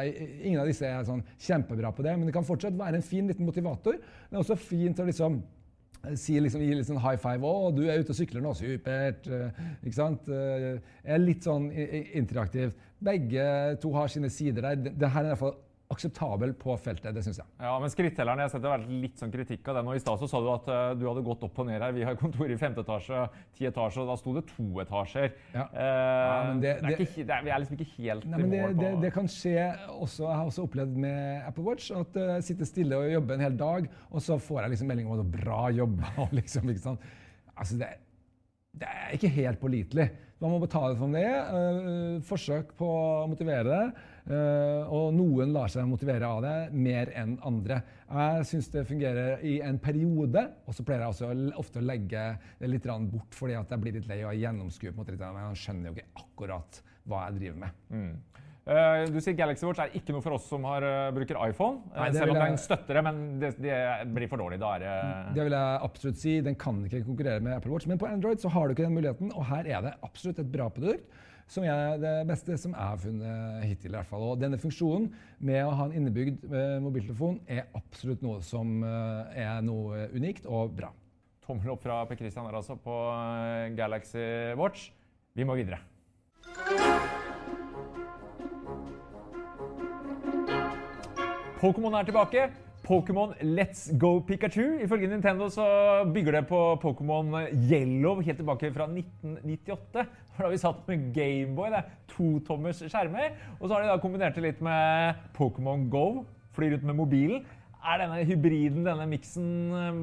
Ingen 0.49 0.59
av 0.63 0.69
disse 0.69 0.87
er 0.87 1.03
sånn 1.05 1.23
kjempebra 1.45 1.91
på 1.93 2.05
det, 2.05 2.13
men 2.17 2.29
det 2.29 2.35
kan 2.35 2.45
fortsatt 2.47 2.77
være 2.77 2.97
en 2.97 3.05
fin 3.05 3.27
liten 3.29 3.45
motivator. 3.45 3.97
Det 4.01 4.37
er 4.37 4.41
også 4.41 4.57
fint 4.57 4.97
å 4.97 5.05
liksom 5.05 5.37
eh, 5.37 6.15
si, 6.17 6.39
liksom, 6.41 6.63
gi 6.65 6.77
litt 6.77 6.89
sånn 6.89 7.01
high 7.03 7.19
five. 7.21 7.45
'Å, 7.45 7.69
du 7.75 7.83
er 7.85 8.01
ute 8.01 8.15
og 8.15 8.17
sykler 8.17 8.41
nå. 8.41 8.55
Supert.' 8.57 9.29
eh, 9.29 9.59
Ikke 9.83 9.97
sant? 9.99 10.29
Eh, 10.31 10.65
Jeg 11.03 11.13
er 11.17 11.21
litt 11.21 11.45
sånn 11.45 11.69
interaktiv. 11.71 12.73
Begge 13.01 13.45
to 13.81 13.93
har 13.93 14.09
sine 14.09 14.31
sider 14.33 14.71
der. 14.71 14.81
Det 14.87 14.95
det 14.97 15.13
her 15.13 15.27
er 15.27 15.29
i 15.29 15.35
hvert 15.35 15.43
fall 15.45 15.59
akseptabel 15.91 16.53
på 16.57 16.75
feltet, 16.81 17.13
det 17.15 17.23
syns 17.25 17.39
jeg. 17.41 17.47
Ja, 17.61 17.73
men 17.81 17.91
skrittelleren, 17.93 18.39
jeg 18.41 18.47
har 18.49 18.53
sett 18.55 18.63
det 18.65 18.71
vært 18.71 18.89
litt 18.91 19.21
sånn 19.21 19.33
kritikk 19.33 19.69
av 19.71 19.77
den. 19.79 19.89
Og 19.91 19.97
I 19.99 20.01
stad 20.03 20.19
så 20.21 20.29
sa 20.31 20.41
du 20.43 20.49
at 20.53 20.69
uh, 20.71 20.79
du 20.97 21.05
hadde 21.09 21.23
gått 21.27 21.45
opp 21.47 21.61
og 21.63 21.69
ned 21.69 21.83
her. 21.83 21.93
Vi 21.95 22.05
har 22.07 22.17
kontor 22.19 22.51
i 22.51 22.57
femte 22.59 22.83
etasje, 22.85 23.21
ti 23.57 23.67
etasjer, 23.69 24.03
og 24.05 24.11
da 24.11 24.17
sto 24.19 24.35
det 24.37 24.45
to 24.51 24.67
etasjer. 24.83 25.31
Ja. 25.55 25.67
Uh, 25.69 26.49
men 26.51 26.63
det- 26.65 26.77
det 26.81 26.93
er 26.95 27.05
ikke, 27.05 27.25
det 27.27 27.35
er, 27.37 27.45
vi 27.45 27.53
er 27.53 27.63
liksom 27.63 27.77
ikke 27.79 27.89
helt 27.99 28.25
Nei, 28.31 28.39
i 28.41 28.49
mål 28.51 28.75
på 28.75 28.81
det, 28.81 28.91
det 29.05 29.13
kan 29.15 29.31
skje 29.31 29.55
også. 29.93 30.25
Jeg 30.27 30.37
har 30.41 30.45
også 30.51 30.65
opplevd 30.67 30.95
med 31.05 31.47
Apple 31.47 31.67
Watch 31.69 31.91
at 31.95 32.17
jeg 32.17 32.41
jeg 32.41 32.47
sitter 32.47 32.65
stille 32.69 32.97
og 32.97 33.11
jobber 33.11 33.37
en 33.37 33.43
hel 33.45 33.57
dag, 33.59 33.87
og 34.09 34.23
så 34.23 34.37
får 34.41 34.63
jeg 34.63 34.73
liksom 34.73 34.89
melding 34.91 35.09
om 35.11 35.19
at 35.21 35.31
bra 35.33 35.59
jobba. 35.75 36.09
liksom, 36.39 36.69
ikke 36.73 36.83
sant? 36.87 37.03
Altså, 37.55 37.77
det, 37.77 37.89
det 38.81 38.87
er 38.89 39.15
ikke 39.17 39.31
helt 39.35 39.59
pålitelig. 39.61 40.07
Man 40.41 40.55
må 40.55 40.59
betale 40.63 40.97
for 40.97 41.13
det. 41.13 41.21
eh, 41.29 42.21
forsøk 42.25 42.73
på 42.79 42.87
å 42.87 43.27
motivere 43.29 43.63
det. 43.69 44.05
eh, 44.33 44.89
og 44.89 45.13
noen 45.13 45.53
lar 45.53 45.69
seg 45.69 45.85
motivere 45.89 46.25
av 46.25 46.41
det 46.45 46.55
mer 46.73 47.11
enn 47.17 47.37
andre. 47.45 47.81
Jeg 48.09 48.47
syns 48.49 48.69
det 48.73 48.87
fungerer 48.89 49.43
i 49.45 49.59
en 49.65 49.77
periode, 49.81 50.43
og 50.65 50.73
så 50.77 50.85
pleier 50.85 51.05
jeg 51.05 51.13
også 51.13 51.59
ofte 51.61 51.81
å 51.81 51.85
legge 51.85 52.25
det 52.59 52.69
litt 52.69 52.85
bort 53.11 53.33
fordi 53.37 53.53
jeg 53.53 53.81
blir 53.81 53.93
litt 53.97 54.09
lei 54.09 54.23
og 54.23 54.37
gjennomskuer 54.37 54.91
på 54.93 55.01
en 55.01 55.03
måte 55.03 55.15
men 55.33 55.49
jeg 55.49 55.61
skjønner 55.63 55.89
jo 55.89 55.95
ikke 55.95 56.25
akkurat 56.25 56.81
hva 57.09 57.25
jeg 57.27 57.39
driver 57.39 57.59
med. 57.65 57.85
Eh, 57.93 58.41
du 58.65 59.17
sier 59.19 59.33
Galaxy 59.33 59.65
Watch 59.65 59.79
er 59.81 59.89
ikke 59.97 60.13
noe 60.13 60.21
for 60.21 60.35
oss 60.37 60.45
som 60.47 60.63
har, 60.69 60.83
eh, 60.85 61.11
bruker 61.15 61.39
iPhone. 61.49 61.81
eh, 61.95 61.99
Nei, 61.99 62.11
selv 62.11 62.29
om 62.31 62.35
jeg- 62.37 62.45
den 62.51 62.57
støtter 62.57 62.93
det, 62.93 63.03
men 63.03 63.39
det, 63.39 63.49
det 63.61 64.13
blir 64.13 64.29
for 64.29 64.37
dårlig. 64.37 64.59
Da 64.59 64.75
er 64.75 64.79
det 64.79 65.35
Det 65.35 65.43
vil 65.43 65.51
jeg 65.57 65.79
absolutt 65.81 66.17
si. 66.17 66.41
Den 66.41 66.55
kan 66.55 66.83
ikke 66.85 67.03
konkurrere 67.05 67.41
med 67.41 67.53
Apple 67.57 67.71
Watch. 67.71 67.87
Men 67.87 67.97
på 67.97 68.07
Android 68.07 68.37
så 68.39 68.49
har 68.51 68.67
du 68.67 68.73
ikke 68.75 68.85
den 68.85 68.93
muligheten, 68.95 69.31
og 69.35 69.45
her 69.45 69.65
er 69.65 69.81
det 69.81 69.93
absolutt 70.03 70.39
et 70.39 70.51
bra 70.51 70.69
produkt. 70.69 71.03
Som 71.47 71.65
er 71.65 71.97
det 71.97 72.27
beste 72.29 72.55
som 72.57 72.71
jeg 72.71 72.79
har 72.79 72.95
funnet 72.97 73.63
hittil. 73.65 73.91
i 73.91 73.97
hvert 73.97 74.05
fall. 74.07 74.21
Og 74.21 74.39
denne 74.39 74.57
funksjonen 74.57 75.11
med 75.41 75.65
å 75.65 75.73
ha 75.75 75.85
en 75.85 75.91
innebygd 75.91 76.45
eh, 76.45 76.79
mobiltelefon 76.79 77.41
er 77.49 77.65
absolutt 77.75 78.21
noe 78.21 78.39
som 78.41 78.83
eh, 78.83 79.41
er 79.41 79.61
noe 79.61 80.07
unikt 80.15 80.45
og 80.45 80.75
bra. 80.77 80.91
tommel 81.45 81.71
opp 81.73 81.81
fra 81.81 82.05
Per 82.05 82.15
Christian 82.15 82.45
her 82.45 82.53
altså 82.53 82.77
på 82.79 82.93
eh, 82.93 83.75
Galaxy 83.75 84.53
Watch. 84.55 84.91
Vi 85.35 85.43
må 85.43 85.57
videre. 85.57 85.79
Pokémon 91.61 91.93
er 91.93 92.07
tilbake. 92.07 92.47
Pokémon 92.81 93.35
Let's 93.45 93.83
Go 94.01 94.15
Pikachu. 94.25 94.79
Ifølge 94.81 95.07
Nintendo 95.11 95.45
så 95.53 95.65
bygger 96.13 96.39
det 96.39 96.47
på 96.49 96.57
Pokémon 96.81 97.35
Yellow 97.53 98.17
helt 98.25 98.39
tilbake 98.41 98.71
fra 98.73 98.87
1998. 98.89 99.77
Da 99.93 100.39
har 100.39 100.49
vi 100.49 100.57
satt 100.57 100.87
med 100.89 101.03
Gameboy, 101.13 101.69
det 101.69 101.83
er 101.83 101.91
totommers 102.09 102.81
skjermer. 102.81 103.35
Og 103.59 103.67
så 103.67 103.75
har 103.75 103.83
de 103.83 103.91
da 103.91 103.99
kombinert 104.01 104.39
det 104.39 104.47
litt 104.47 104.63
med 104.65 105.21
Pokémon 105.37 105.85
Go, 105.93 106.23
flyr 106.57 106.79
ut 106.79 106.87
med 106.89 106.97
mobilen. 106.97 107.45
Er 107.81 107.97
denne 107.97 108.19
hybriden, 108.29 108.83
denne 108.85 109.07
miksen, 109.09 109.45
eh, 109.73 110.01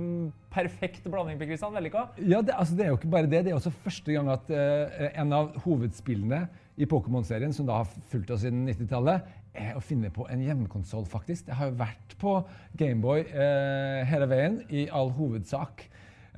perfekt 0.51 1.05
blanding? 1.07 1.39
Per 1.39 1.47
Christian? 1.47 1.75
Vellykka? 1.77 2.09
Ja, 2.19 2.41
det, 2.43 2.55
altså, 2.59 2.75
det 2.75 2.85
er 2.85 2.89
jo 2.91 2.97
ikke 2.99 3.13
bare 3.13 3.31
det. 3.31 3.45
Det 3.47 3.53
er 3.53 3.59
også 3.59 3.71
første 3.71 4.13
gang 4.13 4.31
at 4.35 4.51
uh, 4.51 5.05
en 5.23 5.35
av 5.37 5.53
hovedspillene 5.63 6.41
i 6.79 6.89
Pokémon-serien, 6.91 7.55
som 7.55 7.69
da 7.69 7.79
har 7.83 7.93
fulgt 8.11 8.33
oss 8.35 8.43
siden 8.43 8.67
90-tallet, 8.67 9.31
er 9.55 9.79
å 9.79 9.83
finne 9.83 10.11
på 10.15 10.27
en 10.31 10.43
hjemmekonsoll, 10.43 11.07
faktisk. 11.07 11.47
Det 11.47 11.59
har 11.59 11.71
jo 11.71 11.79
vært 11.79 12.19
på 12.19 12.35
Gameboy 12.79 13.23
uh, 13.31 14.03
hele 14.11 14.31
veien, 14.31 14.59
i 14.75 14.89
all 14.91 15.15
hovedsak. 15.15 15.87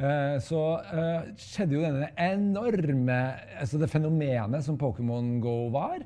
Eh, 0.00 0.36
så 0.40 0.60
skjedde 1.36 1.76
jo 1.76 1.82
denne 1.84 2.06
enorme 2.16 3.16
altså 3.60 3.76
Det 3.76 3.90
fenomenet 3.92 4.64
som 4.64 4.78
Pokémon 4.80 5.34
Go 5.44 5.68
var. 5.74 5.98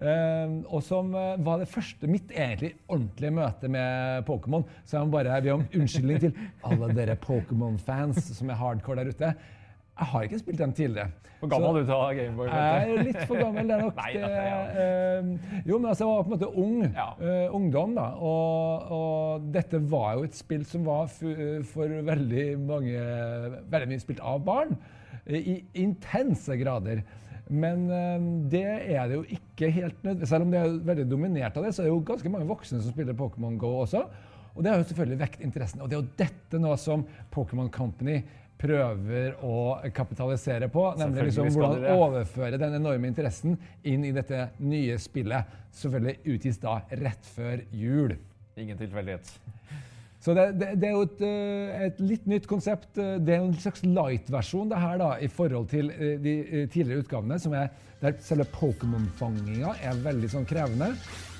Eh, 0.00 0.56
og 0.70 0.82
som 0.86 1.12
eh, 1.14 1.36
var 1.44 1.58
det 1.62 1.68
første 1.68 2.06
mitt 2.10 2.30
egentlig 2.34 2.74
ordentlige 2.88 3.34
møte 3.34 3.68
med 3.70 4.24
Pokémon. 4.28 4.64
Så 4.84 4.98
jeg 4.98 5.06
må 5.06 5.16
bare 5.18 5.40
be 5.42 5.54
om 5.56 5.64
unnskyldning 5.74 6.20
til 6.20 6.34
alle 6.64 6.92
dere 6.94 7.16
Pokémon-fans 7.16 8.32
som 8.38 8.50
er 8.50 8.60
hardcore 8.60 9.02
der 9.04 9.10
ute. 9.14 9.32
Jeg 9.98 10.06
har 10.12 10.22
ikke 10.28 10.38
spilt 10.38 10.58
dem 10.62 10.72
tidligere. 10.72 11.10
Hvor 11.40 11.48
gammel 11.50 11.68
Så- 11.68 11.78
du 11.78 11.84
til 11.86 11.94
å 11.94 12.02
ha 12.02 12.12
Gameboy? 12.14 12.46
jeg 12.50 12.90
er 12.98 13.02
litt 13.02 13.20
for 13.26 13.36
gammel, 13.38 13.66
det 13.66 13.74
er 13.76 13.80
nok. 13.82 13.96
Nei, 13.96 14.12
da, 14.14 14.28
ja. 14.28 14.60
eh, 14.82 15.62
jo, 15.66 15.78
men 15.78 15.88
altså, 15.90 16.04
jeg 16.04 16.10
var 16.10 16.22
på 16.22 16.28
en 16.28 16.34
måte 16.34 16.58
ung. 16.62 16.94
Ja. 16.94 17.06
eh, 17.20 17.54
ungdom, 17.54 17.94
da. 17.94 18.06
Og, 18.18 18.92
og 18.94 19.48
dette 19.54 19.78
var 19.90 20.14
jo 20.18 20.24
et 20.26 20.34
spill 20.38 20.64
som 20.66 20.84
var 20.86 21.06
fu- 21.10 21.62
for 21.66 21.86
veldig 22.10 22.46
mange 22.58 22.94
Veldig 23.70 23.88
mye 23.90 24.00
spilt 24.02 24.20
av 24.20 24.42
barn. 24.46 24.76
eh, 25.26 25.38
I 25.38 25.64
intense 25.74 26.56
grader. 26.58 27.02
Men 27.48 27.86
eh, 27.90 28.24
det 28.52 28.64
er 28.94 29.06
det 29.08 29.18
jo 29.18 29.24
ikke 29.38 29.70
helt 29.72 30.02
nødvendig. 30.02 30.28
Selv 30.30 30.46
om 30.46 30.50
det 30.52 30.60
er 30.60 30.80
veldig 30.90 31.06
dominert 31.10 31.56
av 31.56 31.64
det, 31.64 31.74
så 31.74 31.82
er 31.82 31.88
det 31.88 31.94
jo 31.94 32.02
ganske 32.10 32.32
mange 32.32 32.48
voksne 32.48 32.80
som 32.82 32.94
spiller 32.94 33.16
Pokémon 33.16 33.56
Go 33.60 33.78
også. 33.82 34.04
Og 34.54 34.64
det 34.64 34.72
har 34.72 34.80
jo 34.80 34.88
selvfølgelig 34.90 35.20
vekt 35.20 35.44
interessen. 35.46 35.80
Og 35.80 35.88
det 35.88 35.96
er 35.96 36.02
jo 36.02 36.12
dette 36.18 36.60
nå 36.60 36.74
som 36.80 37.04
Pokémon 37.34 37.70
Company 37.72 38.18
prøver 38.58 39.36
å 39.46 39.78
kapitalisere 39.94 40.68
på. 40.72 40.82
Nemlig 40.98 41.28
liksom 41.28 41.52
hvordan 41.54 41.86
overføre 41.94 42.58
den 42.60 42.74
enorme 42.80 43.10
interessen 43.10 43.54
inn 43.86 44.06
i 44.08 44.14
dette 44.14 44.48
nye 44.58 44.98
spillet. 45.00 45.58
Selvfølgelig 45.78 46.34
utgis 46.34 46.58
da 46.62 46.80
rett 46.90 47.30
før 47.36 47.62
jul. 47.70 48.16
Ingen 48.58 48.80
tilfeldighet. 48.80 49.30
Så 50.28 50.34
det, 50.36 50.42
det, 50.60 50.66
det 50.76 50.88
er 50.90 50.92
jo 50.92 51.04
et, 51.06 51.20
eh, 51.24 51.84
et 51.86 52.00
litt 52.04 52.26
nytt 52.28 52.46
konsept. 52.50 52.90
Eh, 53.00 53.14
Det 53.24 53.32
er 53.32 53.40
en 53.46 53.54
slags 53.56 53.80
light-versjon 53.86 54.68
det 54.68 54.80
her 54.82 54.98
da, 55.00 55.06
i 55.24 55.28
forhold 55.32 55.70
til 55.70 55.88
eh, 55.94 56.18
de 56.20 56.34
tidligere 56.68 57.00
utgavene, 57.00 57.38
som 57.40 57.54
er, 57.56 57.70
der 58.02 58.18
selve 58.20 58.44
Pokémon-fanginga 58.52 59.72
er 59.80 60.02
veldig 60.04 60.28
sånn 60.34 60.44
krevende. 60.50 60.90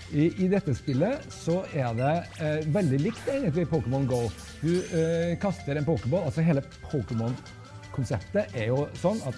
I, 0.08 0.30
I 0.40 0.48
dette 0.48 0.72
spillet 0.72 1.26
så 1.36 1.58
er 1.76 1.92
det 1.98 2.14
eh, 2.40 2.64
veldig 2.72 3.02
likt 3.04 3.28
egentlig 3.28 3.66
Pokémon 3.68 4.08
Go. 4.08 4.22
Du 4.62 4.72
eh, 4.80 5.34
kaster 5.42 5.76
en 5.76 5.84
Pokéball. 5.84 6.24
altså 6.30 6.46
Hele 6.48 6.64
Pokémon-konseptet 6.88 8.56
er 8.56 8.70
jo 8.72 8.86
sånn 8.96 9.20
at 9.28 9.36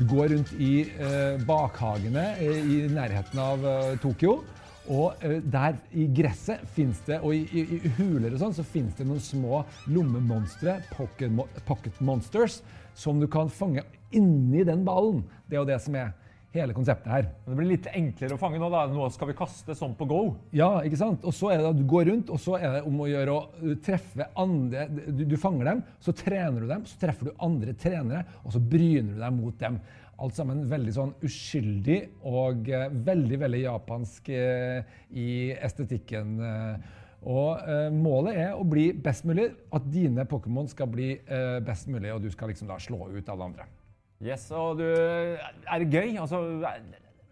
du 0.00 0.02
går 0.10 0.32
rundt 0.34 0.50
i 0.58 0.80
eh, 0.98 1.38
bakhagene 1.46 2.32
i 2.42 2.82
nærheten 2.90 3.38
av 3.38 3.70
Tokyo. 4.02 4.40
Og 4.88 5.20
eh, 5.26 5.38
der 5.44 5.76
i 5.92 6.06
gresset 6.16 6.64
finnes 6.74 7.00
det, 7.06 7.20
og 7.20 7.34
i, 7.36 7.44
i, 7.52 7.80
i 7.80 7.92
huler 7.98 8.32
og 8.32 8.40
sånn, 8.40 8.56
så 8.56 8.64
finnes 8.66 8.96
det 8.98 9.06
noen 9.08 9.22
små 9.22 9.62
lommemonstre, 9.92 10.80
pocket, 10.96 11.60
pocket 11.68 12.00
monsters, 12.00 12.60
som 12.96 13.20
du 13.20 13.28
kan 13.30 13.52
fange 13.52 13.84
inni 14.16 14.64
den 14.66 14.82
ballen. 14.86 15.22
Det 15.46 15.58
er 15.58 15.62
jo 15.62 15.68
det 15.68 15.78
som 15.84 15.98
er 16.00 16.14
hele 16.54 16.74
konseptet 16.74 17.10
her. 17.12 17.28
Men 17.44 17.52
det 17.52 17.58
blir 17.60 17.70
litt 17.70 17.88
enklere 17.92 18.34
å 18.34 18.40
fange 18.40 18.58
nå. 18.58 18.70
da. 18.72 18.82
Nå 18.90 19.06
skal 19.14 19.30
vi 19.30 19.36
kaste 19.38 19.76
sånn 19.78 19.94
på 19.98 20.08
go. 20.10 20.20
Ja, 20.56 20.80
ikke 20.86 20.98
sant? 20.98 21.24
Og 21.26 21.34
så 21.36 21.52
er 21.52 21.62
det 21.62 21.70
at 21.70 21.78
du 21.78 21.84
går 21.88 22.08
rundt, 22.10 22.32
og 22.34 22.42
så 22.42 22.56
er 22.58 22.78
det 22.78 22.82
om 22.88 22.98
å 23.04 23.08
gjøre 23.10 23.36
å 23.36 23.44
uh, 23.60 23.74
treffe 23.84 24.26
andre 24.40 24.88
du, 24.90 25.24
du 25.30 25.36
fanger 25.40 25.70
dem, 25.70 25.84
så 26.02 26.14
trener 26.16 26.64
du 26.64 26.70
dem, 26.70 26.86
så 26.90 26.98
treffer 27.04 27.30
du 27.30 27.44
andre 27.46 27.76
trenere, 27.78 28.24
og 28.42 28.54
så 28.56 28.62
bryner 28.62 29.14
du 29.14 29.22
deg 29.22 29.36
mot 29.36 29.60
dem. 29.62 29.78
Alt 30.20 30.36
sammen 30.36 30.66
veldig 30.68 30.92
sånn 30.92 31.12
uskyldig 31.24 31.98
og 32.28 32.66
eh, 32.68 32.88
veldig, 32.92 33.38
veldig 33.40 33.60
japansk 33.62 34.28
eh, 34.36 34.82
i 35.16 35.28
estetikken. 35.56 36.34
eh. 36.44 36.96
Og 37.20 37.58
eh, 37.68 37.88
målet 37.92 38.36
er 38.40 38.54
å 38.56 38.64
bli 38.64 38.90
best 38.96 39.26
mulig, 39.28 39.50
at 39.76 39.86
dine 39.92 40.24
Pokémon 40.28 40.68
skal 40.72 40.88
bli 40.92 41.10
eh, 41.20 41.58
best 41.64 41.88
mulig, 41.92 42.12
og 42.14 42.22
du 42.24 42.30
skal 42.32 42.48
liksom 42.52 42.68
da 42.70 42.78
slå 42.80 43.08
ut 43.12 43.28
alle 43.32 43.48
andre. 43.50 43.66
Yes, 44.24 44.46
og 44.52 44.76
du, 44.80 44.84
Er 44.84 45.80
det 45.84 45.88
gøy? 45.92 46.16
Altså, 46.20 46.40
er- 46.68 46.82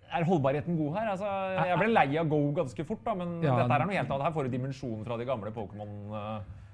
er 0.08 0.24
holdbarheten 0.24 0.76
god 0.78 0.94
her? 0.96 1.08
Altså, 1.12 1.28
jeg 1.68 1.78
ble 1.82 1.88
lei 1.92 2.06
av 2.16 2.28
Go 2.32 2.38
ganske 2.56 2.84
fort, 2.88 3.02
da, 3.04 3.12
men 3.20 3.42
Ja, 3.44 3.58
dette 3.60 3.74
er 3.76 3.84
noe 3.84 3.96
helt 3.98 4.08
annet. 4.14 4.24
Her 4.30 4.32
får 4.32 4.48
du 4.48 4.54
dimensjonen 4.56 5.04
fra 5.04 5.18
de 5.20 5.26
gamle 5.28 5.52
Pokémon. 5.52 5.92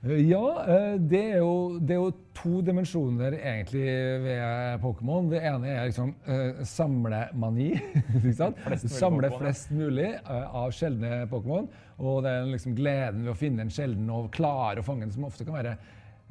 Ja, 0.05 0.65
eh, 0.69 0.95
det 1.01 1.21
er, 1.33 1.39
jo, 1.41 1.79
det 1.81 1.95
er 1.95 2.01
jo 2.03 2.11
to 2.37 2.59
dimensjoner 2.61 3.39
egentlig 3.39 3.87
ved 4.21 4.83
Pokémon. 4.83 5.31
Det 5.33 5.39
ene 5.41 5.71
er 5.73 5.87
liksom 5.89 6.11
uh, 6.27 6.61
samlemani. 6.69 7.71
ikke 8.19 8.35
sant? 8.37 8.59
Samle 8.85 9.31
flest 9.33 9.71
mulig 9.73 10.11
uh, 10.27 10.59
av 10.61 10.75
sjeldne 10.77 11.23
Pokémon. 11.31 11.71
Og 12.05 12.19
det 12.27 12.35
er 12.35 12.51
liksom 12.51 12.75
gleden 12.77 13.23
ved 13.25 13.33
å 13.33 13.39
finne 13.39 13.65
en 13.65 13.73
sjelden 13.73 14.11
og 14.13 14.29
klare 14.35 14.83
å 14.83 14.85
fange 14.85 15.07
den, 15.07 15.15
som 15.15 15.25
ofte 15.25 15.47
kan 15.49 15.57
være 15.57 15.79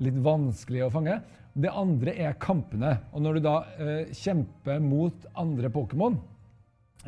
litt 0.06 0.20
vanskelig 0.22 0.84
å 0.86 0.92
fange. 0.94 1.16
Det 1.58 1.74
andre 1.74 2.14
er 2.28 2.38
kampene. 2.42 2.92
Og 3.10 3.26
når 3.26 3.40
du 3.40 3.46
da 3.48 3.56
uh, 3.80 4.12
kjemper 4.14 4.86
mot 4.86 5.26
andre 5.34 5.74
Pokémon, 5.74 6.20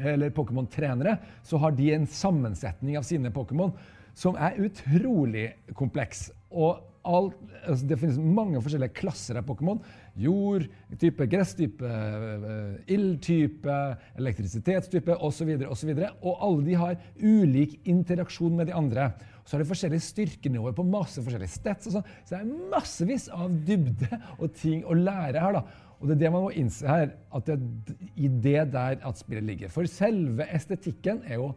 eller 0.01 0.33
Pokémon-trenere, 0.33 1.19
så 1.45 1.61
har 1.61 1.77
de 1.77 1.93
en 1.93 2.09
sammensetning 2.09 2.97
av 2.97 3.05
sine 3.05 3.29
Pokémon 3.31 3.69
som 4.17 4.37
er 4.39 4.57
utrolig 4.65 5.51
kompleks. 5.75 6.31
Og 6.51 6.83
alt, 7.05 7.35
altså 7.65 7.87
det 7.89 7.97
finnes 8.01 8.17
mange 8.17 8.59
forskjellige 8.63 8.95
klasser 8.97 9.37
av 9.39 9.45
Pokémon. 9.47 9.79
Jord, 10.19 10.65
type, 11.01 11.27
gresstype, 11.29 11.85
eh, 11.85 12.75
ildtype, 12.95 13.77
elektrisitetstype 14.17 15.17
osv. 15.25 15.53
osv. 15.69 15.93
Og 16.23 16.43
alle 16.47 16.65
de 16.65 16.77
har 16.81 16.99
ulik 17.21 17.79
interaksjon 17.91 18.57
med 18.57 18.71
de 18.71 18.77
andre. 18.77 19.11
Så 19.45 19.55
har 19.55 19.63
de 19.63 19.69
forskjellige 19.69 20.07
styrkenivåer 20.07 20.73
på 20.77 20.87
masse 20.87 21.21
forskjellige 21.21 21.53
stats. 21.53 21.87
og 21.87 21.97
sånn. 21.97 22.11
Så 22.25 22.35
det 22.35 22.41
er 22.41 22.69
massevis 22.73 23.29
av 23.29 23.53
dybde 23.67 24.21
og 24.39 24.53
ting 24.57 24.83
å 24.85 24.97
lære 24.97 25.41
her. 25.41 25.59
da. 25.59 25.65
Og 25.99 26.09
det 26.09 26.17
er 26.17 26.23
det 26.25 26.31
man 26.33 26.43
må 26.43 26.51
innse 26.57 26.87
her, 26.89 27.13
at 27.33 27.45
det 27.47 27.55
er 27.55 28.09
i 28.17 28.27
det 28.27 28.71
der 28.73 28.99
at 29.05 29.17
spillet 29.17 29.45
ligger. 29.45 29.69
For 29.71 29.87
selve 29.89 30.47
estetikken 30.53 31.21
er 31.25 31.39
jo, 31.39 31.53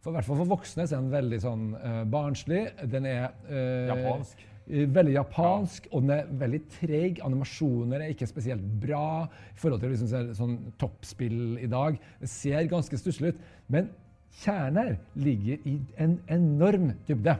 for, 0.00 0.12
i 0.12 0.16
hvert 0.16 0.28
fall 0.28 0.40
for 0.40 0.52
voksne, 0.56 0.86
så 0.86 0.96
er 0.96 1.02
den 1.02 1.12
veldig 1.12 1.40
sånn 1.42 1.66
uh, 1.76 2.02
barnslig. 2.08 2.62
Den 2.92 3.08
er 3.08 3.26
uh, 3.50 3.90
Japansk. 3.92 4.46
Veldig 4.70 5.16
japansk, 5.16 5.86
og 5.90 6.04
den 6.04 6.12
er 6.14 6.28
veldig 6.38 6.58
treig. 6.76 7.16
Animasjoner 7.26 8.04
er 8.04 8.12
ikke 8.12 8.28
spesielt 8.30 8.62
bra 8.78 9.24
i 9.26 9.56
forhold 9.58 9.82
til 9.82 9.90
liksom, 9.90 10.28
sånn 10.38 10.52
toppspill 10.78 11.56
i 11.58 11.66
dag. 11.70 11.96
Det 12.20 12.30
ser 12.30 12.68
ganske 12.70 13.00
stusslig 13.00 13.32
ut. 13.32 13.40
Men 13.66 13.88
kjernen 14.44 14.78
her 14.78 14.92
ligger 15.18 15.66
i 15.66 15.74
en 15.98 16.20
enorm 16.30 16.92
dybde. 17.08 17.34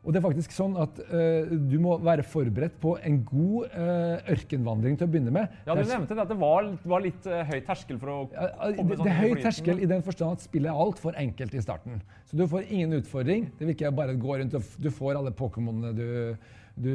Og 0.00 0.14
det 0.14 0.20
er 0.20 0.24
faktisk 0.24 0.54
sånn 0.54 0.78
at 0.80 0.96
uh, 1.10 1.50
du 1.50 1.76
må 1.82 1.98
være 2.00 2.24
forberedt 2.24 2.78
på 2.80 2.94
en 3.04 3.18
god 3.26 3.74
uh, 3.74 4.30
ørkenvandring 4.32 4.96
til 4.96 5.04
å 5.04 5.12
begynne 5.12 5.34
med. 5.34 5.58
Ja, 5.66 5.74
Du 5.76 5.82
nevnte 5.84 6.16
det 6.16 6.24
at 6.24 6.30
det 6.32 6.38
var, 6.40 6.70
var 6.88 7.04
litt 7.04 7.28
uh, 7.28 7.42
høy 7.50 7.58
terskel 7.66 7.98
for 8.00 8.12
å 8.14 8.20
komme 8.30 8.94
det, 8.94 8.96
sånn 8.96 9.04
det 9.04 9.12
er 9.12 9.20
høy 9.20 9.42
terskel 9.44 9.82
i 9.84 9.90
den 9.90 10.04
forstand 10.06 10.38
at 10.38 10.46
spillet 10.46 10.72
er 10.72 10.80
altfor 10.86 11.18
enkelt 11.20 11.52
i 11.52 11.64
starten. 11.64 12.00
Så 12.30 12.40
du 12.40 12.46
får 12.48 12.70
ingen 12.70 12.96
utfordring. 12.96 13.50
Det 13.58 13.68
vil 13.68 13.76
ikke 13.76 13.92
bare 13.98 14.16
gå 14.16 14.40
rundt 14.40 14.56
og 14.56 14.72
Du 14.80 14.88
får 14.94 15.20
alle 15.20 15.34
Pokémonene 15.36 15.92
du, 15.92 16.08
du 16.80 16.92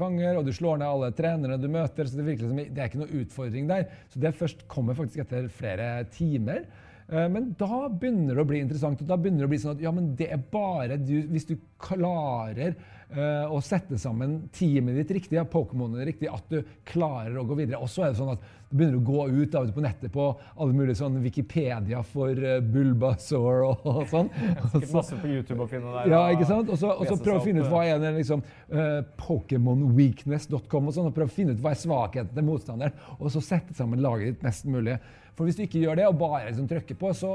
fanger, 0.00 0.40
og 0.40 0.48
du 0.48 0.52
slår 0.56 0.80
ned 0.80 0.88
alle 0.88 1.12
trenerne 1.18 1.60
du 1.60 1.68
møter. 1.68 2.08
så 2.08 2.16
Det 2.16 2.28
virker 2.30 2.48
som 2.48 2.56
det 2.56 2.72
er 2.72 2.88
ikke 2.88 3.04
noe 3.04 3.20
utfordring 3.20 3.68
der. 3.68 3.84
Så 4.08 4.22
det 4.22 4.32
først 4.38 4.64
kommer 4.72 4.96
faktisk 4.96 5.26
etter 5.26 5.52
flere 5.52 5.90
timer. 6.16 6.64
Eh, 7.08 7.28
Men 7.28 7.54
da 7.58 7.86
begynner 7.88 8.34
det 8.34 8.42
å 8.42 8.48
bli 8.48 8.60
interessant. 8.64 9.00
og 9.00 9.08
da 9.08 9.16
begynner 9.16 9.44
det 9.44 9.48
å 9.50 9.54
bli 9.54 9.62
sånn 9.62 9.76
at 9.76 9.86
ja, 9.86 9.94
men 9.94 10.12
det 10.18 10.30
er 10.32 10.42
bare 10.52 10.98
du, 10.98 11.14
Hvis 11.30 11.46
du 11.46 11.56
klarer 11.78 12.74
uh, 13.12 13.52
å 13.52 13.60
sette 13.60 13.98
sammen 14.00 14.46
teamet 14.56 14.96
ditt 14.96 15.10
riktig, 15.18 15.36
ja, 15.36 15.44
Pokémonene 15.44 16.06
riktig, 16.08 16.30
at 16.32 16.46
du 16.50 16.62
klarer 16.88 17.36
å 17.36 17.44
gå 17.46 17.58
videre. 17.58 17.78
Og 17.84 17.90
så 17.92 18.06
er 18.06 18.14
det 18.14 18.18
sånn 18.18 18.32
at 18.32 18.40
du 18.40 18.78
begynner 18.80 18.96
å 18.98 19.04
gå 19.06 19.26
ut 19.44 19.54
av, 19.54 19.68
på 19.76 19.84
nettet 19.84 20.10
på 20.14 20.24
alle 20.56 20.74
mulige 20.74 20.96
sånn 20.98 21.20
Wikipedia 21.22 22.00
for 22.08 22.32
uh, 22.32 22.56
Bulbasaur 22.64 23.66
og, 23.68 23.84
og 23.92 24.00
sånn. 24.10 24.32
Sikkert 24.72 24.96
masse 24.96 25.20
på 25.20 25.30
YouTube 25.30 25.66
å 25.66 25.68
finne 25.70 25.92
der. 25.98 26.10
ja, 26.16 26.22
ikke 26.34 26.48
sant? 26.48 26.72
Og 26.72 26.80
så, 26.80 26.94
og 26.96 27.06
så 27.06 27.20
prøve 27.20 27.42
å 27.42 27.44
finne 27.44 27.62
ut 27.62 27.70
hva 27.70 27.84
er 27.86 28.00
det 28.02 28.16
liksom 28.16 28.42
uh, 28.42 29.04
Pokémonweakness.com 29.20 30.90
og 30.90 30.96
sånn, 30.96 31.12
og 31.12 31.14
prøve 31.20 31.30
å 31.30 31.36
finne 31.36 31.54
ut 31.54 31.62
hva 31.62 31.76
er 31.76 31.84
svakheten 31.84 32.34
til 32.34 32.48
motstanderen, 32.48 33.06
og 33.20 33.30
så 33.36 33.44
sette 33.44 33.76
sammen 33.76 34.02
laget 34.02 34.32
ditt 34.32 34.48
mest 34.48 34.66
mulig. 34.66 34.96
For 35.36 35.44
hvis 35.44 35.58
du 35.58 35.66
ikke 35.66 35.82
gjør 35.82 35.98
det, 35.98 36.06
og 36.08 36.16
bare 36.16 36.46
liksom 36.46 36.68
trykker 36.70 36.96
på, 36.96 37.10
så 37.12 37.28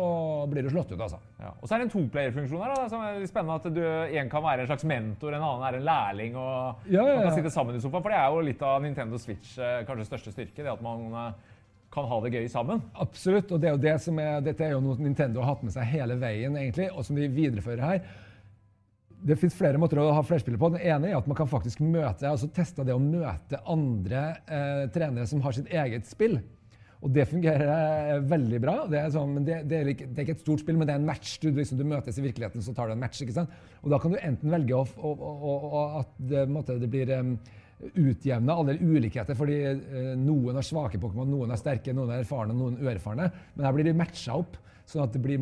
blir 0.50 0.66
du 0.66 0.72
slått 0.74 0.90
ut, 0.90 0.98
altså. 0.98 1.20
Ja. 1.38 1.52
Og 1.54 1.68
så 1.68 1.76
er 1.76 1.84
det 1.84 1.86
en 1.86 1.94
toplayerfunksjon 1.94 2.64
her, 2.64 2.74
da, 2.74 2.88
som 2.90 3.04
er 3.06 3.20
spennende. 3.30 3.58
At 3.62 3.76
du, 3.76 3.82
en 4.18 4.32
kan 4.32 4.42
være 4.42 4.64
en 4.66 4.70
slags 4.72 4.86
mentor, 4.90 5.36
en 5.38 5.46
annen 5.46 5.66
er 5.68 5.78
en 5.78 5.86
lærling. 5.86 6.38
og 6.42 6.88
Ja, 6.90 7.04
ja, 7.06 7.20
Man 7.20 7.28
kan 7.28 7.36
sitte 7.38 7.54
sammen 7.54 7.78
i 7.78 7.82
sofaen. 7.84 8.02
For 8.02 8.10
det 8.10 8.18
er 8.18 8.34
jo 8.34 8.46
litt 8.48 8.64
av 8.66 8.80
Nintendo 8.82 9.20
Switch 9.22 9.54
eh, 9.62 9.84
kanskje 9.86 10.08
største 10.10 10.34
styrke. 10.34 10.64
Det 10.66 10.72
at 10.72 10.82
man 10.82 11.04
eh, 11.14 11.52
kan 11.94 12.08
ha 12.10 12.18
det 12.24 12.32
gøy 12.34 12.48
sammen. 12.50 12.82
Absolutt, 13.04 13.52
og 13.54 13.62
det 13.62 13.70
er 13.70 13.76
jo 13.76 13.84
det 13.84 13.94
som 14.02 14.18
er, 14.24 14.40
dette 14.46 14.66
er 14.66 14.74
jo 14.74 14.82
noe 14.82 14.98
Nintendo 14.98 15.44
har 15.44 15.54
hatt 15.54 15.66
med 15.68 15.76
seg 15.76 15.86
hele 15.92 16.18
veien, 16.18 16.56
egentlig, 16.58 16.88
og 16.96 17.06
som 17.06 17.20
de 17.20 17.28
viderefører 17.30 17.84
her. 17.86 18.02
Det 19.22 19.38
fins 19.38 19.54
flere 19.54 19.78
måter 19.78 20.00
å 20.02 20.08
ha 20.16 20.24
flerspillere 20.26 20.58
på. 20.58 20.72
Den 20.74 20.88
ene 20.96 21.12
er 21.12 21.20
at 21.20 21.28
man 21.30 21.38
kan 21.38 21.50
faktisk 21.52 21.84
møte, 21.86 22.26
altså 22.26 22.50
teste 22.50 22.88
det 22.88 22.96
å 22.96 23.04
møte 23.04 23.62
andre 23.70 24.24
eh, 24.48 24.88
trenere 24.96 25.28
som 25.30 25.44
har 25.46 25.54
sitt 25.54 25.70
eget 25.70 26.10
spill. 26.10 26.40
Og 27.02 27.10
det 27.16 27.26
fungerer 27.32 27.66
eh, 27.66 28.20
veldig 28.30 28.60
bra. 28.62 28.76
Det 28.90 29.00
er, 29.00 29.08
sånn, 29.14 29.40
det, 29.46 29.64
det, 29.70 29.80
er 29.80 29.90
ikke, 29.94 30.08
det 30.12 30.22
er 30.22 30.28
ikke 30.28 30.36
et 30.38 30.44
stort 30.44 30.62
spill, 30.62 30.78
men 30.78 30.90
det 30.90 30.94
er 30.94 31.02
en 31.02 31.08
match. 31.08 31.34
Du, 31.42 31.50
liksom, 31.56 31.80
du 31.80 31.88
møtes 31.90 32.20
i 32.22 32.26
virkeligheten, 32.28 32.62
så 32.62 32.76
tar 32.78 32.92
du 32.92 32.96
en 32.96 33.02
match. 33.02 33.24
ikke 33.26 33.40
sant? 33.40 33.56
Og 33.82 33.90
da 33.94 33.98
kan 34.02 34.14
du 34.14 34.20
enten 34.22 34.54
velge 34.54 34.78
å, 34.78 34.86
å, 34.86 35.32
å, 35.42 35.84
at 36.04 36.14
det, 36.30 36.46
måte, 36.52 36.78
det 36.82 36.92
blir 36.94 37.14
um, 37.18 37.34
utjevna 37.98 38.60
alle 38.62 38.78
ulikheter, 38.78 39.38
fordi 39.38 39.58
uh, 39.66 40.12
noen 40.22 40.60
har 40.60 40.68
svake 40.68 41.02
Pokémon, 41.02 41.30
noen 41.34 41.56
er 41.56 41.62
sterke, 41.62 41.96
noen 41.98 42.14
er 42.14 42.22
erfarne, 42.22 42.54
noen 42.58 42.78
uerfarne. 42.78 43.32
Men 43.56 43.66
her 43.66 43.78
blir 43.80 43.90
de 43.90 43.98
matcha 43.98 44.38
opp, 44.38 44.62
sånn 44.92 45.08
at 45.08 45.16
det 45.16 45.24
blir 45.24 45.42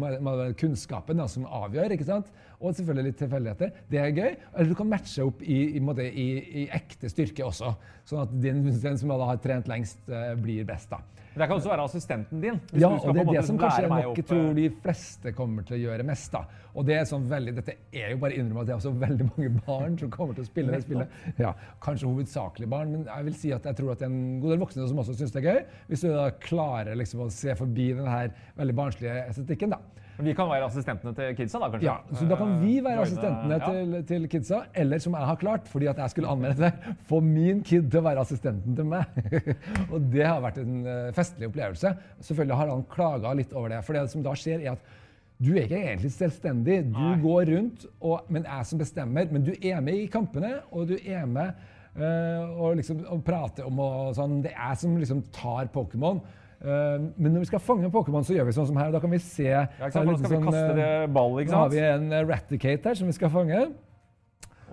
kunnskapen 0.60 1.20
da, 1.20 1.28
som 1.28 1.44
avgjør. 1.44 1.92
ikke 1.96 2.08
sant? 2.08 2.32
Og 2.60 2.76
selvfølgelig 2.76 3.12
litt 3.12 3.20
tilfeldigheter. 3.20 3.86
Det 3.92 4.00
er 4.00 4.16
gøy. 4.16 4.34
Eller 4.54 4.72
du 4.72 4.80
kan 4.80 4.92
matche 4.92 5.28
opp 5.28 5.44
i, 5.44 5.60
i, 5.76 5.84
måte, 5.84 6.08
i, 6.08 6.28
i 6.64 6.68
ekte 6.76 7.12
styrke 7.12 7.44
også, 7.48 7.72
sånn 8.08 8.24
at 8.24 8.36
den, 8.48 8.64
den 8.72 9.00
som 9.00 9.16
har 9.16 9.40
trent 9.44 9.68
lengst, 9.72 10.04
eh, 10.08 10.36
blir 10.40 10.68
best. 10.68 10.92
da. 10.92 11.04
Det 11.40 11.48
kan 11.48 11.56
også 11.56 11.70
være 11.72 11.84
assistenten 11.88 12.42
din. 12.44 12.58
hvis 12.72 12.82
Ja, 12.84 12.90
og 12.92 13.14
det 13.16 13.22
er 13.22 13.30
det 13.32 13.44
som 13.48 13.60
kanskje 13.60 13.86
jeg 13.86 13.92
nok 13.94 14.18
tror 14.28 14.42
eh, 14.50 14.56
de 14.58 14.66
fleste 14.84 15.32
kommer 15.38 15.64
til 15.68 15.78
å 15.78 15.80
gjøre 15.86 16.06
mest. 16.10 16.34
da. 16.34 16.42
Og 16.76 16.86
det 16.86 16.98
er 17.00 17.06
sånn 17.08 17.28
veldig, 17.30 17.54
Dette 17.62 17.76
er 17.96 18.12
jo 18.12 18.18
bare 18.20 18.36
innrømme 18.36 18.66
at 18.66 18.68
det 18.68 18.74
er 18.76 18.82
også 18.82 18.92
veldig 19.00 19.28
mange 19.30 19.52
barn 19.64 19.96
som 20.02 20.12
kommer 20.12 20.36
til 20.36 20.44
å 20.44 20.50
spille 20.50 20.76
det 20.76 20.82
spillet. 20.84 21.16
Ja, 21.40 21.54
Kanskje 21.84 22.12
hovedsakelig 22.12 22.70
barn, 22.72 22.92
men 22.92 23.08
jeg 23.08 23.30
vil 23.30 23.38
si 23.40 23.54
at 23.56 23.70
jeg 23.70 23.80
tror 23.80 23.94
at 23.94 24.04
det 24.04 24.10
er 24.10 24.12
en 24.12 24.42
god 24.44 24.54
del 24.54 24.62
voksne 24.66 24.90
som 24.92 25.00
også 25.00 25.16
syns 25.22 25.36
det 25.36 25.42
er 25.46 25.48
gøy. 25.48 25.62
Hvis 25.88 26.04
du 26.04 26.10
da 26.12 26.28
klarer 26.44 27.00
liksom 27.00 27.24
å 27.24 27.32
se 27.34 27.56
forbi 27.56 27.88
den 27.96 28.10
her 28.10 28.36
veldig 28.60 28.76
barnslige 28.84 29.16
estetikken. 29.32 29.78
da. 29.78 29.80
Men 30.20 30.28
vi 30.28 30.34
kan 30.36 30.50
være 30.52 30.68
assistentene 30.68 31.14
til 31.16 31.36
kidsa, 31.38 31.60
da, 31.62 31.68
kanskje? 31.72 31.88
Ja, 31.88 32.18
så 32.20 32.26
Da 32.28 32.36
kan 32.36 32.50
vi 32.60 32.74
være 32.84 33.00
Eh, 33.00 33.06
assistentene 33.06 33.60
til, 33.64 33.94
til 34.10 34.26
kidsa, 34.28 34.58
eller 34.76 35.00
som 35.00 35.14
jeg 35.16 35.28
har 35.30 35.38
klart, 35.40 35.68
fordi 35.72 35.88
at 35.88 36.02
jeg 36.04 36.12
skulle 36.12 36.28
anmelde 36.28 36.66
det, 36.66 36.96
få 37.08 37.22
min 37.24 37.62
kid 37.64 37.88
til 37.88 38.02
å 38.02 38.04
være 38.04 38.26
assistenten 38.28 38.76
til 38.76 38.90
meg. 38.92 39.06
og 39.94 40.10
det 40.12 40.26
har 40.26 40.42
vært 40.44 40.60
en 40.60 40.82
eh, 40.84 41.14
festlig 41.16 41.48
opplevelse. 41.48 41.94
Selvfølgelig 42.20 42.58
har 42.60 42.72
han 42.74 42.84
klaga 42.92 43.32
litt 43.40 43.56
over 43.56 43.72
det. 43.72 43.80
For 43.88 43.96
det 43.96 44.10
som 44.12 44.26
da 44.26 44.36
skjer, 44.36 44.60
er 44.60 44.76
at 44.76 44.92
du 45.40 45.54
er 45.54 45.70
ikke 45.70 45.80
egentlig 45.86 46.12
selvstendig. 46.12 46.82
Du 46.92 47.24
går 47.24 47.54
rundt, 47.54 47.88
og, 48.02 48.28
men 48.28 48.44
jeg 48.44 48.68
som 48.68 48.84
bestemmer. 48.84 49.32
Men 49.32 49.48
du 49.48 49.54
er 49.56 49.80
med 49.80 50.02
i 50.02 50.10
kampene, 50.12 50.58
og 50.76 50.92
du 50.92 50.98
er 51.00 51.24
med 51.32 51.54
eh, 51.96 52.44
og, 52.60 52.76
liksom, 52.82 53.06
og 53.08 53.24
prater 53.24 53.72
om 53.72 53.80
og 53.88 54.12
sånn. 54.20 54.42
Det 54.44 54.52
er 54.52 54.74
jeg 54.74 54.84
som 54.84 55.00
liksom 55.00 55.24
tar 55.32 55.72
Pokémon. 55.72 56.20
Eh, 56.60 56.96
men 57.16 57.32
når 57.32 57.46
vi 57.46 57.48
skal 57.48 57.62
fange 57.64 57.88
Pokémon, 57.94 58.26
så 58.28 58.36
gjør 58.36 58.50
vi 58.50 58.56
sånn 58.58 58.68
som 58.68 58.80
her. 58.80 58.90
Da 58.92 59.00
kan 59.00 59.14
vi 59.14 59.20
se 59.24 59.46
Ja, 59.48 59.68
ikke 59.80 59.92
sant? 59.96 60.10
da 60.10 60.16
skal 60.18 60.26
vi 60.26 60.34
sånn, 60.34 60.48
kaste 60.50 60.64
eh, 60.66 60.80
det 60.80 61.14
ball, 61.16 61.38
ikke 61.40 61.54
Nå 61.54 61.62
har 61.62 61.70
vi 61.72 61.84
en 61.86 62.10
eh, 62.12 62.26
Raticate 62.28 62.92
her 62.92 63.00
som 63.00 63.08
vi 63.08 63.16
skal 63.16 63.32
fange. 63.32 63.62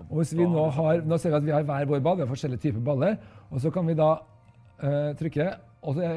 Og 0.07 0.19
hvis 0.19 0.33
vi 0.35 0.43
nå, 0.43 0.65
har, 0.75 0.99
nå 1.07 1.19
ser 1.21 1.31
vi 1.31 1.39
at 1.39 1.45
vi 1.47 1.53
har 1.55 1.67
hver 1.67 1.87
vår 1.89 2.03
ball, 2.03 2.17
vi 2.19 2.25
har 2.25 2.31
forskjellige 2.31 2.65
typer 2.67 2.83
baller. 2.83 3.15
Og 3.49 3.63
så 3.63 3.71
kan 3.73 3.87
vi 3.87 3.95
da 3.97 4.11
uh, 4.19 5.13
trykke, 5.17 5.47
og 5.81 5.97
så 5.97 6.11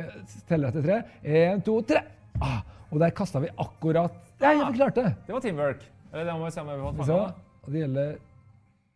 teller 0.51 0.69
jeg 0.69 0.77
til 0.77 0.85
tre. 0.85 0.99
Én, 1.25 1.63
to, 1.65 1.79
tre! 1.89 2.03
Ah, 2.45 2.61
og 2.91 3.01
der 3.01 3.15
kasta 3.17 3.41
vi 3.43 3.49
akkurat 3.57 4.15
Nei, 4.41 4.53
vi 4.59 4.77
klarte 4.77 5.07
det! 5.07 5.15
Det 5.27 5.35
var 5.35 5.43
teamwork. 5.45 5.83
Eller 6.13 6.29
det 6.29 6.37
må 6.37 6.45
vi 6.45 6.53
se 6.55 6.63
om 6.63 6.71
vi 6.71 7.09
Så, 7.09 7.19
og 7.65 7.73
det 7.73 7.83
gjelder 7.83 8.13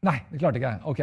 Nei, 0.04 0.18
det 0.30 0.42
klarte 0.42 0.60
ikke 0.60 0.74
jeg. 0.74 0.82
OK. 0.92 1.02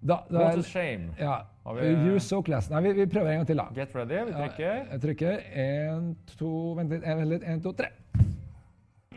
Da, 0.00 0.20
da 0.30 0.38
What 0.38 0.58
a 0.58 0.62
shame. 0.62 1.10
Ja. 1.18 1.46
Vi- 1.74 2.20
so 2.20 2.42
class. 2.42 2.70
Nei, 2.70 2.80
vi, 2.82 2.92
vi 2.92 3.06
prøver 3.06 3.32
en 3.32 3.40
gang 3.42 3.46
til, 3.46 3.56
da. 3.56 3.68
Get 3.74 3.94
ready. 3.94 4.24
Vi 4.24 4.30
Ja, 4.30 4.46
trykker. 4.48 4.76
jeg 4.92 5.00
trykker. 5.00 5.40
En, 5.64 6.16
to 6.38 6.74
Vent 6.78 6.90
litt. 6.90 7.02
En, 7.04 7.18
vent 7.18 7.28
litt. 7.34 7.42
En, 7.44 7.60
to, 7.60 7.72
tre. 7.72 7.90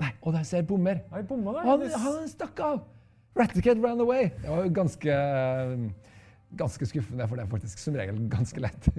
Nei, 0.02 0.10
og 0.22 0.34
der 0.34 0.44
ser 0.48 0.58
jeg 0.64 0.68
bommer. 0.68 1.04
Nei, 1.12 1.22
bomma 1.28 1.54
der. 1.54 1.68
Han, 1.70 1.86
han 2.04 2.28
stakk 2.32 2.60
av! 2.66 2.82
Raticate 3.38 3.80
ran 3.80 4.02
away. 4.04 4.32
Det 4.42 4.50
var 4.50 4.66
jo 4.66 4.72
ganske 4.76 5.18
Ganske 6.60 6.84
skuffende, 6.84 7.24
for 7.32 7.40
det 7.40 7.46
er 7.46 7.48
faktisk 7.48 7.80
som 7.80 7.96
regel 7.96 8.18
ganske 8.28 8.60
lett. 8.60 8.90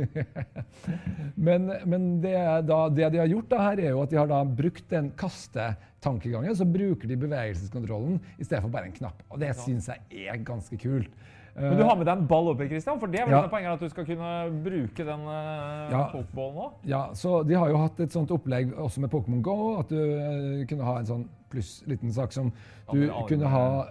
men 1.46 1.66
men 1.84 2.06
det, 2.22 2.32
da, 2.64 2.78
det 2.88 3.10
de 3.12 3.20
har 3.20 3.28
gjort 3.28 3.50
da 3.50 3.58
her, 3.66 3.82
er 3.82 3.90
jo 3.92 4.00
at 4.00 4.08
de 4.14 4.16
har 4.16 4.54
brukt 4.56 4.86
den 4.88 5.10
kastetankegangen. 5.20 6.56
Så 6.56 6.64
bruker 6.64 7.10
de 7.10 7.18
bevegelseskontrollen 7.20 8.16
i 8.38 8.46
stedet 8.46 8.62
for 8.64 8.72
bare 8.72 8.88
en 8.88 8.96
knapp. 8.96 9.20
Og 9.28 9.42
det 9.42 9.52
syns 9.60 9.90
jeg 9.92 10.30
er 10.32 10.40
ganske 10.40 10.78
kult. 10.80 11.12
Men 11.54 11.76
du 11.76 11.82
har 11.84 11.96
med 12.00 12.06
deg 12.08 12.16
en 12.16 12.26
ball 12.30 12.46
oppi, 12.48 12.64
Christian, 12.70 12.96
for 13.00 13.12
det 13.12 13.20
er 13.20 13.26
vel 13.28 13.34
Ja. 13.34 13.48
poenget 13.48 13.74
at 13.74 13.80
du 13.80 13.88
skal 13.92 14.06
kunne 14.08 14.30
bruke 14.64 15.04
den 15.04 15.24
uh, 15.28 15.90
Ja. 15.92 16.08
pokeballen 16.12 16.54
nå? 16.56 16.72
Ja, 16.88 17.02
så 17.12 17.42
De 17.46 17.54
har 17.54 17.68
jo 17.68 17.76
hatt 17.76 18.00
et 18.00 18.12
sånt 18.12 18.30
opplegg 18.30 18.72
også 18.72 19.00
med 19.00 19.10
Pokémon 19.10 19.42
Go. 19.42 19.78
At 19.78 19.88
du 19.92 20.00
uh, 20.00 20.64
kunne 20.66 20.84
ha 20.84 20.98
en 20.98 21.06
sånn 21.06 21.26
pluss 21.52 21.82
liten 21.86 22.12
sak 22.12 22.32
som 22.32 22.48
du 22.92 23.02
ja, 23.04 23.26
kunne 23.28 23.48
ha 23.52 23.84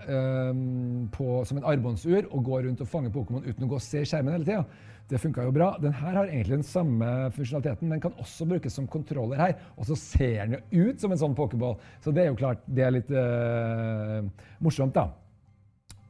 um, 0.50 1.10
på, 1.14 1.46
som 1.46 1.60
en 1.60 1.68
armbåndsur 1.70 2.26
og 2.32 2.44
gå 2.44 2.64
rundt 2.66 2.82
og 2.82 2.90
fange 2.90 3.14
Pokémon 3.14 3.46
uten 3.46 3.68
å 3.68 3.70
gå 3.70 3.78
og 3.78 3.86
se 3.86 4.02
skjermen 4.02 4.34
hele 4.34 4.48
tida. 4.48 4.66
Det 5.12 5.20
funka 5.20 5.44
jo 5.44 5.52
bra. 5.54 5.76
Den 5.84 5.94
her 5.94 6.16
har 6.16 6.30
egentlig 6.30 6.62
den 6.62 6.66
samme 6.66 7.06
funksjonaliteten. 7.36 7.90
Den 7.92 8.02
kan 8.02 8.14
også 8.18 8.48
brukes 8.48 8.74
som 8.74 8.88
kontroller 8.88 9.38
her. 9.38 9.58
Og 9.78 9.86
så 9.86 9.98
ser 10.00 10.46
den 10.48 10.56
jo 10.72 10.88
ut 10.88 11.02
som 11.04 11.12
en 11.12 11.20
sånn 11.20 11.36
pokerball, 11.36 11.76
Så 12.02 12.14
det 12.16 12.24
er 12.24 12.32
jo 12.32 12.40
klart, 12.40 12.64
det 12.66 12.86
er 12.86 12.96
litt 12.96 13.12
uh, 13.12 14.24
morsomt, 14.64 14.96
da. 14.96 15.10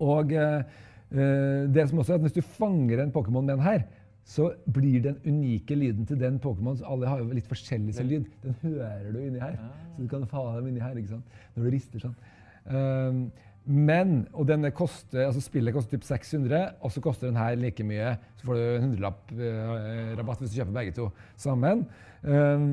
Og 0.01 0.31
eh, 0.33 0.41
eh, 0.41 0.63
det 1.11 1.83
som 1.89 1.99
også 1.99 2.13
er 2.13 2.21
at 2.21 2.23
hvis 2.23 2.37
du 2.37 2.45
fanger 2.45 3.01
en 3.03 3.11
Pokémon 3.11 3.43
med 3.43 3.57
den 3.57 3.65
her, 3.65 3.81
så 4.23 4.51
blir 4.73 5.01
den 5.03 5.17
unike 5.25 5.75
lyden 5.75 6.05
til 6.05 6.19
den 6.19 6.39
Pokémon 6.39 6.77
Alle 6.87 7.07
har 7.09 7.19
jo 7.19 7.31
litt 7.35 7.49
forskjellig 7.49 7.95
sin 7.97 8.07
lyd. 8.07 8.27
Den 8.43 8.55
hører 8.61 9.11
du 9.11 9.19
inni 9.19 9.41
her. 9.41 9.57
Så 9.95 10.03
du 10.03 10.07
kan 10.11 10.27
få 10.29 10.45
dem 10.55 10.67
inni 10.71 10.83
her 10.83 10.97
ikke 10.97 11.15
sant? 11.17 11.39
når 11.55 11.63
du 11.65 11.71
rister 11.75 12.03
sånn. 12.05 12.19
Um, 12.65 13.23
men, 13.65 14.23
og 14.33 14.47
denne 14.49 14.71
koster, 14.73 15.27
altså 15.27 15.41
Spillet 15.43 15.73
koster 15.73 15.97
typ 15.97 16.05
600, 16.07 16.79
og 16.81 16.93
så 16.93 17.01
koster 17.03 17.29
den 17.29 17.37
her 17.37 17.57
like 17.59 17.83
mye. 17.85 18.15
Så 18.39 18.47
får 18.47 18.57
du 18.57 18.61
en 18.61 18.87
hundrelapp 18.87 19.33
eh, 19.35 20.15
rabatt 20.17 20.41
hvis 20.41 20.53
du 20.53 20.57
kjøper 20.57 20.77
begge 20.79 20.95
to 20.97 21.09
sammen. 21.39 21.83
Um, 22.23 22.65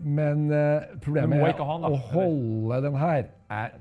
men 0.00 0.46
eh, 0.52 0.88
problemet 1.04 1.44
er 1.44 1.60
ha 1.60 1.76
å 1.88 2.00
holde 2.12 2.80
den 2.86 2.96
her 3.00 3.28
er 3.50 3.76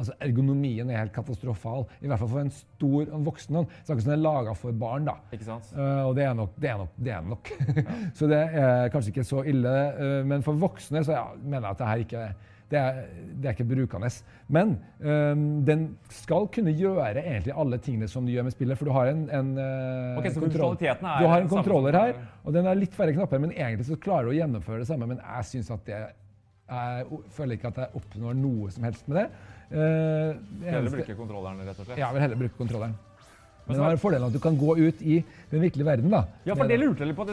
Altså, 0.00 0.14
Ergonomien 0.24 0.88
er 0.90 1.02
helt 1.02 1.12
katastrofal. 1.14 1.84
I 2.00 2.08
hvert 2.10 2.22
fall 2.22 2.30
for 2.32 2.42
en 2.42 2.52
stor 2.54 3.10
en 3.12 3.26
voksen 3.26 3.58
hånd. 3.60 3.74
Så 3.82 3.92
er 3.92 4.00
sånn 4.00 4.08
den 4.08 4.14
er 4.16 4.22
laga 4.22 4.54
for 4.58 4.76
barn. 4.76 5.04
da. 5.06 5.18
Ikke 5.34 5.46
sant? 5.46 5.68
Uh, 5.76 6.08
og 6.08 6.16
det 6.18 6.24
er 6.26 6.38
nok. 6.38 6.54
Det 6.58 6.70
er 6.72 6.80
nok, 6.80 6.94
det 6.96 7.12
er 7.16 7.26
nok. 7.28 7.52
så 8.18 8.30
det 8.30 8.40
er 8.62 8.88
kanskje 8.94 9.12
ikke 9.12 9.26
så 9.28 9.44
ille. 9.52 9.74
Uh, 9.98 10.22
men 10.26 10.46
for 10.46 10.58
voksne 10.58 11.04
så 11.06 11.18
ja, 11.18 11.26
mener 11.42 11.68
jeg 11.68 11.76
at 11.76 11.82
det 11.82 11.92
her 11.92 12.06
ikke 12.06 12.24
det 12.72 12.80
er, 12.80 13.00
det 13.36 13.48
er 13.50 13.52
ikke 13.52 13.66
brukende. 13.68 14.08
Men 14.48 14.70
um, 15.04 15.42
den 15.66 15.82
skal 16.08 16.46
kunne 16.54 16.72
gjøre 16.72 17.20
egentlig 17.20 17.52
alle 17.52 17.78
tingene 17.84 18.08
som 18.08 18.24
du 18.26 18.32
gjør 18.32 18.46
med 18.48 18.54
spillet. 18.54 18.80
For 18.80 18.88
du 18.88 18.94
har 18.96 19.10
en, 19.12 19.26
en 19.28 19.52
uh, 19.58 20.18
Ok, 20.20 20.30
så 20.32 20.40
kontroll- 20.40 20.78
er 20.80 20.96
Du 21.02 21.28
har 21.28 21.44
en 21.44 21.50
kontroller 21.52 21.98
her, 21.98 22.14
og 22.44 22.56
den 22.56 22.68
har 22.68 22.78
litt 22.78 22.96
færre 22.96 23.12
knapper. 23.12 23.42
Men 23.44 23.52
egentlig 23.52 23.90
så 23.90 24.00
klarer 24.00 24.30
du 24.30 24.32
å 24.32 24.38
gjennomføre 24.38 24.82
det 24.82 24.88
samme. 24.88 25.10
Men 25.10 25.20
jeg 25.20 25.50
syns 25.50 25.72
at 25.74 25.84
det 25.88 26.00
jeg 26.72 27.20
føler 27.36 27.56
ikke 27.58 27.68
at 27.72 27.76
jeg 27.82 27.88
oppnår 28.00 28.34
noe 28.38 28.70
som 28.74 28.84
helst 28.88 29.08
med 29.08 29.16
det. 29.20 29.24
Eh, 29.72 29.78
det 29.78 30.68
Heller 30.68 30.80
eneste- 30.82 30.98
bruke 30.98 31.16
kontrolleren, 31.16 31.60
rett 31.66 31.78
og 31.78 31.86
slett. 31.86 31.98
ja, 31.98 32.06
jeg 32.06 32.14
vil 32.14 32.22
heller 32.26 32.36
bruke 32.36 32.58
kontrolleren. 32.58 32.94
Men 33.66 33.76
det 33.78 33.92
er- 33.92 33.96
fordelen 34.02 34.26
at 34.26 34.32
du 34.32 34.40
kan 34.42 34.56
gå 34.58 34.76
ut 34.76 35.02
i 35.02 35.24
den 35.50 35.60
virkelige 35.62 35.84
verden. 35.86 36.10
da. 36.10 36.24
Ja, 36.44 36.54
for 36.54 36.66
det 36.66 36.80
lurte 36.80 36.98
jeg 37.04 37.08
litt 37.08 37.16
på. 37.16 37.26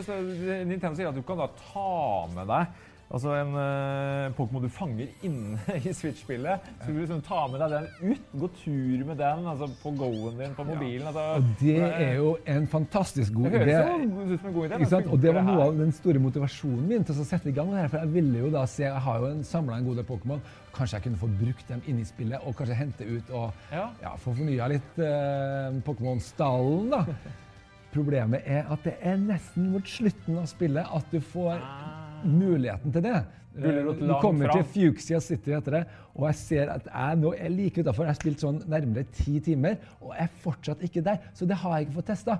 Nintendo 0.67 0.95
sier 0.95 1.07
at 1.09 1.15
du 1.15 1.21
kan 1.23 1.37
da 1.37 1.47
ta 1.73 2.27
med 2.35 2.47
deg 2.47 2.67
altså 3.09 3.31
en 3.39 3.53
uh, 3.57 4.29
Pokémon 4.37 4.61
du 4.61 4.69
fanger 4.69 5.07
inne 5.25 5.57
i 5.89 5.93
Switch-spillet. 5.97 6.67
Så 6.83 6.91
du 6.93 6.99
liksom 6.99 7.21
ta 7.25 7.47
med 7.49 7.63
deg 7.63 7.73
den 7.73 8.13
ut, 8.13 8.27
gå 8.43 8.49
tur 8.61 9.03
med 9.07 9.17
den 9.17 9.47
altså 9.49 9.69
på 9.81 9.93
Go-en 9.97 10.37
din 10.37 10.53
på 10.57 10.65
mobilen. 10.67 11.07
Altså, 11.09 11.25
Og 11.39 11.49
det 11.61 11.77
er 11.87 12.13
jo 12.19 12.35
en 12.53 12.67
fantastisk 12.69 13.33
god 13.39 13.49
idé. 13.49 13.65
Det 13.65 13.77
høres 13.79 14.33
ut 14.35 14.39
som 14.43 14.49
en 14.51 14.55
god 14.59 14.69
idé. 14.69 14.79
men? 14.83 15.09
Og 15.09 15.21
det 15.25 15.35
var 15.35 15.47
noe 15.49 15.67
av 15.69 15.79
den 15.81 15.91
store 15.97 16.21
motivasjonen 16.21 16.87
min 16.89 17.03
til 17.09 17.17
å 17.23 17.27
sette 17.27 17.49
i 17.49 17.55
gang 17.57 17.73
det 17.73 17.81
her. 17.83 17.91
For 17.95 18.03
jeg 18.05 18.13
ville 18.19 18.45
jo 18.45 18.53
da 18.53 18.65
se, 18.69 18.85
jeg 18.85 19.03
har 19.09 19.25
jo 19.25 19.33
samla 19.49 19.79
en 19.81 19.89
god 19.89 20.01
del 20.03 20.09
Pokémon. 20.09 20.41
Kanskje 20.75 20.99
jeg 20.99 21.07
kunne 21.07 21.21
få 21.23 21.31
brukt 21.39 21.67
dem 21.73 21.81
inne 21.89 22.05
i 22.05 22.07
spillet 22.07 22.45
og 22.45 22.53
kanskje 22.59 22.77
hente 22.77 23.07
ut 23.09 23.31
og 23.33 23.49
Ja. 23.73 23.87
ja, 24.03 24.13
få 24.21 24.35
fornya 24.37 24.67
litt 24.69 24.99
uh, 25.01 25.73
Pokémon-stallen, 25.87 26.91
da. 26.93 27.03
Problemet 27.95 28.45
er 28.45 28.67
at 28.69 28.83
det 28.85 28.93
er 29.01 29.17
nesten 29.17 29.71
mot 29.73 29.87
slutten 29.89 30.37
av 30.37 30.45
spillet 30.51 30.85
at 30.93 31.09
du 31.09 31.17
får 31.25 31.57
muligheten 32.25 32.93
til 32.95 33.05
det. 33.05 33.15
Eh, 33.57 33.61
Du 33.61 34.05
langt 34.05 34.21
kommer 34.21 34.51
til 34.53 34.63
Fuxia 34.63 35.19
City 35.19 35.51
etter 35.51 35.79
det, 35.79 35.83
og 36.15 36.27
jeg 36.29 36.35
ser 36.35 36.69
at 36.75 36.85
jeg 36.89 37.17
nå 37.21 37.33
er 37.37 37.49
like 37.49 37.81
utafor. 37.81 38.05
Jeg 38.05 38.13
har 38.13 38.19
spilt 38.19 38.43
sånn 38.43 38.59
nærmere 38.69 39.05
ti 39.11 39.39
timer, 39.39 39.79
og 40.01 40.13
jeg 40.15 40.27
er 40.29 40.35
fortsatt 40.43 40.83
ikke 40.85 41.03
der. 41.03 41.17
Så 41.33 41.47
det 41.49 41.57
har 41.57 41.77
jeg 41.77 41.87
ikke 41.87 41.97
fått 42.01 42.11
testa. 42.13 42.39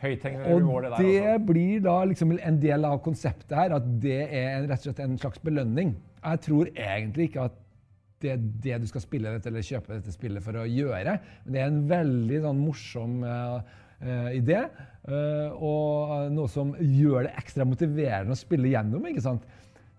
Høythengende 0.00 0.54
Og 0.54 1.00
det 1.02 1.34
blir 1.44 1.80
da 1.84 1.98
liksom 2.08 2.38
en 2.38 2.60
del 2.62 2.86
av 2.88 3.02
konseptet 3.04 3.52
her, 3.52 3.74
at 3.76 3.88
det 4.00 4.20
er 4.30 4.54
en, 4.60 4.68
rett 4.70 4.80
og 4.80 4.88
slett 4.88 5.02
en 5.04 5.18
slags 5.20 5.42
belønning. 5.44 5.96
Jeg 6.24 6.40
tror 6.46 6.70
egentlig 6.72 7.28
ikke 7.28 7.44
at 7.50 7.58
det 8.20 8.30
er 8.34 8.40
det 8.64 8.78
du 8.82 8.86
skal 8.88 9.00
spille 9.04 9.30
dette 9.32 9.48
eller 9.48 9.64
kjøpe 9.64 9.94
dette 9.96 10.12
spillet 10.12 10.44
for 10.44 10.56
å 10.60 10.66
gjøre, 10.68 11.14
men 11.44 11.52
det 11.54 11.60
er 11.60 11.68
en 11.70 11.78
veldig 11.88 12.40
sånn 12.44 12.58
morsom 12.60 13.22
eh, 13.24 13.76
eh, 14.00 14.40
det. 14.44 14.62
eh, 15.08 15.50
og 15.56 16.30
noe 16.32 16.48
som 16.48 16.74
gjør 16.76 17.24
det 17.28 17.34
ekstra 17.40 17.64
motiverende 17.64 18.32
å 18.36 18.38
spille 18.38 18.68
gjennom, 18.72 19.06
ikke 19.10 19.22
sant? 19.24 19.42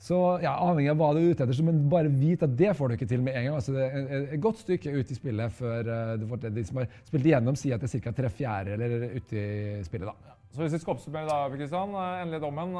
Så 0.02 0.18
ja, 0.42 0.56
avhengig 0.58 0.90
av 0.90 0.98
hva 0.98 1.12
du 1.14 1.20
er 1.22 1.28
ute 1.36 1.44
etter, 1.46 1.54
så 1.54 1.64
men 1.64 1.84
bare 1.90 2.10
vit 2.10 2.42
at 2.42 2.56
det 2.58 2.72
får 2.74 2.90
du 2.90 2.96
ikke 2.96 3.08
til 3.12 3.22
med 3.22 3.36
en 3.38 3.44
gang. 3.46 3.56
Altså, 3.60 3.74
det 3.76 3.84
er 3.86 4.16
et- 4.34 4.40
godt 4.42 4.58
stykke 4.64 4.94
ut 4.98 5.12
i 5.12 5.18
spillet 5.18 5.52
før 5.54 5.80
eh, 5.86 6.50
de 6.50 6.64
som 6.66 6.78
har 6.82 6.88
spilt 7.06 7.26
igjennom, 7.30 7.56
sier 7.56 7.76
at 7.76 7.82
det 7.82 7.94
er 7.94 8.00
ca. 8.02 8.12
tre 8.12 8.30
fjerdedeler 8.30 9.12
ute 9.16 9.38
i 9.38 9.84
spillet. 9.86 10.08
da. 10.10 10.34
Så 10.52 10.64
hvis 10.64 10.74
vi 10.74 10.80
skal 10.80 10.96
oppsummere 10.96 11.28
da, 11.30 11.50
Kristian, 11.54 11.94
endelig 11.94 12.42
dommen. 12.42 12.74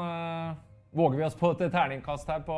Våger 0.92 1.16
vi 1.16 1.24
oss 1.24 1.34
på 1.38 1.52
et 1.54 1.70
terningkast 1.72 2.26
her 2.28 2.40
på 2.44 2.56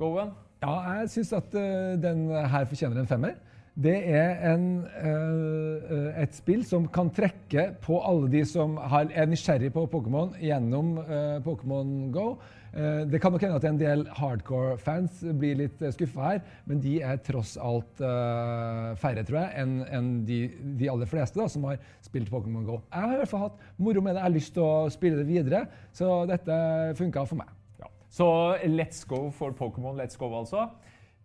Go-en? 0.00 0.34
Ja, 0.60 0.74
jeg 0.98 1.08
syns 1.14 1.32
at 1.32 1.54
den 2.02 2.26
her 2.28 2.66
fortjener 2.68 2.98
en 3.00 3.06
femmer. 3.08 3.38
Det 3.78 3.96
er 4.10 4.40
en, 4.50 4.64
eh, 4.98 6.22
et 6.22 6.34
spill 6.34 6.64
som 6.66 6.88
kan 6.90 7.10
trekke 7.14 7.76
på 7.80 8.00
alle 8.02 8.28
de 8.32 8.42
som 8.44 8.74
er 8.82 9.28
nysgjerrig 9.30 9.70
på 9.72 9.86
Pokémon 9.92 10.34
gjennom 10.42 10.96
eh, 11.04 11.38
Pokémon 11.44 12.10
Go. 12.10 12.32
Eh, 12.74 13.06
det 13.06 13.20
kan 13.22 13.32
nok 13.32 13.42
hende 13.46 13.60
at 13.60 13.66
en 13.66 13.78
del 13.78 14.04
hardcore-fans 14.18 15.22
blir 15.38 15.56
litt 15.62 15.80
skuffa 15.94 16.26
her, 16.26 16.42
men 16.66 16.82
de 16.82 16.98
er 17.02 17.22
tross 17.26 17.56
alt 17.62 18.02
eh, 18.02 18.90
færre, 19.00 19.24
tror 19.26 19.40
jeg, 19.40 19.64
enn 19.94 20.12
de, 20.26 20.42
de 20.78 20.90
aller 20.90 21.10
fleste 21.10 21.38
da, 21.40 21.48
som 21.50 21.66
har 21.70 21.80
spilt 22.04 22.30
Pokémon 22.30 22.66
Go. 22.66 22.82
Jeg 22.90 23.06
har 23.06 23.16
i 23.16 23.22
hvert 23.22 23.32
fall 23.32 23.46
hatt 23.48 23.66
moro 23.78 24.02
med 24.02 24.14
det. 24.14 24.20
Jeg 24.20 24.28
har 24.28 24.38
lyst 24.38 24.54
til 24.58 24.66
å 24.66 24.92
spille 24.92 25.22
det 25.22 25.30
videre, 25.30 25.64
så 25.94 26.24
dette 26.30 26.60
funka 26.98 27.26
for 27.26 27.42
meg. 27.42 27.50
Ja. 27.80 27.90
Så 28.10 28.30
let's 28.66 29.06
go 29.06 29.28
for 29.34 29.54
Pokémon 29.54 29.98
Let's 29.98 30.18
go, 30.18 30.34
altså. 30.38 30.68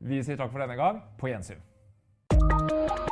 Vi 0.06 0.22
sier 0.22 0.38
takk 0.38 0.54
for 0.54 0.62
denne 0.62 0.78
gang. 0.78 1.02
På 1.18 1.30
gjensyn. 1.32 1.62
Thank 2.68 3.00
you. 3.00 3.05